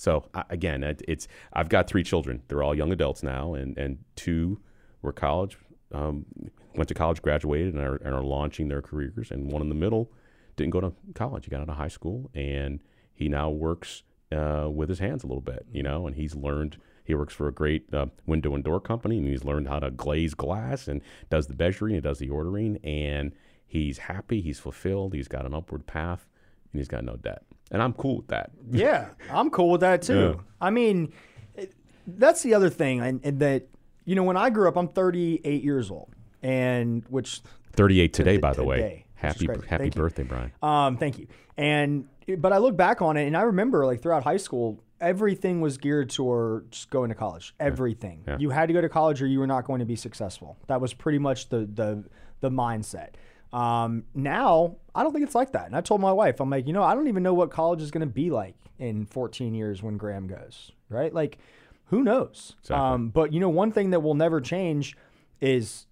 So 0.02 0.24
again, 0.50 0.82
it's 1.06 1.28
I've 1.52 1.68
got 1.68 1.86
three 1.86 2.02
children. 2.02 2.42
They're 2.48 2.64
all 2.64 2.74
young 2.74 2.90
adults 2.90 3.22
now, 3.22 3.54
and 3.54 3.78
and 3.78 3.98
two 4.16 4.58
were 5.00 5.12
college, 5.12 5.56
um, 5.92 6.26
went 6.74 6.88
to 6.88 6.94
college, 6.94 7.22
graduated, 7.22 7.74
and 7.74 7.84
are, 7.84 7.96
and 7.96 8.12
are 8.12 8.24
launching 8.24 8.66
their 8.66 8.82
careers. 8.82 9.30
And 9.30 9.52
one 9.52 9.62
in 9.62 9.68
the 9.68 9.76
middle 9.76 10.10
didn't 10.56 10.72
go 10.72 10.80
to 10.80 10.92
college. 11.14 11.44
He 11.44 11.52
got 11.52 11.60
out 11.60 11.68
of 11.68 11.76
high 11.76 11.86
school, 11.86 12.32
and 12.34 12.80
he 13.14 13.28
now 13.28 13.48
works 13.50 14.02
uh, 14.32 14.68
with 14.68 14.88
his 14.88 14.98
hands 14.98 15.22
a 15.22 15.28
little 15.28 15.40
bit, 15.40 15.66
you 15.70 15.84
know. 15.84 16.08
And 16.08 16.16
he's 16.16 16.34
learned. 16.34 16.78
He 17.04 17.14
works 17.14 17.32
for 17.32 17.46
a 17.46 17.52
great 17.52 17.94
uh, 17.94 18.06
window 18.26 18.56
and 18.56 18.64
door 18.64 18.80
company, 18.80 19.18
and 19.18 19.28
he's 19.28 19.44
learned 19.44 19.68
how 19.68 19.78
to 19.78 19.92
glaze 19.92 20.34
glass 20.34 20.88
and 20.88 21.00
does 21.30 21.46
the 21.46 21.54
measuring 21.54 21.94
and 21.94 22.02
does 22.02 22.18
the 22.18 22.28
ordering. 22.28 22.78
And 22.82 23.30
he's 23.64 23.98
happy. 23.98 24.40
He's 24.40 24.58
fulfilled. 24.58 25.14
He's 25.14 25.28
got 25.28 25.46
an 25.46 25.54
upward 25.54 25.86
path, 25.86 26.26
and 26.72 26.80
he's 26.80 26.88
got 26.88 27.04
no 27.04 27.14
debt. 27.14 27.44
And 27.72 27.82
I'm 27.82 27.92
cool 27.94 28.18
with 28.18 28.28
that. 28.28 28.50
Yeah, 28.70 29.08
I'm 29.30 29.50
cool 29.50 29.70
with 29.70 29.80
that 29.80 30.02
too. 30.02 30.34
Yeah. 30.36 30.42
I 30.60 30.70
mean, 30.70 31.12
it- 31.56 31.74
that's 32.06 32.42
the 32.42 32.54
other 32.54 32.70
thing, 32.70 33.00
and, 33.00 33.20
and 33.24 33.40
that 33.40 33.66
you 34.04 34.14
know, 34.14 34.22
when 34.24 34.36
I 34.36 34.50
grew 34.50 34.68
up, 34.68 34.76
I'm 34.76 34.88
38 34.88 35.62
years 35.64 35.90
old, 35.90 36.12
and 36.42 37.04
which 37.08 37.40
38 37.74 38.12
today, 38.12 38.36
by 38.38 38.50
the 38.52 38.56
today, 38.62 38.66
way. 38.68 39.04
Happy 39.14 39.46
happy 39.46 39.66
Thank 39.68 39.94
you. 39.94 40.00
birthday, 40.02 40.22
Brian. 40.24 40.52
Um, 40.62 40.96
thank 40.96 41.18
you. 41.18 41.26
And 41.56 42.06
but 42.38 42.52
I 42.52 42.58
look 42.58 42.76
back 42.76 43.02
on 43.02 43.16
it, 43.16 43.26
and 43.26 43.36
I 43.36 43.42
remember 43.42 43.86
like 43.86 44.00
throughout 44.02 44.24
high 44.24 44.36
school, 44.38 44.82
everything 45.00 45.60
was 45.60 45.78
geared 45.78 46.10
towards 46.10 46.86
going 46.86 47.10
to 47.10 47.14
college. 47.14 47.54
Everything. 47.60 48.24
Yeah. 48.26 48.36
You 48.38 48.50
had 48.50 48.66
to 48.66 48.72
go 48.72 48.80
to 48.80 48.88
college, 48.88 49.22
or 49.22 49.26
you 49.26 49.38
were 49.38 49.46
not 49.46 49.64
going 49.64 49.78
to 49.80 49.84
be 49.84 49.96
successful. 49.96 50.56
That 50.66 50.80
was 50.80 50.92
pretty 50.94 51.18
much 51.18 51.48
the 51.50 51.58
the 51.72 52.04
the 52.40 52.50
mindset. 52.50 53.10
Um, 53.52 54.04
now 54.14 54.76
I 54.94 55.02
don't 55.02 55.12
think 55.12 55.24
it's 55.24 55.34
like 55.34 55.52
that. 55.52 55.66
And 55.66 55.76
I 55.76 55.80
told 55.80 56.00
my 56.00 56.12
wife, 56.12 56.40
I'm 56.40 56.50
like, 56.50 56.66
you 56.66 56.72
know, 56.72 56.82
I 56.82 56.94
don't 56.94 57.08
even 57.08 57.22
know 57.22 57.34
what 57.34 57.50
college 57.50 57.82
is 57.82 57.90
going 57.90 58.00
to 58.06 58.12
be 58.12 58.30
like 58.30 58.54
in 58.78 59.04
14 59.06 59.54
years 59.54 59.82
when 59.82 59.96
Graham 59.96 60.26
goes. 60.26 60.72
Right? 60.88 61.12
Like, 61.12 61.38
who 61.86 62.02
knows? 62.02 62.54
Exactly. 62.60 62.76
Um, 62.76 63.08
but 63.10 63.32
you 63.32 63.40
know, 63.40 63.48
one 63.50 63.72
thing 63.72 63.90
that 63.90 64.00
will 64.00 64.14
never 64.14 64.40
change 64.40 64.96
is 65.40 65.86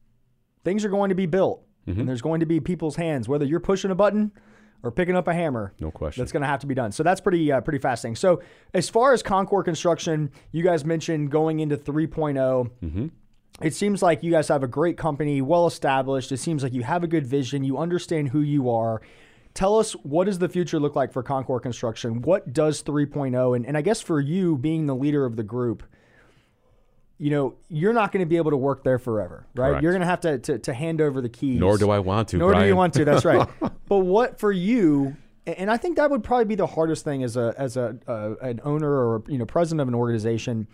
things 0.65 0.85
are 0.85 0.89
going 0.91 1.09
to 1.11 1.15
be 1.15 1.27
built 1.27 1.63
Mm-hmm. 1.87 2.01
and 2.01 2.09
there's 2.09 2.21
going 2.21 2.41
to 2.41 2.47
be 2.47 2.61
people's 2.61 2.97
hands 2.97 3.27
whether 3.27 3.45
you're 3.47 3.59
pushing 3.59 3.91
a 3.91 3.95
button 3.95 4.33
or 4.83 4.91
picking 4.91 5.17
up 5.17 5.27
a 5.27 5.33
hammer 5.33 5.73
No 5.81 5.91
question. 5.91 6.21
that's 6.21 6.31
going 6.31 6.43
to 6.43 6.47
have 6.47 6.61
to 6.61 6.67
be 6.67 6.75
done 6.75 6.93
so 6.93 7.03
that's 7.03 7.23
pretty 7.23 7.51
uh, 7.51 7.63
pretty 7.63 7.79
fascinating 7.79 8.17
so 8.17 8.43
as 8.75 8.91
far 8.91 9.15
as 9.15 9.23
Concorde 9.23 9.65
construction 9.65 10.31
you 10.53 10.63
guys 10.63 10.85
mentioned 10.85 11.31
going 11.31 11.61
into 11.61 11.79
3.0 11.79 12.71
Mm-hmm. 12.85 13.07
It 13.63 13.75
seems 13.75 14.03
like 14.03 14.23
you 14.23 14.31
guys 14.31 14.49
have 14.49 14.63
a 14.63 14.69
great 14.69 14.97
company 14.97 15.43
well 15.43 15.67
established 15.67 16.33
it 16.33 16.39
seems 16.39 16.63
like 16.63 16.73
you 16.73 16.83
have 16.83 17.05
a 17.05 17.09
good 17.09 17.27
vision 17.27 17.63
you 17.63 17.79
understand 17.79 18.29
who 18.29 18.41
you 18.41 18.71
are 18.71 19.03
tell 19.53 19.79
us 19.79 19.93
what 19.93 20.25
does 20.25 20.39
the 20.39 20.49
future 20.49 20.81
look 20.81 20.97
like 20.97 21.13
for 21.13 21.23
Concorde 21.23 21.63
construction 21.63 22.23
what 22.23 22.53
does 22.53 22.83
3.0 22.83 23.57
and, 23.57 23.67
and 23.67 23.77
i 23.77 23.83
guess 23.83 24.01
for 24.01 24.19
you 24.19 24.57
being 24.57 24.87
the 24.87 24.95
leader 24.95 25.27
of 25.27 25.37
the 25.37 25.43
group 25.43 25.83
you 27.21 27.29
know, 27.29 27.55
you're 27.69 27.93
not 27.93 28.13
going 28.13 28.25
to 28.25 28.27
be 28.27 28.39
able 28.39 28.51
to 28.51 28.57
work 28.57 28.83
there 28.83 28.99
forever, 28.99 29.47
right? 29.55 29.69
Correct. 29.69 29.83
You're 29.83 29.93
going 29.93 30.01
to 30.01 30.07
have 30.07 30.21
to, 30.21 30.39
to 30.39 30.59
to 30.61 30.73
hand 30.73 31.03
over 31.03 31.21
the 31.21 31.29
keys. 31.29 31.61
Nor 31.61 31.77
do 31.77 31.91
I 31.91 31.99
want 31.99 32.29
to, 32.29 32.39
Nor 32.39 32.55
do 32.55 32.65
you 32.65 32.75
want 32.75 32.95
to. 32.95 33.05
That's 33.05 33.27
right. 33.27 33.47
but 33.89 33.99
what 33.99 34.41
for 34.41 34.51
you? 34.51 35.17
And 35.59 35.71
I 35.71 35.77
think 35.77 35.97
that 35.97 36.11
would 36.11 36.23
probably 36.23 36.45
be 36.45 36.55
the 36.55 36.67
hardest 36.67 37.05
thing 37.05 37.23
as 37.23 37.37
a 37.37 37.55
as 37.57 37.77
a 37.77 37.97
uh, 38.07 38.35
an 38.43 38.61
owner 38.65 38.91
or 38.91 39.23
you 39.29 39.39
know 39.39 39.47
president 39.47 39.81
of 39.81 39.89
an 39.89 39.95
organization 39.95 40.67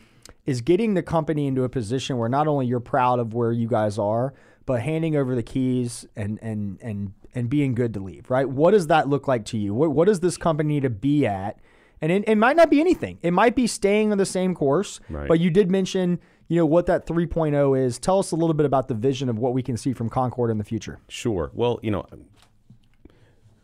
is 0.45 0.61
getting 0.61 0.95
the 0.95 1.03
company 1.03 1.47
into 1.47 1.65
a 1.65 1.69
position 1.69 2.19
where 2.19 2.29
not 2.29 2.47
only 2.47 2.67
you're 2.67 2.81
proud 2.81 3.19
of 3.19 3.35
where 3.35 3.53
you 3.53 3.69
guys 3.69 3.99
are, 3.99 4.35
but 4.65 4.83
handing 4.83 5.17
over 5.17 5.35
the 5.35 5.43
keys 5.43 6.07
and 6.17 6.39
and 6.43 6.79
and 6.83 7.13
and 7.35 7.51
being 7.51 7.75
good 7.75 7.95
to 7.95 8.01
leave. 8.01 8.31
Right? 8.31 8.49
What 8.49 8.73
does 8.73 8.89
that 8.89 9.09
look 9.09 9.29
like 9.29 9.45
to 9.47 9.59
you? 9.59 9.75
What 9.75 9.91
what 9.93 10.07
does 10.07 10.21
this 10.21 10.37
company 10.37 10.75
need 10.75 10.83
to 10.83 10.91
be 10.91 11.27
at? 11.27 11.59
And 12.03 12.13
it, 12.13 12.25
it 12.27 12.35
might 12.37 12.57
not 12.57 12.71
be 12.71 12.81
anything. 12.81 13.19
It 13.23 13.33
might 13.33 13.57
be 13.57 13.67
staying 13.67 14.13
on 14.13 14.19
the 14.19 14.27
same 14.27 14.55
course. 14.55 15.01
Right. 15.09 15.27
But 15.27 15.41
you 15.41 15.51
did 15.51 15.71
mention, 15.71 16.21
you 16.47 16.57
know, 16.59 16.67
what 16.67 16.87
that 16.87 17.07
3.0 17.07 17.79
is. 17.79 17.99
Tell 17.99 18.19
us 18.19 18.33
a 18.33 18.37
little 18.37 18.55
bit 18.55 18.67
about 18.67 18.89
the 18.89 18.95
vision 18.95 19.31
of 19.31 19.39
what 19.39 19.55
we 19.55 19.63
can 19.63 19.77
see 19.79 19.95
from 19.95 20.11
Concorde 20.11 20.51
in 20.51 20.59
the 20.59 20.65
future. 20.65 20.99
Sure. 21.09 21.51
Well, 21.55 21.81
you 21.83 21.91
know, 21.91 22.05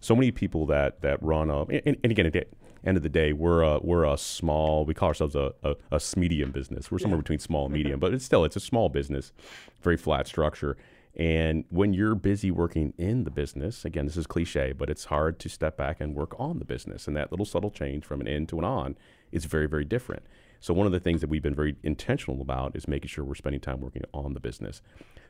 so 0.02 0.14
many 0.14 0.30
people 0.30 0.66
that 0.66 1.00
that 1.00 1.22
run 1.22 1.50
a, 1.50 1.62
and, 1.62 1.96
and 2.02 2.12
again, 2.12 2.26
at 2.26 2.32
the 2.32 2.46
end 2.84 2.96
of 2.96 3.02
the 3.02 3.08
day, 3.08 3.32
we're 3.32 3.62
a 3.62 3.78
we're 3.78 4.04
a 4.04 4.18
small. 4.18 4.84
We 4.84 4.94
call 4.94 5.08
ourselves 5.08 5.34
a 5.34 5.52
a 5.62 6.00
medium 6.16 6.50
business. 6.50 6.90
We're 6.90 6.98
somewhere 6.98 7.18
between 7.18 7.38
small 7.38 7.66
and 7.66 7.74
medium, 7.74 8.00
but 8.00 8.12
it's 8.12 8.24
still 8.24 8.44
it's 8.44 8.56
a 8.56 8.60
small 8.60 8.88
business, 8.88 9.32
very 9.80 9.96
flat 9.96 10.26
structure. 10.26 10.76
And 11.14 11.64
when 11.68 11.92
you're 11.92 12.14
busy 12.14 12.50
working 12.50 12.94
in 12.96 13.24
the 13.24 13.30
business, 13.30 13.84
again, 13.84 14.06
this 14.06 14.16
is 14.16 14.26
cliche, 14.26 14.72
but 14.72 14.88
it's 14.88 15.06
hard 15.06 15.38
to 15.40 15.48
step 15.50 15.76
back 15.76 16.00
and 16.00 16.14
work 16.14 16.34
on 16.38 16.58
the 16.58 16.64
business. 16.64 17.06
And 17.06 17.14
that 17.16 17.30
little 17.30 17.44
subtle 17.44 17.70
change 17.70 18.06
from 18.06 18.22
an 18.22 18.26
in 18.26 18.46
to 18.46 18.58
an 18.58 18.64
on 18.64 18.96
is 19.30 19.44
very, 19.44 19.66
very 19.68 19.84
different. 19.84 20.22
So 20.60 20.72
one 20.72 20.86
of 20.86 20.92
the 20.92 21.00
things 21.00 21.20
that 21.20 21.28
we've 21.28 21.42
been 21.42 21.54
very 21.54 21.76
intentional 21.82 22.40
about 22.40 22.74
is 22.74 22.88
making 22.88 23.08
sure 23.08 23.24
we're 23.24 23.34
spending 23.34 23.60
time 23.60 23.80
working 23.80 24.04
on 24.14 24.32
the 24.32 24.40
business. 24.40 24.80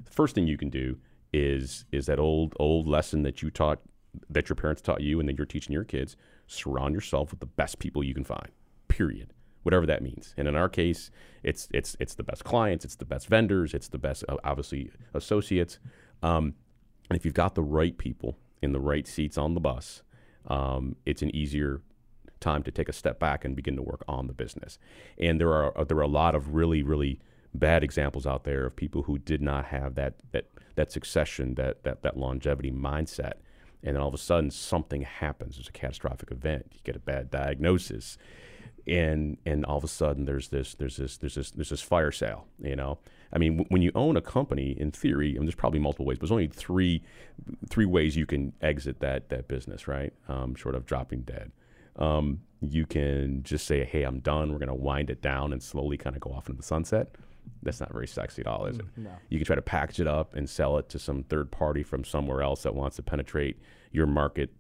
The 0.05 0.13
first 0.13 0.37
thing 0.37 0.47
you 0.47 0.59
can 0.59 0.71
do 0.71 0.99
is 1.33 1.87
is 1.91 2.07
that 2.07 2.19
old 2.19 2.55
old 2.61 2.87
lesson 2.87 3.23
that 3.23 3.43
you 3.43 3.51
taught 3.51 3.81
that 4.29 4.49
your 4.49 4.57
parents 4.57 4.83
taught 4.83 5.01
you 5.01 5.21
and 5.21 5.29
that 5.29 5.37
you're 5.37 5.47
teaching 5.47 5.73
your 5.73 5.85
kids. 5.85 6.17
Surround 6.47 6.95
yourself 6.95 7.31
with 7.31 7.41
the 7.41 7.47
best 7.47 7.79
people 7.79 8.03
you 8.03 8.15
can 8.15 8.25
find. 8.25 8.49
Period. 8.89 9.33
Whatever 9.63 9.87
that 9.87 10.03
means. 10.03 10.35
And 10.37 10.49
in 10.49 10.57
our 10.57 10.69
case, 10.69 11.11
it's 11.43 11.69
it's 11.73 11.97
it's 12.01 12.15
the 12.15 12.25
best 12.25 12.45
clients, 12.45 12.85
it's 12.85 12.97
the 12.97 13.05
best 13.05 13.29
vendors, 13.29 13.75
it's 13.75 13.89
the 13.89 13.99
best 13.99 14.25
uh, 14.29 14.37
obviously 14.43 14.91
associates. 15.15 15.79
Um, 16.23 16.55
and 17.09 17.17
if 17.17 17.25
you've 17.25 17.35
got 17.35 17.55
the 17.55 17.63
right 17.63 17.97
people 17.97 18.39
in 18.61 18.73
the 18.73 18.81
right 18.81 19.07
seats 19.07 19.39
on 19.39 19.55
the 19.55 19.61
bus, 19.61 20.03
um, 20.49 20.97
it's 21.07 21.23
an 21.23 21.35
easier 21.35 21.81
time 22.41 22.63
to 22.65 22.71
take 22.73 22.89
a 22.89 22.93
step 22.93 23.19
back 23.21 23.45
and 23.45 23.55
begin 23.55 23.77
to 23.77 23.83
work 23.83 24.05
on 24.09 24.27
the 24.27 24.33
business. 24.33 24.79
And 25.19 25.41
there 25.41 25.53
are 25.53 25.85
there 25.85 25.97
are 25.99 26.03
a 26.03 26.09
lot 26.09 26.35
of 26.35 26.55
really 26.55 26.83
really 26.83 27.21
bad 27.55 27.85
examples 27.85 28.27
out 28.27 28.45
there 28.45 28.67
of 28.67 28.75
people 28.75 29.03
who 29.03 29.19
did 29.19 29.41
not 29.41 29.67
have 29.67 29.95
that 29.95 30.15
that 30.33 30.47
that 30.75 30.91
succession 30.91 31.55
that 31.55 31.85
that 31.85 32.03
that 32.03 32.17
longevity 32.17 32.73
mindset. 32.73 33.35
And 33.85 33.97
then 33.97 34.03
all 34.03 34.09
of 34.09 34.15
a 34.15 34.19
sudden 34.19 34.51
something 34.51 35.03
happens. 35.03 35.57
There's 35.57 35.69
a 35.69 35.73
catastrophic 35.73 36.31
event. 36.31 36.67
You 36.73 36.81
get 36.85 36.97
a 36.97 37.01
bad 37.01 37.31
diagnosis. 37.31 38.17
And 38.87 39.39
and 39.47 39.65
all 39.65 39.79
of 39.79 39.85
a 39.85 39.89
sudden 39.89 40.25
there's 40.25 40.49
this 40.49 40.75
there's 40.75 40.97
this 40.97 41.17
there's 41.17 41.35
this 41.37 41.51
there's 41.53 41.71
this 41.71 41.83
fire 41.83 42.11
sale, 42.11 42.47
you 42.61 42.75
know. 42.75 42.99
I 43.33 43.39
mean, 43.39 43.53
w- 43.53 43.69
when 43.69 43.81
you 43.81 43.93
own 43.95 44.17
a 44.17 44.21
company, 44.21 44.73
in 44.79 44.91
theory, 44.91 45.37
and 45.37 45.47
there's 45.47 45.55
probably 45.55 45.79
multiple 45.79 46.05
ways, 46.05 46.19
but 46.19 46.23
there's 46.27 46.33
only 46.33 46.49
three 46.49 47.03
three 47.69 47.87
ways 47.87 48.17
you 48.17 48.27
can 48.27 48.53
exit 48.61 48.99
that 49.01 49.29
that 49.29 49.47
business, 49.47 49.87
right? 49.87 50.13
Um, 50.29 50.55
short 50.57 50.75
of 50.75 50.85
dropping 50.85 51.23
dead. 51.23 51.53
Um, 51.97 52.41
you 52.61 52.85
can 52.85 53.43
just 53.45 53.67
say, 53.67 53.85
"Hey, 53.85 54.03
I'm 54.03 54.19
done. 54.19 54.51
We're 54.51 54.59
going 54.59 54.69
to 54.69 54.75
wind 54.75 55.11
it 55.11 55.23
down 55.23 55.53
and 55.53 55.63
slowly 55.63 55.97
kind 55.97 56.17
of 56.17 56.21
go 56.21 56.33
off 56.33 56.49
into 56.49 56.57
the 56.57 56.67
sunset." 56.67 57.15
That's 57.63 57.81
not 57.81 57.93
very 57.93 58.09
sexy 58.09 58.43
at 58.43 58.49
all, 58.49 58.67
is 58.67 58.79
it? 58.79 58.87
Mm, 58.99 59.05
no. 59.05 59.11
You 59.29 59.39
can 59.39 59.47
try 59.47 59.57
to 59.57 59.63
package 59.63 60.01
it 60.01 60.09
up 60.09 60.35
and 60.35 60.49
sell 60.49 60.79
it 60.79 60.89
to 60.91 60.99
some 60.99 61.23
third 61.23 61.51
party 61.51 61.83
from 61.83 62.05
somewhere 62.05 62.43
else 62.43 62.63
that 62.65 62.75
wants 62.75 62.97
to 62.97 63.03
penetrate 63.03 63.59
your 63.93 64.07
market 64.07 64.51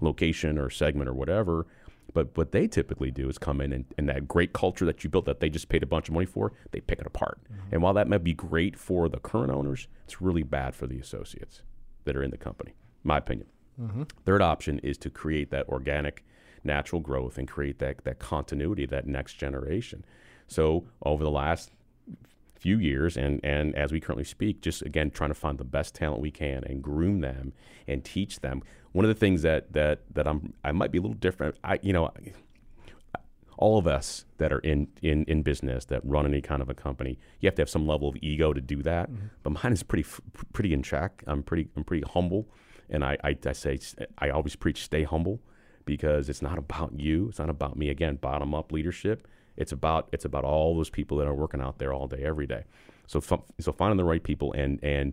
location 0.00 0.58
or 0.58 0.70
segment 0.70 1.08
or 1.08 1.14
whatever. 1.14 1.66
But 2.14 2.36
what 2.36 2.52
they 2.52 2.66
typically 2.66 3.10
do 3.10 3.28
is 3.28 3.36
come 3.36 3.60
in 3.60 3.72
and, 3.72 3.84
and 3.98 4.08
that 4.08 4.26
great 4.26 4.54
culture 4.54 4.86
that 4.86 5.04
you 5.04 5.10
built 5.10 5.26
that 5.26 5.40
they 5.40 5.50
just 5.50 5.68
paid 5.68 5.82
a 5.82 5.86
bunch 5.86 6.08
of 6.08 6.14
money 6.14 6.24
for, 6.24 6.52
they 6.70 6.80
pick 6.80 6.98
it 6.98 7.06
apart. 7.06 7.38
Mm-hmm. 7.44 7.74
And 7.74 7.82
while 7.82 7.92
that 7.94 8.08
might 8.08 8.24
be 8.24 8.32
great 8.32 8.78
for 8.78 9.08
the 9.10 9.18
current 9.18 9.52
owners, 9.52 9.86
it's 10.04 10.22
really 10.22 10.42
bad 10.42 10.74
for 10.74 10.86
the 10.86 10.98
associates 10.98 11.60
that 12.04 12.16
are 12.16 12.22
in 12.22 12.30
the 12.30 12.38
company, 12.38 12.72
my 13.04 13.18
opinion. 13.18 13.48
Mm-hmm. 13.78 14.04
Third 14.24 14.40
option 14.40 14.78
is 14.78 14.96
to 14.98 15.10
create 15.10 15.50
that 15.50 15.68
organic, 15.68 16.24
natural 16.64 17.02
growth 17.02 17.36
and 17.36 17.46
create 17.46 17.78
that, 17.80 18.04
that 18.04 18.18
continuity, 18.18 18.86
that 18.86 19.06
next 19.06 19.34
generation. 19.34 20.02
So 20.46 20.86
over 21.04 21.22
the 21.22 21.30
last 21.30 21.72
few 22.66 22.78
years 22.80 23.16
and, 23.16 23.38
and 23.44 23.76
as 23.76 23.92
we 23.92 24.00
currently 24.00 24.24
speak, 24.24 24.60
just 24.60 24.82
again 24.82 25.08
trying 25.08 25.30
to 25.30 25.34
find 25.34 25.56
the 25.56 25.64
best 25.78 25.94
talent 25.94 26.20
we 26.20 26.32
can 26.32 26.64
and 26.64 26.82
groom 26.82 27.20
them 27.20 27.52
and 27.86 28.04
teach 28.04 28.40
them. 28.40 28.60
One 28.90 29.04
of 29.04 29.08
the 29.08 29.14
things 29.14 29.42
that 29.42 29.72
that 29.72 30.00
that 30.14 30.26
I'm 30.26 30.52
I 30.64 30.72
might 30.72 30.90
be 30.90 30.98
a 30.98 31.00
little 31.00 31.16
different. 31.16 31.54
I 31.62 31.78
you 31.80 31.92
know 31.92 32.10
all 33.56 33.78
of 33.78 33.86
us 33.86 34.24
that 34.38 34.52
are 34.52 34.58
in, 34.58 34.88
in, 35.00 35.24
in 35.24 35.42
business 35.42 35.86
that 35.86 36.02
run 36.04 36.26
any 36.26 36.42
kind 36.42 36.60
of 36.60 36.68
a 36.68 36.74
company, 36.74 37.18
you 37.40 37.46
have 37.46 37.54
to 37.54 37.62
have 37.62 37.70
some 37.70 37.86
level 37.86 38.06
of 38.08 38.16
ego 38.20 38.52
to 38.52 38.60
do 38.60 38.82
that. 38.82 39.10
Mm-hmm. 39.10 39.26
But 39.44 39.62
mine 39.62 39.72
is 39.72 39.84
pretty 39.84 40.06
pretty 40.52 40.72
in 40.74 40.82
check. 40.82 41.22
I'm 41.28 41.44
pretty 41.44 41.68
I'm 41.76 41.84
pretty 41.84 42.04
humble, 42.14 42.48
and 42.90 43.04
I, 43.04 43.16
I 43.22 43.36
I 43.46 43.52
say 43.52 43.78
I 44.18 44.30
always 44.30 44.56
preach 44.56 44.82
stay 44.82 45.04
humble 45.04 45.40
because 45.84 46.28
it's 46.28 46.42
not 46.42 46.58
about 46.58 46.98
you. 46.98 47.28
It's 47.28 47.38
not 47.38 47.48
about 47.48 47.76
me. 47.76 47.90
Again, 47.90 48.16
bottom 48.16 48.54
up 48.54 48.72
leadership. 48.72 49.28
It's 49.56 49.72
about 49.72 50.08
it's 50.12 50.24
about 50.24 50.44
all 50.44 50.76
those 50.76 50.90
people 50.90 51.16
that 51.18 51.26
are 51.26 51.34
working 51.34 51.60
out 51.60 51.78
there 51.78 51.92
all 51.92 52.06
day, 52.06 52.22
every 52.24 52.46
day. 52.46 52.64
So 53.06 53.20
so 53.20 53.72
finding 53.72 53.96
the 53.96 54.04
right 54.04 54.22
people 54.22 54.52
and 54.52 54.78
and 54.82 55.12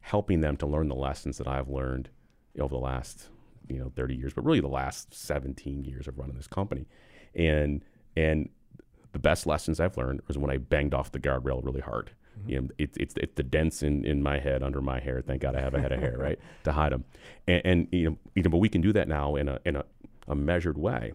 helping 0.00 0.40
them 0.40 0.56
to 0.58 0.66
learn 0.66 0.88
the 0.88 0.94
lessons 0.94 1.38
that 1.38 1.46
I've 1.46 1.68
learned 1.68 2.10
over 2.58 2.74
the 2.74 2.80
last 2.80 3.28
you 3.68 3.78
know 3.78 3.92
30 3.94 4.14
years, 4.14 4.34
but 4.34 4.44
really 4.44 4.60
the 4.60 4.68
last 4.68 5.14
17 5.14 5.84
years 5.84 6.08
of 6.08 6.18
running 6.18 6.36
this 6.36 6.46
company, 6.46 6.86
and 7.34 7.84
and 8.16 8.48
the 9.12 9.18
best 9.18 9.46
lessons 9.46 9.80
I've 9.80 9.96
learned 9.96 10.20
was 10.26 10.36
when 10.36 10.50
I 10.50 10.58
banged 10.58 10.92
off 10.92 11.12
the 11.12 11.20
guardrail 11.20 11.64
really 11.64 11.80
hard. 11.80 12.10
Mm-hmm. 12.38 12.50
You 12.50 12.60
know, 12.60 12.68
it's 12.78 12.96
it's 12.98 13.14
it's 13.16 13.34
the 13.34 13.42
dents 13.42 13.82
in, 13.82 14.04
in 14.04 14.22
my 14.22 14.38
head 14.38 14.62
under 14.62 14.80
my 14.80 15.00
hair. 15.00 15.22
Thank 15.24 15.42
God 15.42 15.54
I 15.54 15.60
have 15.60 15.74
a 15.74 15.80
head 15.80 15.92
of 15.92 16.00
hair, 16.00 16.16
right, 16.18 16.38
to 16.64 16.72
hide 16.72 16.92
them. 16.92 17.04
And, 17.46 17.62
and 17.64 17.88
you 17.92 18.10
know, 18.10 18.18
you 18.34 18.42
know, 18.42 18.50
but 18.50 18.58
we 18.58 18.68
can 18.68 18.80
do 18.80 18.92
that 18.92 19.08
now 19.08 19.36
in 19.36 19.48
a 19.48 19.58
in 19.64 19.76
a, 19.76 19.84
a 20.26 20.34
measured 20.34 20.76
way 20.76 21.12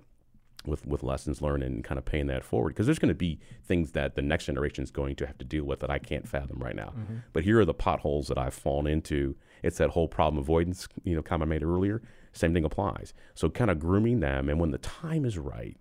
with 0.66 0.86
with 0.86 1.04
lessons 1.04 1.42
learned 1.42 1.64
and 1.64 1.84
kind 1.84 1.98
of 1.98 2.06
paying 2.06 2.28
that 2.28 2.44
forward 2.44 2.70
because 2.70 2.86
there's 2.86 3.00
going 3.00 3.10
to 3.10 3.16
be 3.16 3.40
things 3.64 3.92
that 3.92 4.16
the 4.16 4.22
next 4.22 4.46
generation 4.46 4.84
is 4.84 4.92
going 4.92 5.16
to 5.16 5.26
have 5.26 5.38
to 5.38 5.46
deal 5.46 5.64
with 5.64 5.80
that 5.80 5.90
I 5.90 6.00
can't 6.00 6.28
fathom 6.28 6.60
right 6.60 6.76
now. 6.76 6.94
Mm-hmm. 6.98 7.18
But 7.34 7.44
here 7.44 7.60
are 7.60 7.66
the 7.66 7.74
potholes 7.74 8.28
that 8.28 8.38
I've 8.38 8.54
fallen 8.54 8.88
into. 8.88 9.36
It's 9.64 9.78
that 9.78 9.92
whole 9.92 10.08
problem 10.08 10.40
avoidance, 10.40 10.88
you 11.04 11.16
know, 11.16 11.22
comment 11.22 11.50
I 11.50 11.56
made 11.56 11.64
earlier. 11.64 12.02
Same 12.34 12.54
thing 12.54 12.66
applies. 12.66 13.14
So 13.36 13.50
kind 13.50 13.72
of 13.72 13.80
grooming 13.80 14.20
them, 14.20 14.50
and 14.50 14.60
when 14.60 14.72
the 14.72 14.78
time 14.78 15.26
is 15.26 15.38
right, 15.38 15.78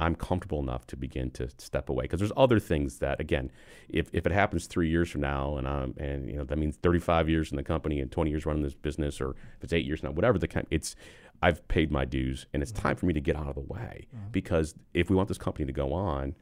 I'm 0.00 0.16
comfortable 0.16 0.58
enough 0.58 0.86
to 0.88 0.96
begin 0.96 1.30
to 1.32 1.48
step 1.58 1.88
away 1.88 2.02
because 2.02 2.18
there's 2.18 2.32
other 2.36 2.58
things 2.58 2.98
that 2.98 3.20
again, 3.20 3.50
if, 3.88 4.10
if 4.12 4.26
it 4.26 4.32
happens 4.32 4.66
three 4.66 4.88
years 4.88 5.10
from 5.10 5.20
now 5.20 5.56
and 5.56 5.68
I'm 5.68 5.94
and 5.98 6.28
you 6.28 6.36
know 6.36 6.44
that 6.44 6.58
means 6.58 6.76
35 6.76 7.28
years 7.28 7.50
in 7.50 7.56
the 7.56 7.62
company 7.62 8.00
and 8.00 8.10
20 8.10 8.30
years 8.30 8.44
running 8.44 8.62
this 8.62 8.74
business 8.74 9.20
or 9.20 9.30
if 9.30 9.64
it's 9.64 9.72
eight 9.72 9.86
years 9.86 10.02
now, 10.02 10.10
whatever 10.10 10.38
the 10.38 10.48
kind, 10.48 10.66
it's 10.70 10.96
I've 11.42 11.66
paid 11.68 11.90
my 11.90 12.04
dues 12.04 12.46
and 12.52 12.62
it's 12.62 12.72
time 12.72 12.96
for 12.96 13.06
me 13.06 13.12
to 13.12 13.20
get 13.20 13.36
out 13.36 13.48
of 13.48 13.54
the 13.54 13.60
way 13.60 14.06
mm-hmm. 14.14 14.30
because 14.32 14.74
if 14.94 15.10
we 15.10 15.16
want 15.16 15.28
this 15.28 15.38
company 15.38 15.66
to 15.66 15.72
go 15.72 15.92
on 15.92 16.34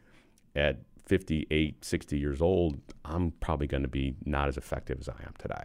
at 0.57 0.81
58, 1.07 1.85
60 1.85 2.19
years 2.19 2.41
old, 2.41 2.81
I'm 3.05 3.33
probably 3.33 3.67
going 3.67 3.83
to 3.83 3.89
be 3.89 4.15
not 4.25 4.49
as 4.49 4.57
effective 4.57 4.99
as 5.01 5.09
I 5.09 5.17
am 5.27 5.35
today. 5.39 5.65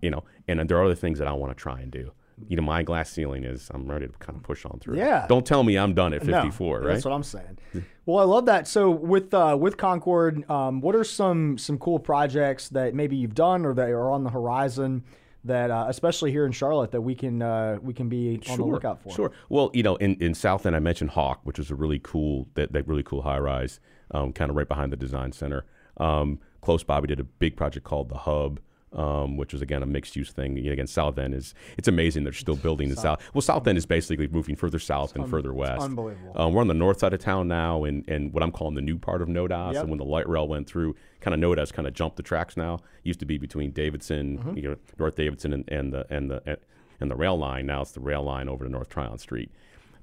You 0.00 0.10
know, 0.10 0.24
and 0.48 0.68
there 0.68 0.78
are 0.78 0.84
other 0.84 0.94
things 0.94 1.18
that 1.18 1.28
I 1.28 1.32
want 1.32 1.56
to 1.56 1.60
try 1.60 1.80
and 1.80 1.90
do. 1.90 2.12
You 2.48 2.56
know, 2.56 2.62
my 2.62 2.82
glass 2.82 3.10
ceiling 3.10 3.44
is 3.44 3.70
I'm 3.72 3.90
ready 3.90 4.06
to 4.06 4.12
kind 4.18 4.36
of 4.36 4.42
push 4.42 4.64
on 4.66 4.78
through. 4.78 4.98
Yeah. 4.98 5.26
Don't 5.26 5.46
tell 5.46 5.62
me 5.62 5.78
I'm 5.78 5.94
done 5.94 6.12
at 6.12 6.22
No, 6.24 6.42
54, 6.42 6.80
right? 6.80 6.92
That's 6.92 7.04
what 7.04 7.14
I'm 7.14 7.22
saying. 7.22 7.58
Well, 8.04 8.18
I 8.18 8.24
love 8.24 8.46
that. 8.46 8.68
So 8.68 8.90
with 8.90 9.32
uh, 9.32 9.56
with 9.58 9.76
Concorde, 9.76 10.48
um, 10.50 10.80
what 10.80 10.94
are 10.94 11.04
some 11.04 11.56
some 11.58 11.78
cool 11.78 11.98
projects 11.98 12.68
that 12.70 12.94
maybe 12.94 13.16
you've 13.16 13.34
done 13.34 13.64
or 13.64 13.74
that 13.74 13.88
are 13.88 14.10
on 14.10 14.22
the 14.22 14.30
horizon 14.30 15.04
that, 15.44 15.70
uh, 15.70 15.86
especially 15.88 16.30
here 16.30 16.44
in 16.44 16.52
Charlotte, 16.52 16.90
that 16.90 17.00
we 17.00 17.14
can 17.14 17.40
uh, 17.40 17.78
we 17.82 17.94
can 17.94 18.08
be 18.08 18.40
on 18.50 18.58
the 18.58 18.64
lookout 18.64 19.02
for? 19.02 19.10
Sure. 19.10 19.32
Well, 19.48 19.70
you 19.72 19.82
know, 19.82 19.96
in, 19.96 20.16
in 20.16 20.34
South 20.34 20.66
End, 20.66 20.76
I 20.76 20.80
mentioned 20.80 21.10
Hawk, 21.10 21.40
which 21.44 21.58
is 21.58 21.70
a 21.70 21.74
really 21.74 22.00
cool 22.02 22.48
that, 22.54 22.72
that 22.72 22.86
really 22.86 23.02
cool 23.02 23.22
high 23.22 23.38
rise, 23.38 23.80
um, 24.10 24.32
kind 24.32 24.50
of 24.50 24.56
right 24.56 24.68
behind 24.68 24.92
the 24.92 24.96
design 24.96 25.32
center. 25.32 25.64
Um, 25.96 26.40
close 26.60 26.82
by, 26.82 27.00
we 27.00 27.06
did 27.06 27.20
a 27.20 27.24
big 27.24 27.56
project 27.56 27.86
called 27.86 28.08
the 28.08 28.18
Hub. 28.18 28.60
Um, 28.92 29.36
which 29.36 29.52
was 29.52 29.60
again 29.62 29.82
a 29.82 29.86
mixed 29.86 30.14
use 30.16 30.30
thing. 30.32 30.56
You 30.56 30.62
know, 30.66 30.72
again, 30.72 30.86
South 30.86 31.18
End 31.18 31.34
is 31.34 31.54
it's 31.76 31.88
amazing 31.88 32.22
they're 32.24 32.32
still 32.32 32.56
building 32.56 32.88
the 32.88 32.96
South. 32.96 33.20
Well, 33.34 33.42
South 33.42 33.66
End 33.66 33.76
is 33.76 33.84
basically 33.84 34.28
moving 34.28 34.54
further 34.56 34.78
south 34.78 35.16
and 35.16 35.28
further 35.28 35.52
west. 35.52 35.82
unbelievable. 35.82 36.32
Um, 36.36 36.54
we're 36.54 36.60
on 36.62 36.68
the 36.68 36.72
north 36.74 37.00
side 37.00 37.12
of 37.12 37.20
town 37.20 37.48
now, 37.48 37.84
and, 37.84 38.08
and 38.08 38.32
what 38.32 38.42
I'm 38.42 38.52
calling 38.52 38.74
the 38.74 38.80
new 38.80 38.96
part 38.96 39.20
of 39.22 39.28
NODAS. 39.28 39.72
Yep. 39.74 39.82
And 39.82 39.90
when 39.90 39.98
the 39.98 40.04
light 40.04 40.26
rail 40.28 40.46
went 40.48 40.66
through, 40.68 40.94
kind 41.20 41.34
of 41.34 41.40
NODAS 41.40 41.72
kind 41.72 41.86
of 41.88 41.94
jumped 41.94 42.16
the 42.16 42.22
tracks 42.22 42.56
now. 42.56 42.78
Used 43.02 43.18
to 43.20 43.26
be 43.26 43.38
between 43.38 43.72
Davidson, 43.72 44.38
Mm-hmm. 44.38 44.56
you 44.56 44.62
know, 44.62 44.76
North 44.98 45.16
Davidson, 45.16 45.52
and, 45.52 45.64
and 45.68 45.92
the 45.92 46.06
and 46.08 46.30
the 46.30 46.58
and 47.00 47.10
the 47.10 47.16
rail 47.16 47.36
line. 47.36 47.66
Now 47.66 47.82
it's 47.82 47.90
the 47.92 48.00
rail 48.00 48.22
line 48.22 48.48
over 48.48 48.64
to 48.64 48.70
North 48.70 48.88
Tryon 48.88 49.18
Street. 49.18 49.50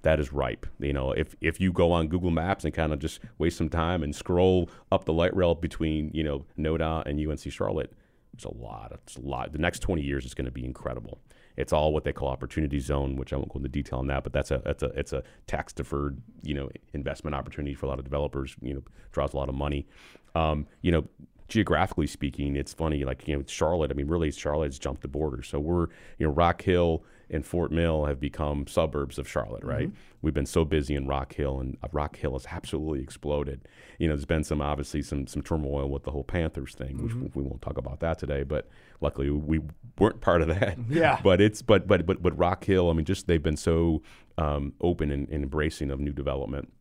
That 0.04 0.20
is 0.20 0.34
ripe. 0.34 0.68
You 0.80 0.92
know, 0.94 1.14
if 1.14 1.36
if 1.42 1.60
you 1.62 1.72
go 1.72 1.94
on 1.94 2.10
Google 2.10 2.32
Maps 2.32 2.66
and 2.66 2.74
kind 2.74 2.92
of 2.94 3.00
just 3.00 3.22
waste 3.40 3.58
some 3.58 3.70
time 3.70 4.04
and 4.04 4.14
scroll 4.14 4.70
up 4.92 5.06
the 5.06 5.14
light 5.14 5.36
rail 5.36 5.56
between 5.56 6.12
you 6.14 6.24
know 6.24 6.46
NODA 6.60 7.04
and 7.08 7.18
UNC 7.26 7.50
Charlotte, 7.52 7.92
there's 8.34 8.46
a 8.46 8.58
lot. 8.58 8.92
It's 9.04 9.16
a 9.16 9.22
lot. 9.22 9.52
The 9.52 9.60
next 9.60 9.80
20 9.80 10.02
years 10.02 10.26
is 10.26 10.34
going 10.34 10.46
to 10.46 10.52
be 10.52 10.66
incredible. 10.66 11.20
It's 11.56 11.72
all 11.72 11.94
what 11.94 12.04
they 12.04 12.14
call 12.14 12.30
opportunity 12.30 12.80
zone, 12.80 13.16
which 13.16 13.32
I 13.32 13.36
won't 13.36 13.50
go 13.50 13.58
into 13.58 13.70
detail 13.70 14.00
on 14.00 14.08
that, 14.08 14.24
but 14.24 14.34
that's 14.34 14.50
a 14.50 14.62
that's 14.66 14.82
a 14.82 14.88
it's 14.88 15.14
a 15.14 15.24
tax 15.46 15.72
deferred 15.72 16.20
you 16.42 16.56
know 16.56 16.70
investment 16.94 17.36
opportunity 17.36 17.76
for 17.76 17.86
a 17.86 17.90
lot 17.90 18.00
of 18.00 18.06
developers. 18.06 18.56
You 18.62 18.76
know, 18.76 18.84
draws 19.12 19.34
a 19.34 19.38
lot 19.38 19.50
of 19.50 19.56
money. 19.56 19.86
Um, 20.34 20.66
you 20.82 20.92
know, 20.92 21.06
geographically 21.50 22.08
speaking, 22.08 22.56
it's 22.56 22.74
funny. 22.74 23.06
Like 23.06 23.28
you 23.28 23.38
know, 23.38 23.44
Charlotte. 23.46 23.92
I 23.92 23.94
mean, 23.94 24.08
really, 24.08 24.32
Charlotte 24.32 24.66
has 24.68 24.80
jumped 24.80 25.04
the 25.04 25.08
border. 25.08 25.44
So 25.44 25.60
we're 25.60 25.90
you 26.18 26.26
know, 26.26 26.32
Rock 26.32 26.64
Hill 26.64 27.04
and 27.34 27.46
Fort 27.46 27.72
Mill 27.72 28.06
have 28.06 28.20
become 28.20 28.68
suburbs 28.68 29.18
of 29.18 29.28
Charlotte, 29.28 29.64
right? 29.64 29.92
We've 30.22 30.34
been 30.34 30.46
so 30.46 30.64
busy 30.64 30.96
in 30.96 31.08
Rock 31.08 31.34
Hill, 31.34 31.60
and 31.60 31.78
uh, 31.84 31.88
Rock 31.92 32.18
Hill 32.18 32.34
has 32.34 32.46
absolutely 32.50 33.02
exploded. 33.02 33.68
You 33.98 34.08
know, 34.08 34.16
there's 34.16 34.26
been 34.26 34.44
some 34.44 34.62
obviously 34.62 35.02
some 35.02 35.28
some 35.28 35.42
turmoil 35.42 35.90
with 35.90 36.04
the 36.04 36.12
whole 36.12 36.24
Panthers 36.24 36.76
thing, 36.76 37.04
which 37.04 37.14
we 37.36 37.44
won't 37.44 37.62
talk 37.62 37.78
about 37.78 38.00
that 38.02 38.20
today. 38.20 38.44
But 38.44 38.70
luckily, 39.02 39.30
we 39.30 39.60
weren't 40.00 40.22
part 40.22 40.42
of 40.42 40.48
that. 40.50 40.78
Yeah. 40.90 41.20
But 41.24 41.42
it's 41.42 41.62
but 41.62 41.88
but 41.88 42.06
but 42.06 42.22
but 42.22 42.38
Rock 42.38 42.66
Hill. 42.66 42.90
I 42.90 42.94
mean, 42.94 43.06
just 43.06 43.28
they've 43.28 43.42
been 43.42 43.58
so 43.58 44.04
um, 44.38 44.74
open 44.80 45.12
and, 45.12 45.28
and 45.30 45.44
embracing 45.44 45.90
of 45.90 46.00
new 46.00 46.14
development 46.14 46.72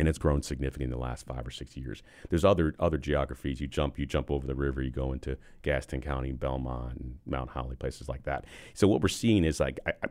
and 0.00 0.08
it's 0.08 0.18
grown 0.18 0.42
significantly 0.42 0.84
in 0.84 0.90
the 0.90 0.98
last 0.98 1.26
five 1.26 1.46
or 1.46 1.50
six 1.50 1.76
years. 1.76 2.02
There's 2.30 2.44
other 2.44 2.74
other 2.80 2.98
geographies. 2.98 3.60
You 3.60 3.66
jump 3.68 3.98
you 3.98 4.06
jump 4.06 4.30
over 4.30 4.46
the 4.46 4.54
river, 4.54 4.82
you 4.82 4.90
go 4.90 5.12
into 5.12 5.36
Gaston 5.62 6.00
County, 6.00 6.32
Belmont, 6.32 7.18
Mount 7.26 7.50
Holly, 7.50 7.76
places 7.76 8.08
like 8.08 8.24
that. 8.24 8.46
So 8.74 8.88
what 8.88 9.02
we're 9.02 9.08
seeing 9.08 9.44
is 9.44 9.60
like 9.60 9.78
I, 9.86 9.90
I, 9.90 10.08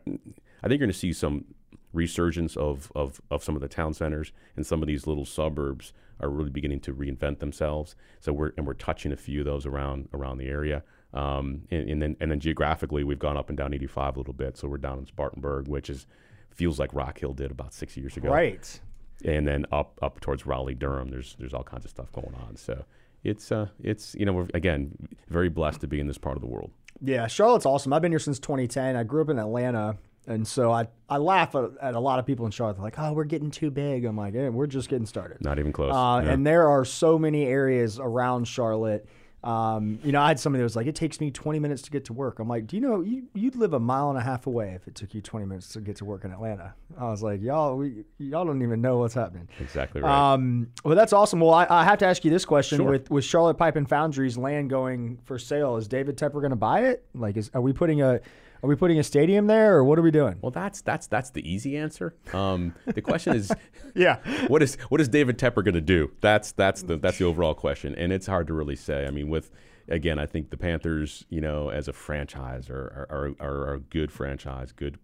I 0.63 0.67
think 0.67 0.71
you're 0.71 0.77
going 0.77 0.91
to 0.91 0.97
see 0.97 1.11
some 1.11 1.45
resurgence 1.91 2.55
of, 2.55 2.91
of 2.95 3.19
of 3.31 3.43
some 3.43 3.55
of 3.55 3.61
the 3.61 3.67
town 3.67 3.93
centers 3.95 4.31
and 4.55 4.65
some 4.65 4.83
of 4.83 4.87
these 4.87 5.07
little 5.07 5.25
suburbs 5.25 5.91
are 6.19 6.29
really 6.29 6.51
beginning 6.51 6.79
to 6.81 6.93
reinvent 6.93 7.39
themselves. 7.39 7.95
So 8.19 8.31
we're 8.31 8.51
and 8.57 8.67
we're 8.67 8.73
touching 8.73 9.11
a 9.11 9.17
few 9.17 9.39
of 9.41 9.45
those 9.45 9.65
around 9.65 10.09
around 10.13 10.37
the 10.37 10.47
area. 10.47 10.83
Um, 11.13 11.63
and, 11.71 11.89
and 11.89 12.01
then 12.01 12.15
and 12.19 12.29
then 12.29 12.39
geographically, 12.39 13.03
we've 13.03 13.19
gone 13.19 13.37
up 13.37 13.49
and 13.49 13.57
down 13.57 13.73
85 13.73 14.15
a 14.15 14.19
little 14.19 14.33
bit. 14.33 14.57
So 14.57 14.67
we're 14.67 14.77
down 14.77 14.99
in 14.99 15.05
Spartanburg, 15.07 15.67
which 15.67 15.89
is 15.89 16.05
feels 16.51 16.77
like 16.77 16.93
Rock 16.93 17.19
Hill 17.19 17.33
did 17.33 17.51
about 17.51 17.73
six 17.73 17.95
years 17.95 18.17
ago 18.17 18.29
Right. 18.29 18.79
And 19.25 19.47
then 19.47 19.65
up 19.71 19.99
up 20.01 20.19
towards 20.19 20.45
Raleigh, 20.45 20.75
Durham. 20.75 21.09
There's 21.09 21.35
there's 21.39 21.53
all 21.53 21.63
kinds 21.63 21.85
of 21.85 21.91
stuff 21.91 22.11
going 22.11 22.33
on. 22.47 22.55
So 22.55 22.85
it's 23.23 23.51
uh 23.51 23.67
it's 23.81 24.15
you 24.15 24.25
know 24.25 24.33
we're 24.33 24.47
again 24.53 24.91
very 25.27 25.49
blessed 25.49 25.81
to 25.81 25.87
be 25.87 25.99
in 25.99 26.07
this 26.07 26.17
part 26.17 26.35
of 26.37 26.41
the 26.41 26.47
world. 26.47 26.71
Yeah, 27.01 27.27
Charlotte's 27.27 27.65
awesome. 27.65 27.93
I've 27.93 28.01
been 28.01 28.11
here 28.11 28.19
since 28.19 28.39
2010. 28.39 28.95
I 28.95 29.03
grew 29.03 29.21
up 29.21 29.29
in 29.29 29.39
Atlanta, 29.39 29.97
and 30.27 30.45
so 30.47 30.71
I 30.71 30.87
I 31.07 31.17
laugh 31.17 31.55
at, 31.55 31.69
at 31.81 31.95
a 31.95 31.99
lot 31.99 32.19
of 32.19 32.25
people 32.25 32.45
in 32.45 32.51
Charlotte. 32.51 32.75
They're 32.75 32.83
like, 32.83 32.99
"Oh, 32.99 33.13
we're 33.13 33.23
getting 33.25 33.51
too 33.51 33.71
big." 33.71 34.05
I'm 34.05 34.17
like, 34.17 34.33
"Yeah, 34.33 34.49
we're 34.49 34.67
just 34.67 34.89
getting 34.89 35.05
started." 35.05 35.41
Not 35.41 35.59
even 35.59 35.71
close. 35.71 35.93
Uh, 35.93 36.21
Yeah. 36.25 36.31
And 36.33 36.45
there 36.45 36.67
are 36.67 36.83
so 36.85 37.17
many 37.19 37.45
areas 37.45 37.99
around 37.99 38.45
Charlotte. 38.47 39.05
Um, 39.43 39.99
you 40.03 40.11
know, 40.11 40.21
I 40.21 40.27
had 40.27 40.39
somebody 40.39 40.59
that 40.59 40.65
was 40.65 40.75
like, 40.75 40.87
"It 40.87 40.95
takes 40.95 41.21
me 41.21 41.31
20 41.31 41.59
minutes 41.59 41.81
to 41.83 41.91
get 41.91 42.05
to 42.05 42.13
work." 42.13 42.39
I'm 42.39 42.49
like, 42.49 42.67
"Do 42.67 42.75
you 42.75 42.81
know 42.81 43.01
you, 43.01 43.23
you'd 43.33 43.55
live 43.55 43.73
a 43.73 43.79
mile 43.79 44.09
and 44.09 44.17
a 44.17 44.21
half 44.21 44.47
away 44.47 44.73
if 44.75 44.87
it 44.87 44.95
took 44.95 45.13
you 45.13 45.21
20 45.21 45.45
minutes 45.45 45.69
to 45.69 45.81
get 45.81 45.95
to 45.97 46.05
work 46.05 46.25
in 46.25 46.31
Atlanta?" 46.31 46.73
I 46.97 47.05
was 47.09 47.23
like, 47.23 47.41
"Y'all, 47.41 47.77
we, 47.77 48.03
y'all 48.17 48.43
don't 48.45 48.61
even 48.61 48.81
know 48.81 48.97
what's 48.97 49.13
happening." 49.13 49.47
exactly 49.59 50.01
right. 50.01 50.33
Um, 50.33 50.67
well, 50.83 50.95
that's 50.95 51.13
awesome. 51.13 51.39
Well, 51.39 51.53
I, 51.53 51.65
I 51.69 51.83
have 51.85 51.99
to 51.99 52.05
ask 52.05 52.25
you 52.25 52.31
this 52.31 52.43
question: 52.43 52.79
Sure. 52.79 52.89
with 52.89 53.09
with 53.09 53.23
Charlotte 53.23 53.57
Pipe 53.57 53.77
and 53.77 53.87
Foundry's 53.87 54.37
land 54.37 54.69
going 54.69 55.19
for 55.23 55.39
sale, 55.39 55.77
is 55.77 55.87
David 55.87 56.17
Tepper 56.17 56.41
going 56.41 56.49
to 56.49 56.57
buy 56.57 56.81
it? 56.81 57.05
Like, 57.15 57.37
is 57.37 57.49
are 57.53 57.61
we 57.61 57.71
putting 57.71 58.01
a 58.01 58.19
are 58.63 58.67
we 58.67 58.75
putting 58.75 58.99
a 58.99 59.03
stadium 59.03 59.47
there, 59.47 59.77
or 59.77 59.83
what 59.83 59.97
are 59.97 60.01
we 60.01 60.11
doing? 60.11 60.37
well, 60.41 60.51
that's 60.51 60.81
that's 60.81 61.07
that's 61.07 61.29
the 61.31 61.49
easy 61.49 61.77
answer. 61.77 62.15
Um, 62.33 62.75
the 62.85 63.01
question 63.01 63.35
is, 63.35 63.51
Yeah, 63.95 64.17
what 64.47 64.61
is 64.61 64.75
what 64.89 65.01
is 65.01 65.07
David 65.07 65.37
Tepper 65.37 65.63
going 65.63 65.73
to 65.73 65.81
do? 65.81 66.11
That's 66.21 66.51
that's 66.51 66.83
the 66.83 66.97
that's 66.97 67.17
the 67.17 67.25
overall 67.25 67.53
question, 67.53 67.95
and 67.95 68.11
it's 68.13 68.27
hard 68.27 68.47
to 68.47 68.53
really 68.53 68.75
say. 68.75 69.05
I 69.05 69.11
mean, 69.11 69.29
with 69.29 69.51
again, 69.87 70.19
I 70.19 70.25
think 70.25 70.49
the 70.49 70.57
Panthers, 70.57 71.25
you 71.29 71.41
know, 71.41 71.69
as 71.69 71.87
a 71.87 71.93
franchise 71.93 72.69
are 72.69 73.07
are, 73.09 73.33
are, 73.39 73.69
are 73.69 73.73
a 73.73 73.79
good 73.79 74.11
franchise, 74.11 74.71
good 74.71 74.99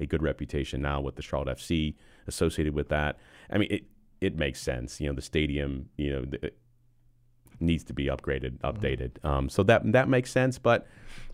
a 0.00 0.06
good 0.06 0.22
reputation 0.22 0.82
now 0.82 1.00
with 1.00 1.16
the 1.16 1.22
Charlotte 1.22 1.58
FC 1.58 1.94
associated 2.26 2.74
with 2.74 2.88
that. 2.88 3.18
I 3.50 3.58
mean, 3.58 3.68
it 3.70 3.84
it 4.20 4.36
makes 4.36 4.60
sense. 4.60 5.00
You 5.00 5.08
know, 5.08 5.14
the 5.14 5.22
stadium, 5.22 5.90
you 5.96 6.12
know, 6.12 6.24
the, 6.24 6.52
needs 7.60 7.84
to 7.84 7.92
be 7.92 8.06
upgraded, 8.06 8.58
updated. 8.60 9.24
Um, 9.24 9.48
so 9.48 9.62
that 9.64 9.90
that 9.92 10.08
makes 10.08 10.30
sense. 10.30 10.58
But 10.58 10.86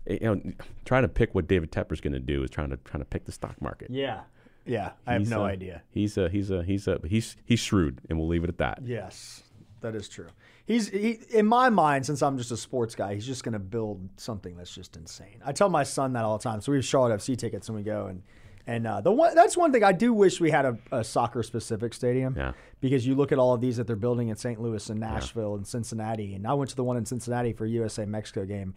you 0.09 0.19
know, 0.21 0.41
trying 0.85 1.03
to 1.03 1.07
pick 1.07 1.33
what 1.35 1.47
David 1.47 1.71
Tepper's 1.71 2.01
going 2.01 2.13
to 2.13 2.19
do 2.19 2.43
is 2.43 2.49
trying 2.49 2.69
to 2.69 2.77
trying 2.77 3.01
to 3.01 3.05
pick 3.05 3.25
the 3.25 3.31
stock 3.31 3.61
market. 3.61 3.89
yeah, 3.91 4.21
yeah. 4.65 4.91
I 5.05 5.13
have 5.13 5.29
no 5.29 5.41
a- 5.41 5.49
idea. 5.49 5.81
He's 5.91 6.17
a 6.17 6.29
he's 6.29 6.51
a 6.51 6.63
he's 6.63 6.87
a 6.87 6.99
he's 7.07 7.35
he's 7.45 7.59
shrewd, 7.59 8.01
and 8.09 8.17
we'll 8.17 8.27
leave 8.27 8.43
it 8.43 8.49
at 8.49 8.57
that. 8.59 8.79
Yes, 8.83 9.43
that 9.81 9.95
is 9.95 10.07
true. 10.09 10.27
He's 10.65 10.89
he, 10.89 11.19
in 11.31 11.45
my 11.47 11.69
mind, 11.69 12.05
since 12.05 12.21
I'm 12.21 12.37
just 12.37 12.51
a 12.51 12.57
sports 12.57 12.95
guy, 12.95 13.13
he's 13.15 13.25
just 13.25 13.43
going 13.43 13.53
to 13.53 13.59
build 13.59 14.07
something 14.17 14.55
that's 14.55 14.73
just 14.73 14.95
insane. 14.95 15.41
I 15.45 15.51
tell 15.51 15.69
my 15.69 15.83
son 15.83 16.13
that 16.13 16.23
all 16.23 16.37
the 16.37 16.43
time. 16.43 16.61
So 16.61 16.71
we 16.71 16.77
have 16.77 16.85
Charlotte 16.85 17.19
FC 17.19 17.37
tickets, 17.37 17.67
and 17.67 17.75
we 17.77 17.83
go 17.83 18.05
and 18.05 18.21
and 18.67 18.85
uh, 18.87 19.01
the 19.01 19.11
one 19.11 19.33
that's 19.35 19.55
one 19.57 19.71
thing 19.71 19.83
I 19.83 19.91
do 19.91 20.13
wish 20.13 20.39
we 20.39 20.51
had 20.51 20.65
a, 20.65 20.77
a 20.91 21.03
soccer 21.03 21.43
specific 21.43 21.93
stadium. 21.93 22.35
Yeah. 22.37 22.53
Because 22.79 23.05
you 23.05 23.15
look 23.15 23.31
at 23.31 23.37
all 23.39 23.53
of 23.53 23.61
these 23.61 23.77
that 23.77 23.87
they're 23.87 23.95
building 23.95 24.29
in 24.29 24.35
St. 24.35 24.59
Louis 24.61 24.89
and 24.89 24.99
Nashville 24.99 25.55
and 25.55 25.65
Cincinnati, 25.67 26.33
and 26.35 26.47
I 26.47 26.53
went 26.53 26.69
to 26.71 26.75
the 26.75 26.83
one 26.83 26.97
in 26.97 27.05
Cincinnati 27.05 27.53
for 27.53 27.65
a 27.65 27.69
USA 27.69 28.05
Mexico 28.05 28.45
game, 28.45 28.73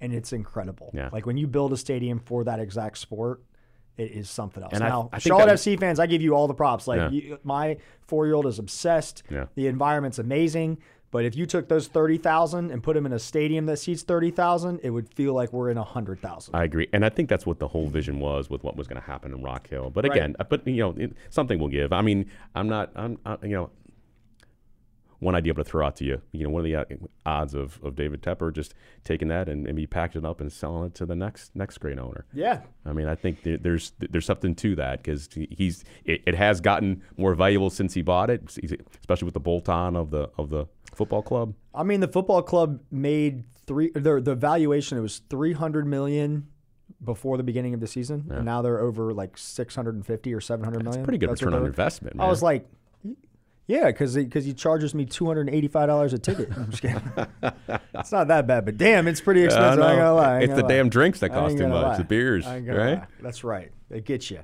and 0.00 0.12
it's 0.12 0.32
incredible. 0.32 0.90
Yeah. 0.94 1.08
Like 1.12 1.26
when 1.26 1.36
you 1.36 1.46
build 1.46 1.72
a 1.72 1.76
stadium 1.76 2.18
for 2.18 2.44
that 2.44 2.60
exact 2.60 2.98
sport. 2.98 3.42
It 3.98 4.10
is 4.12 4.28
something 4.28 4.62
else. 4.62 4.74
And 4.74 4.84
I- 4.84 4.90
now, 4.90 5.08
I 5.10 5.18
think 5.20 5.28
Charlotte 5.34 5.54
FC 5.54 5.80
fans, 5.80 5.98
I 5.98 6.04
give 6.04 6.20
you 6.20 6.34
all 6.34 6.46
the 6.48 6.52
props. 6.52 6.86
Like 6.86 6.98
Yeah. 6.98 7.08
you, 7.08 7.38
my 7.44 7.78
four-year-old 8.06 8.44
is 8.44 8.58
obsessed. 8.58 9.22
Yeah. 9.30 9.46
The 9.54 9.68
environment's 9.68 10.18
amazing. 10.18 10.76
But 11.10 11.24
if 11.24 11.36
you 11.36 11.46
took 11.46 11.68
those 11.68 11.86
thirty 11.88 12.18
thousand 12.18 12.70
and 12.70 12.82
put 12.82 12.94
them 12.94 13.06
in 13.06 13.12
a 13.12 13.18
stadium 13.18 13.66
that 13.66 13.78
seats 13.78 14.02
thirty 14.02 14.30
thousand, 14.30 14.80
it 14.82 14.90
would 14.90 15.08
feel 15.14 15.34
like 15.34 15.52
we're 15.52 15.70
in 15.70 15.78
a 15.78 15.84
hundred 15.84 16.20
thousand. 16.20 16.54
I 16.54 16.64
agree, 16.64 16.88
and 16.92 17.04
I 17.04 17.08
think 17.08 17.28
that's 17.28 17.46
what 17.46 17.58
the 17.58 17.68
whole 17.68 17.88
vision 17.88 18.20
was 18.20 18.50
with 18.50 18.62
what 18.64 18.76
was 18.76 18.86
going 18.86 19.00
to 19.00 19.06
happen 19.06 19.32
in 19.32 19.42
Rock 19.42 19.68
Hill. 19.68 19.90
But 19.90 20.04
again, 20.04 20.36
uh, 20.38 20.44
but 20.44 20.66
you 20.66 20.76
know, 20.76 21.08
something 21.30 21.58
will 21.58 21.68
give. 21.68 21.92
I 21.92 22.02
mean, 22.02 22.30
I'm 22.54 22.68
not. 22.68 22.90
I'm. 22.96 23.18
I, 23.24 23.36
you 23.42 23.50
know, 23.50 23.70
one 25.18 25.34
idea 25.34 25.52
I'm 25.52 25.56
going 25.56 25.64
to 25.64 25.70
throw 25.70 25.86
out 25.86 25.96
to 25.96 26.04
you. 26.04 26.20
You 26.32 26.44
know, 26.44 26.50
what 26.50 26.60
are 26.60 26.62
the 26.62 26.76
uh, 26.76 26.84
odds 27.24 27.54
of, 27.54 27.80
of 27.82 27.94
David 27.94 28.22
Tepper 28.22 28.52
just 28.52 28.74
taking 29.04 29.28
that 29.28 29.48
and, 29.48 29.66
and 29.66 29.76
be 29.76 29.86
packaging 29.86 30.24
it 30.24 30.28
up 30.28 30.40
and 30.40 30.52
selling 30.52 30.86
it 30.86 30.94
to 30.96 31.06
the 31.06 31.16
next 31.16 31.54
next 31.54 31.78
great 31.78 31.98
owner? 31.98 32.26
Yeah. 32.32 32.62
I 32.84 32.92
mean, 32.92 33.08
I 33.08 33.14
think 33.14 33.42
there, 33.42 33.56
there's 33.56 33.92
there's 33.98 34.26
something 34.26 34.54
to 34.56 34.76
that 34.76 35.02
because 35.02 35.28
he's 35.32 35.84
it, 36.04 36.22
it 36.26 36.34
has 36.34 36.60
gotten 36.60 37.02
more 37.16 37.34
valuable 37.34 37.70
since 37.70 37.94
he 37.94 38.02
bought 38.02 38.30
it, 38.30 38.42
especially 39.00 39.26
with 39.26 39.34
the 39.34 39.40
bolt 39.40 39.68
on 39.68 39.96
of 39.96 40.10
the 40.10 40.30
of 40.38 40.50
the 40.50 40.66
football 40.94 41.22
club. 41.22 41.54
I 41.74 41.82
mean, 41.82 42.00
the 42.00 42.08
football 42.08 42.42
club 42.42 42.80
made 42.90 43.44
three. 43.66 43.90
The 43.94 44.20
the 44.20 44.34
valuation 44.34 44.98
it 44.98 45.02
was 45.02 45.22
three 45.30 45.52
hundred 45.52 45.86
million 45.86 46.48
before 47.04 47.36
the 47.36 47.42
beginning 47.42 47.74
of 47.74 47.80
the 47.80 47.86
season, 47.86 48.26
and 48.30 48.44
now 48.44 48.62
they're 48.62 48.80
over 48.80 49.12
like 49.12 49.36
six 49.36 49.74
hundred 49.74 49.96
and 49.96 50.06
fifty 50.06 50.32
or 50.32 50.40
seven 50.40 50.64
hundred 50.64 50.84
million. 50.84 51.04
Pretty 51.04 51.18
good 51.18 51.30
That's 51.30 51.42
return 51.42 51.60
on 51.60 51.66
investment. 51.66 52.16
I 52.18 52.28
was 52.28 52.42
like, 52.42 52.66
Yeah, 53.68 53.86
because 53.86 54.14
because 54.14 54.44
he 54.44 54.52
charges 54.54 54.94
me 54.94 55.04
two 55.06 55.26
hundred 55.26 55.48
and 55.48 55.56
eighty 55.56 55.66
five 55.68 55.88
dollars 55.88 56.12
a 56.12 56.18
ticket. 56.18 56.50
I'm 56.56 56.70
just 56.70 56.82
kidding. 56.82 57.02
it's 57.94 58.12
not 58.12 58.28
that 58.28 58.46
bad, 58.46 58.64
but 58.64 58.76
damn, 58.76 59.08
it's 59.08 59.20
pretty 59.20 59.42
expensive. 59.42 59.82
I, 59.82 59.90
ain't 59.92 59.98
gonna 59.98 60.14
lie. 60.14 60.34
Ain't 60.36 60.44
It's 60.44 60.50
the 60.50 60.62
gonna 60.62 60.72
lie. 60.72 60.76
damn 60.78 60.88
drinks 60.88 61.20
that 61.20 61.30
cost 61.30 61.56
too 61.58 61.66
much. 61.66 61.82
lie. 61.82 61.96
The 61.98 62.04
beers, 62.04 62.46
I 62.46 62.58
ain't 62.58 62.66
gonna 62.66 62.78
right? 62.78 62.98
lie. 63.00 63.06
That's 63.20 63.42
right. 63.42 63.72
It 63.90 64.04
gets 64.04 64.30
you. 64.30 64.40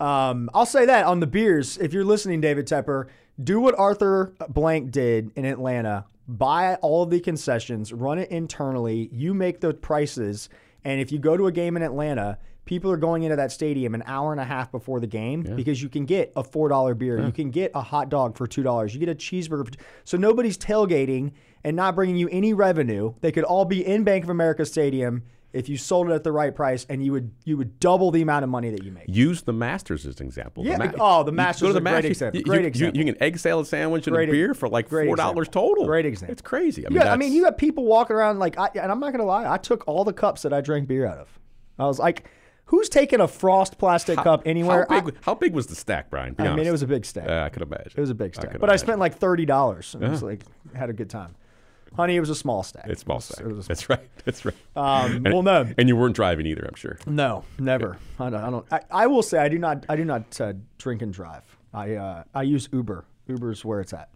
Um, 0.00 0.48
I'll 0.54 0.66
say 0.66 0.86
that 0.86 1.04
on 1.04 1.20
the 1.20 1.26
beers. 1.26 1.76
If 1.78 1.92
you're 1.92 2.04
listening, 2.04 2.40
David 2.40 2.66
Tepper, 2.66 3.08
do 3.42 3.60
what 3.60 3.78
Arthur 3.78 4.32
Blank 4.48 4.90
did 4.90 5.30
in 5.36 5.44
Atlanta. 5.44 6.06
Buy 6.26 6.76
all 6.76 7.02
of 7.02 7.10
the 7.10 7.20
concessions, 7.20 7.92
run 7.92 8.18
it 8.18 8.30
internally. 8.30 9.10
You 9.12 9.34
make 9.34 9.60
the 9.60 9.74
prices, 9.74 10.48
and 10.82 10.98
if 11.00 11.12
you 11.12 11.18
go 11.18 11.36
to 11.36 11.46
a 11.46 11.52
game 11.52 11.76
in 11.76 11.82
Atlanta. 11.82 12.38
People 12.64 12.92
are 12.92 12.96
going 12.96 13.24
into 13.24 13.36
that 13.36 13.50
stadium 13.50 13.94
an 13.94 14.04
hour 14.06 14.30
and 14.30 14.40
a 14.40 14.44
half 14.44 14.70
before 14.70 15.00
the 15.00 15.06
game 15.06 15.42
because 15.42 15.82
you 15.82 15.88
can 15.88 16.04
get 16.06 16.32
a 16.36 16.44
four 16.44 16.68
dollar 16.68 16.94
beer, 16.94 17.18
you 17.18 17.32
can 17.32 17.50
get 17.50 17.72
a 17.74 17.80
hot 17.80 18.08
dog 18.08 18.36
for 18.36 18.46
two 18.46 18.62
dollars, 18.62 18.94
you 18.94 19.00
get 19.00 19.08
a 19.08 19.14
cheeseburger. 19.14 19.66
For, 19.66 19.82
so 20.04 20.16
nobody's 20.16 20.56
tailgating 20.56 21.32
and 21.64 21.76
not 21.76 21.94
bringing 21.96 22.16
you 22.16 22.28
any 22.30 22.54
revenue. 22.54 23.14
They 23.20 23.32
could 23.32 23.44
all 23.44 23.64
be 23.64 23.84
in 23.84 24.04
Bank 24.04 24.24
of 24.24 24.30
America 24.30 24.64
Stadium 24.64 25.24
if 25.52 25.68
you 25.68 25.76
sold 25.76 26.08
it 26.08 26.14
at 26.14 26.24
the 26.24 26.32
right 26.32 26.54
price, 26.54 26.86
and 26.88 27.04
you 27.04 27.12
would 27.12 27.30
you 27.44 27.56
would 27.56 27.78
double 27.78 28.10
the 28.10 28.22
amount 28.22 28.44
of 28.44 28.48
money 28.48 28.70
that 28.70 28.82
you 28.84 28.90
make. 28.90 29.04
Use 29.08 29.42
the 29.42 29.52
Masters 29.52 30.06
as 30.06 30.20
an 30.20 30.26
example. 30.26 30.64
Yeah, 30.64 30.78
Ma- 30.78 30.92
oh, 30.98 31.22
the 31.24 31.32
Masters 31.32 31.68
is 31.70 31.74
the 31.74 31.80
a 31.80 31.82
great 31.82 32.04
example. 32.04 32.38
You, 32.38 32.44
Great 32.44 32.60
you- 32.62 32.66
example. 32.68 32.98
You, 33.00 33.12
can 33.12 33.22
egg 33.22 33.38
salad 33.38 33.66
sandwich 33.66 34.06
and 34.06 34.14
Great 34.14 34.28
a 34.28 34.32
beer 34.32 34.54
for 34.54 34.68
like 34.68 34.88
four 34.88 35.16
dollars 35.16 35.48
total. 35.48 35.84
Great 35.84 36.06
example. 36.06 36.32
It's 36.32 36.42
crazy. 36.42 36.86
I 36.86 36.90
mean, 36.90 37.02
Yeah, 37.02 37.12
I 37.12 37.16
mean, 37.16 37.32
you 37.32 37.42
got 37.42 37.58
people 37.58 37.84
walking 37.84 38.16
around 38.16 38.38
like, 38.38 38.58
I, 38.58 38.70
and 38.74 38.90
I'm 38.90 39.00
not 39.00 39.12
gonna 39.12 39.24
lie, 39.24 39.52
I 39.52 39.58
took 39.58 39.86
all 39.86 40.04
the 40.04 40.12
cups 40.12 40.42
that 40.42 40.52
I 40.52 40.60
drank 40.60 40.88
beer 40.88 41.06
out 41.06 41.18
of. 41.18 41.38
I 41.78 41.86
was 41.86 41.98
like, 41.98 42.28
who's 42.66 42.88
taking 42.88 43.20
a 43.20 43.28
frost 43.28 43.78
plastic 43.78 44.16
cup 44.18 44.42
anywhere? 44.46 44.86
How 44.88 44.96
I- 44.96 45.00
big, 45.00 45.16
how 45.22 45.34
big 45.34 45.54
was 45.54 45.66
the 45.66 45.74
stack, 45.74 46.10
Brian? 46.10 46.34
Be 46.34 46.44
I, 46.44 46.54
mean, 46.54 46.66
it 46.66 46.70
was 46.72 46.82
a 46.82 46.86
big 46.86 47.04
stack. 47.04 47.28
Uh, 47.28 47.42
I 47.44 47.48
could 47.48 47.62
imagine. 47.62 47.92
it 47.96 48.00
was 48.00 48.10
a 48.10 48.14
big 48.14 48.34
stack, 48.34 48.52
could 48.52 48.60
but 48.60 48.70
I 48.70 48.76
spent 48.76 48.98
like 48.98 49.16
thirty 49.16 49.44
dollars. 49.46 49.94
and 49.94 50.02
It 50.04 50.08
was 50.10 50.22
like 50.22 50.42
had 50.74 50.90
a 50.90 50.92
good 50.92 51.10
time. 51.10 51.34
Honey, 51.94 52.16
it 52.16 52.20
was 52.20 52.30
a 52.30 52.34
small 52.34 52.62
stack. 52.62 52.86
It's 52.88 53.02
small 53.02 53.16
It 53.16 53.18
was- 53.18 53.24
stack. 53.26 53.44
it 53.46 53.52
was 53.54 53.66
That's 53.68 53.88
right. 53.90 54.08
That's 54.24 54.44
right. 54.46 54.54
Um, 54.74 55.16
And- 55.16 55.24
well, 55.34 55.42
no. 55.42 55.68
And 55.76 55.88
you 55.90 55.96
weren't 55.96 56.16
driving 56.16 56.46
either, 56.46 56.64
I'm 56.66 56.74
sure. 56.74 56.96
No, 57.06 57.44
never. 57.58 57.98
I 58.18 58.30
don't. 58.30 58.40
I, 58.42 58.50
don't 58.50 58.66
I, 58.72 58.80
I 58.90 59.06
will 59.08 59.22
say 59.22 59.38
I 59.38 59.48
do 59.50 59.58
not. 59.58 59.84
I 59.90 59.96
do 59.96 60.04
not 60.04 60.40
uh, 60.40 60.54
drink 60.78 61.02
and 61.02 61.12
drive. 61.12 61.44
I 61.74 61.94
uh, 61.96 62.24
I 62.34 62.42
use 62.44 62.68
Uber. 62.72 63.04
Uber's 63.28 63.62
where 63.64 63.80
it's 63.80 63.92
at, 63.92 64.08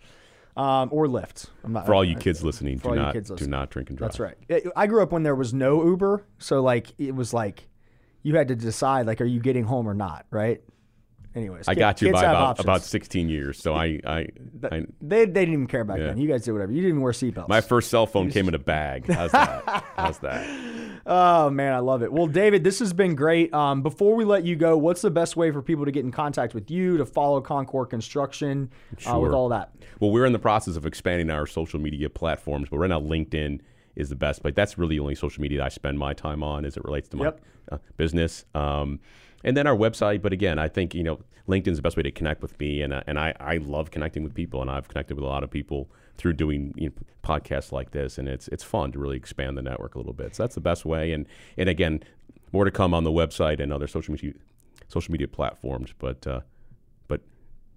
um, 0.56 0.88
or 0.90 1.06
Lyft. 1.06 1.46
I'm 1.64 1.72
not. 1.74 1.84
For 1.86 1.94
all 1.94 2.04
you 2.04 2.16
I- 2.16 2.20
kids 2.20 2.42
listening, 2.42 2.78
do 2.78 2.94
not 2.94 3.12
kids 3.12 3.28
do 3.28 3.34
listening. 3.34 3.50
not 3.50 3.68
drink 3.70 3.90
and 3.90 3.98
drive. 3.98 4.12
That's 4.12 4.20
right. 4.20 4.72
I 4.74 4.86
grew 4.86 5.02
up 5.02 5.12
when 5.12 5.22
there 5.22 5.34
was 5.34 5.52
no 5.52 5.84
Uber, 5.84 6.24
so 6.38 6.62
like 6.62 6.88
it 6.98 7.14
was 7.14 7.34
like 7.34 7.68
you 8.26 8.34
had 8.36 8.48
to 8.48 8.56
decide 8.56 9.06
like 9.06 9.20
are 9.20 9.24
you 9.24 9.38
getting 9.38 9.62
home 9.64 9.88
or 9.88 9.94
not, 9.94 10.26
right? 10.30 10.60
Anyways, 11.36 11.68
I 11.68 11.74
kid- 11.74 11.80
got 11.80 12.02
you 12.02 12.12
by 12.12 12.20
about, 12.22 12.34
options. 12.36 12.64
about 12.64 12.82
16 12.82 13.28
years. 13.28 13.58
So 13.62 13.74
I, 13.74 14.00
I, 14.06 14.26
I 14.64 14.86
They, 15.02 15.26
they 15.26 15.26
didn't 15.26 15.52
even 15.52 15.66
care 15.66 15.84
back 15.84 15.98
Yeah. 15.98 16.06
then. 16.06 16.18
You 16.18 16.26
guys 16.26 16.44
did 16.44 16.52
whatever. 16.52 16.72
You 16.72 16.78
didn't 16.80 16.88
even 16.96 17.02
wear 17.02 17.12
seatbelts. 17.12 17.48
my 17.48 17.60
first 17.60 17.90
cell 17.90 18.06
phone 18.06 18.30
came 18.30 18.48
in 18.48 18.54
a 18.54 18.58
bag. 18.58 19.06
How's 19.12 19.32
that? 19.32 19.84
How's 19.96 20.18
that? 20.20 20.48
Oh 21.08 21.50
man, 21.50 21.72
I 21.72 21.78
love 21.78 22.02
it. 22.02 22.12
Well, 22.12 22.26
David, 22.26 22.64
this 22.64 22.80
has 22.80 22.92
been 22.92 23.14
great. 23.14 23.54
Um, 23.54 23.80
before 23.80 24.16
we 24.16 24.24
let 24.24 24.44
you 24.44 24.56
go, 24.56 24.76
what's 24.76 25.02
the 25.02 25.10
best 25.10 25.36
way 25.36 25.52
for 25.52 25.62
people 25.62 25.84
to 25.84 25.92
get 25.92 26.04
in 26.04 26.10
contact 26.10 26.52
with 26.52 26.68
you 26.68 26.96
to 26.96 27.06
follow 27.06 27.40
Concorde 27.40 27.90
Construction 27.90 28.70
uh, 29.08 29.16
with 29.20 29.32
all 29.32 29.48
that? 29.50 29.70
Well, 30.00 30.10
we're 30.10 30.26
in 30.26 30.32
the 30.32 30.40
process 30.40 30.74
of 30.74 30.84
expanding 30.84 31.30
our 31.30 31.46
social 31.46 31.78
media 31.78 32.10
platforms, 32.10 32.68
but 32.70 32.78
right 32.78 32.90
now 32.90 32.98
LinkedIn 33.00 33.60
is 33.96 34.08
the 34.10 34.16
best. 34.16 34.42
But 34.42 34.54
that's 34.54 34.78
really 34.78 34.96
the 34.96 35.00
only 35.00 35.14
social 35.14 35.40
media 35.42 35.58
that 35.58 35.64
I 35.64 35.68
spend 35.68 35.98
my 35.98 36.12
time 36.12 36.42
on 36.42 36.64
as 36.64 36.76
it 36.76 36.84
relates 36.84 37.08
to 37.08 37.16
my 37.16 37.24
Yep. 37.24 37.40
uh, 37.72 37.78
business. 37.96 38.44
Um, 38.54 39.00
and 39.42 39.56
then 39.56 39.66
our 39.66 39.76
website. 39.76 40.22
But 40.22 40.32
again, 40.32 40.58
I 40.58 40.68
think 40.68 40.94
you 40.94 41.02
know 41.02 41.20
LinkedIn 41.48 41.68
is 41.68 41.76
the 41.78 41.82
best 41.82 41.96
way 41.96 42.02
to 42.02 42.10
connect 42.10 42.42
with 42.42 42.58
me, 42.60 42.82
and 42.82 42.92
uh, 42.92 43.02
and 43.06 43.18
I, 43.18 43.34
I 43.40 43.56
love 43.58 43.90
connecting 43.90 44.22
with 44.22 44.34
people, 44.34 44.60
and 44.60 44.70
I've 44.70 44.88
connected 44.88 45.14
with 45.14 45.24
a 45.24 45.28
lot 45.28 45.42
of 45.44 45.50
people 45.50 45.88
through 46.18 46.32
doing 46.32 46.72
you 46.76 46.88
know, 46.88 46.94
podcasts 47.22 47.72
like 47.72 47.90
this, 47.92 48.18
and 48.18 48.28
it's 48.28 48.48
it's 48.48 48.64
fun 48.64 48.92
to 48.92 48.98
really 48.98 49.16
expand 49.16 49.56
the 49.56 49.62
network 49.62 49.94
a 49.94 49.98
little 49.98 50.12
bit. 50.12 50.34
So 50.34 50.42
that's 50.42 50.54
the 50.54 50.60
best 50.60 50.84
way. 50.84 51.12
And 51.12 51.26
and 51.56 51.68
again, 51.68 52.02
more 52.52 52.64
to 52.64 52.70
come 52.70 52.94
on 52.94 53.04
the 53.04 53.10
website 53.12 53.60
and 53.60 53.72
other 53.72 53.86
social 53.86 54.12
media 54.12 54.32
social 54.88 55.12
media 55.12 55.28
platforms. 55.28 55.94
But 55.98 56.26
uh, 56.26 56.40
but 56.40 56.40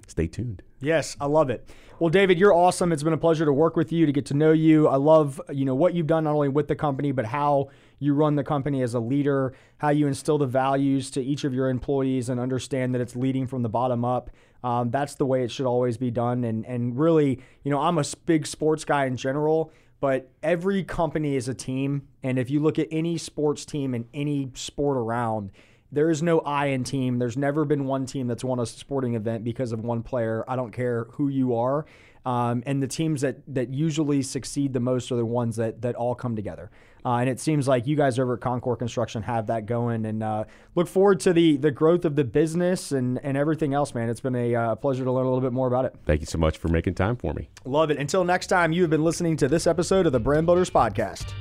stay 0.10 0.28
tuned. 0.28 0.62
Yes, 0.80 1.16
I 1.20 1.26
love 1.26 1.50
it. 1.50 1.70
Well, 2.00 2.10
David, 2.10 2.40
you're 2.40 2.54
awesome. 2.54 2.92
It's 2.94 3.04
been 3.04 3.14
a 3.14 3.18
pleasure 3.18 3.46
to 3.46 3.52
work 3.52 3.76
with 3.76 3.92
you, 3.92 4.06
to 4.06 4.12
get 4.12 4.26
to 4.28 4.34
know 4.34 4.52
you. 4.52 4.88
I 4.88 4.96
love, 4.96 5.42
you 5.52 5.66
know, 5.66 5.76
what 5.76 5.94
you've 5.94 6.08
done 6.08 6.24
not 6.24 6.34
only 6.34 6.48
with 6.48 6.70
the 6.70 6.76
company, 6.76 7.12
but 7.12 7.26
how 7.26 7.70
you 8.00 8.14
run 8.14 8.36
the 8.36 8.44
company 8.44 8.82
as 8.82 8.94
a 8.94 9.00
leader, 9.00 9.54
how 9.78 9.90
you 9.90 10.08
instill 10.08 10.38
the 10.38 10.46
values 10.46 11.12
to 11.12 11.22
each 11.22 11.44
of 11.44 11.54
your 11.54 11.70
employees 11.70 12.30
and 12.30 12.40
understand 12.40 12.96
that 12.96 13.02
it's 13.02 13.16
leading 13.16 13.46
from 13.46 13.64
the 13.64 13.70
bottom 13.70 14.06
up. 14.06 14.30
Um, 14.64 14.92
that's 14.92 15.16
the 15.16 15.26
way 15.26 15.44
it 15.44 15.52
should 15.52 15.66
always 15.66 15.98
be 15.98 16.12
done. 16.12 16.44
And 16.44 16.66
and 16.66 16.98
really, 16.98 17.42
you 17.64 17.72
know, 17.72 17.80
I'm 17.80 17.98
a 17.98 18.04
big 18.26 18.48
sports 18.48 18.86
guy 18.86 19.06
in 19.06 19.18
general, 19.18 19.72
but 20.00 20.32
every 20.42 20.84
company 20.84 21.36
is 21.36 21.48
a 21.48 21.54
team. 21.54 22.08
And 22.24 22.40
if 22.40 22.50
you 22.50 22.62
look 22.62 22.80
at 22.80 22.88
any 22.92 23.18
sports 23.18 23.66
team 23.66 23.94
in 23.94 24.08
any 24.14 24.52
sport 24.54 24.98
around, 24.98 25.52
there 25.92 26.10
is 26.10 26.22
no 26.22 26.40
I 26.40 26.68
in 26.68 26.84
team. 26.84 27.20
There's 27.20 27.38
never 27.38 27.66
been 27.66 27.86
one 27.86 28.06
team 28.06 28.28
that's 28.28 28.44
won 28.44 28.60
a 28.60 28.66
sporting 28.66 29.16
event 29.16 29.44
because 29.44 29.72
of 29.72 29.84
one 29.84 30.04
player. 30.04 30.44
I 30.48 30.56
don't 30.56 30.72
care 30.72 31.06
who 31.12 31.30
you 31.30 31.56
are. 31.56 31.86
Um, 32.26 32.64
and 32.66 32.84
the 32.84 32.88
teams 32.88 33.22
that 33.22 33.38
that 33.48 33.70
usually 33.70 34.22
succeed 34.22 34.74
the 34.74 34.80
most 34.80 35.12
are 35.12 35.16
the 35.16 35.26
ones 35.26 35.56
that 35.56 35.82
that 35.82 35.96
all 35.96 36.16
come 36.16 36.36
together. 36.36 36.70
Uh, 37.06 37.16
and 37.16 37.30
it 37.30 37.40
seems 37.40 37.66
like 37.66 37.88
you 37.88 37.96
guys 37.96 38.20
over 38.20 38.34
at 38.34 38.42
Concorde 38.42 38.78
Construction 38.78 39.24
have 39.24 39.48
that 39.48 39.66
going. 39.66 40.06
And 40.06 40.22
uh, 40.22 40.44
look 40.76 40.88
forward 40.88 41.22
to 41.22 41.34
the 41.34 41.58
the 41.58 41.72
growth 41.72 42.04
of 42.06 42.16
the 42.16 42.26
business 42.26 42.92
and 42.92 43.20
and 43.24 43.38
everything 43.38 43.74
else, 43.74 43.96
man. 43.96 44.10
It's 44.10 44.20
been 44.20 44.36
a 44.36 44.54
uh, 44.54 44.76
pleasure 44.76 45.06
to 45.06 45.12
learn 45.12 45.26
a 45.26 45.30
little 45.30 45.42
bit 45.42 45.54
more 45.54 45.68
about 45.68 45.86
it. 45.86 45.96
Thank 46.06 46.20
you 46.20 46.28
so 46.28 46.38
much 46.38 46.58
for 46.58 46.68
making 46.68 46.96
time 46.96 47.16
for 47.16 47.34
me. 47.34 47.50
Love 47.66 47.90
it. 47.90 47.98
Until 47.98 48.24
next 48.24 48.48
time, 48.48 48.74
you 48.74 48.82
have 48.82 48.92
been 48.92 49.04
listening 49.04 49.38
to 49.38 49.48
this 49.48 49.66
episode 49.66 50.06
of 50.06 50.12
the 50.12 50.20
Brand 50.20 50.46
Builders 50.46 50.70
Podcast. 50.70 51.34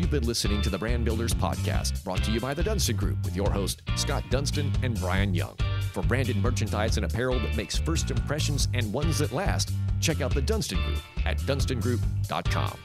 You've 0.00 0.10
been 0.10 0.26
listening 0.26 0.62
to 0.62 0.70
the 0.70 0.78
Brand 0.78 1.04
Builders 1.04 1.34
Podcast, 1.34 2.02
brought 2.04 2.24
to 2.24 2.30
you 2.30 2.40
by 2.40 2.54
the 2.54 2.62
Dunston 2.62 2.96
Group 2.96 3.22
with 3.22 3.36
your 3.36 3.50
host, 3.50 3.82
Scott 3.96 4.24
Dunston 4.30 4.72
and 4.82 4.98
Brian 4.98 5.34
Young. 5.34 5.54
For 5.92 6.02
branded 6.02 6.38
merchandise 6.38 6.96
and 6.96 7.04
apparel 7.04 7.38
that 7.38 7.54
makes 7.54 7.76
first 7.76 8.10
impressions 8.10 8.66
and 8.72 8.90
ones 8.94 9.18
that 9.18 9.30
last, 9.30 9.74
check 10.00 10.22
out 10.22 10.32
the 10.32 10.40
Dunston 10.40 10.82
Group 10.84 11.00
at 11.26 11.36
dunstongroup.com. 11.40 12.78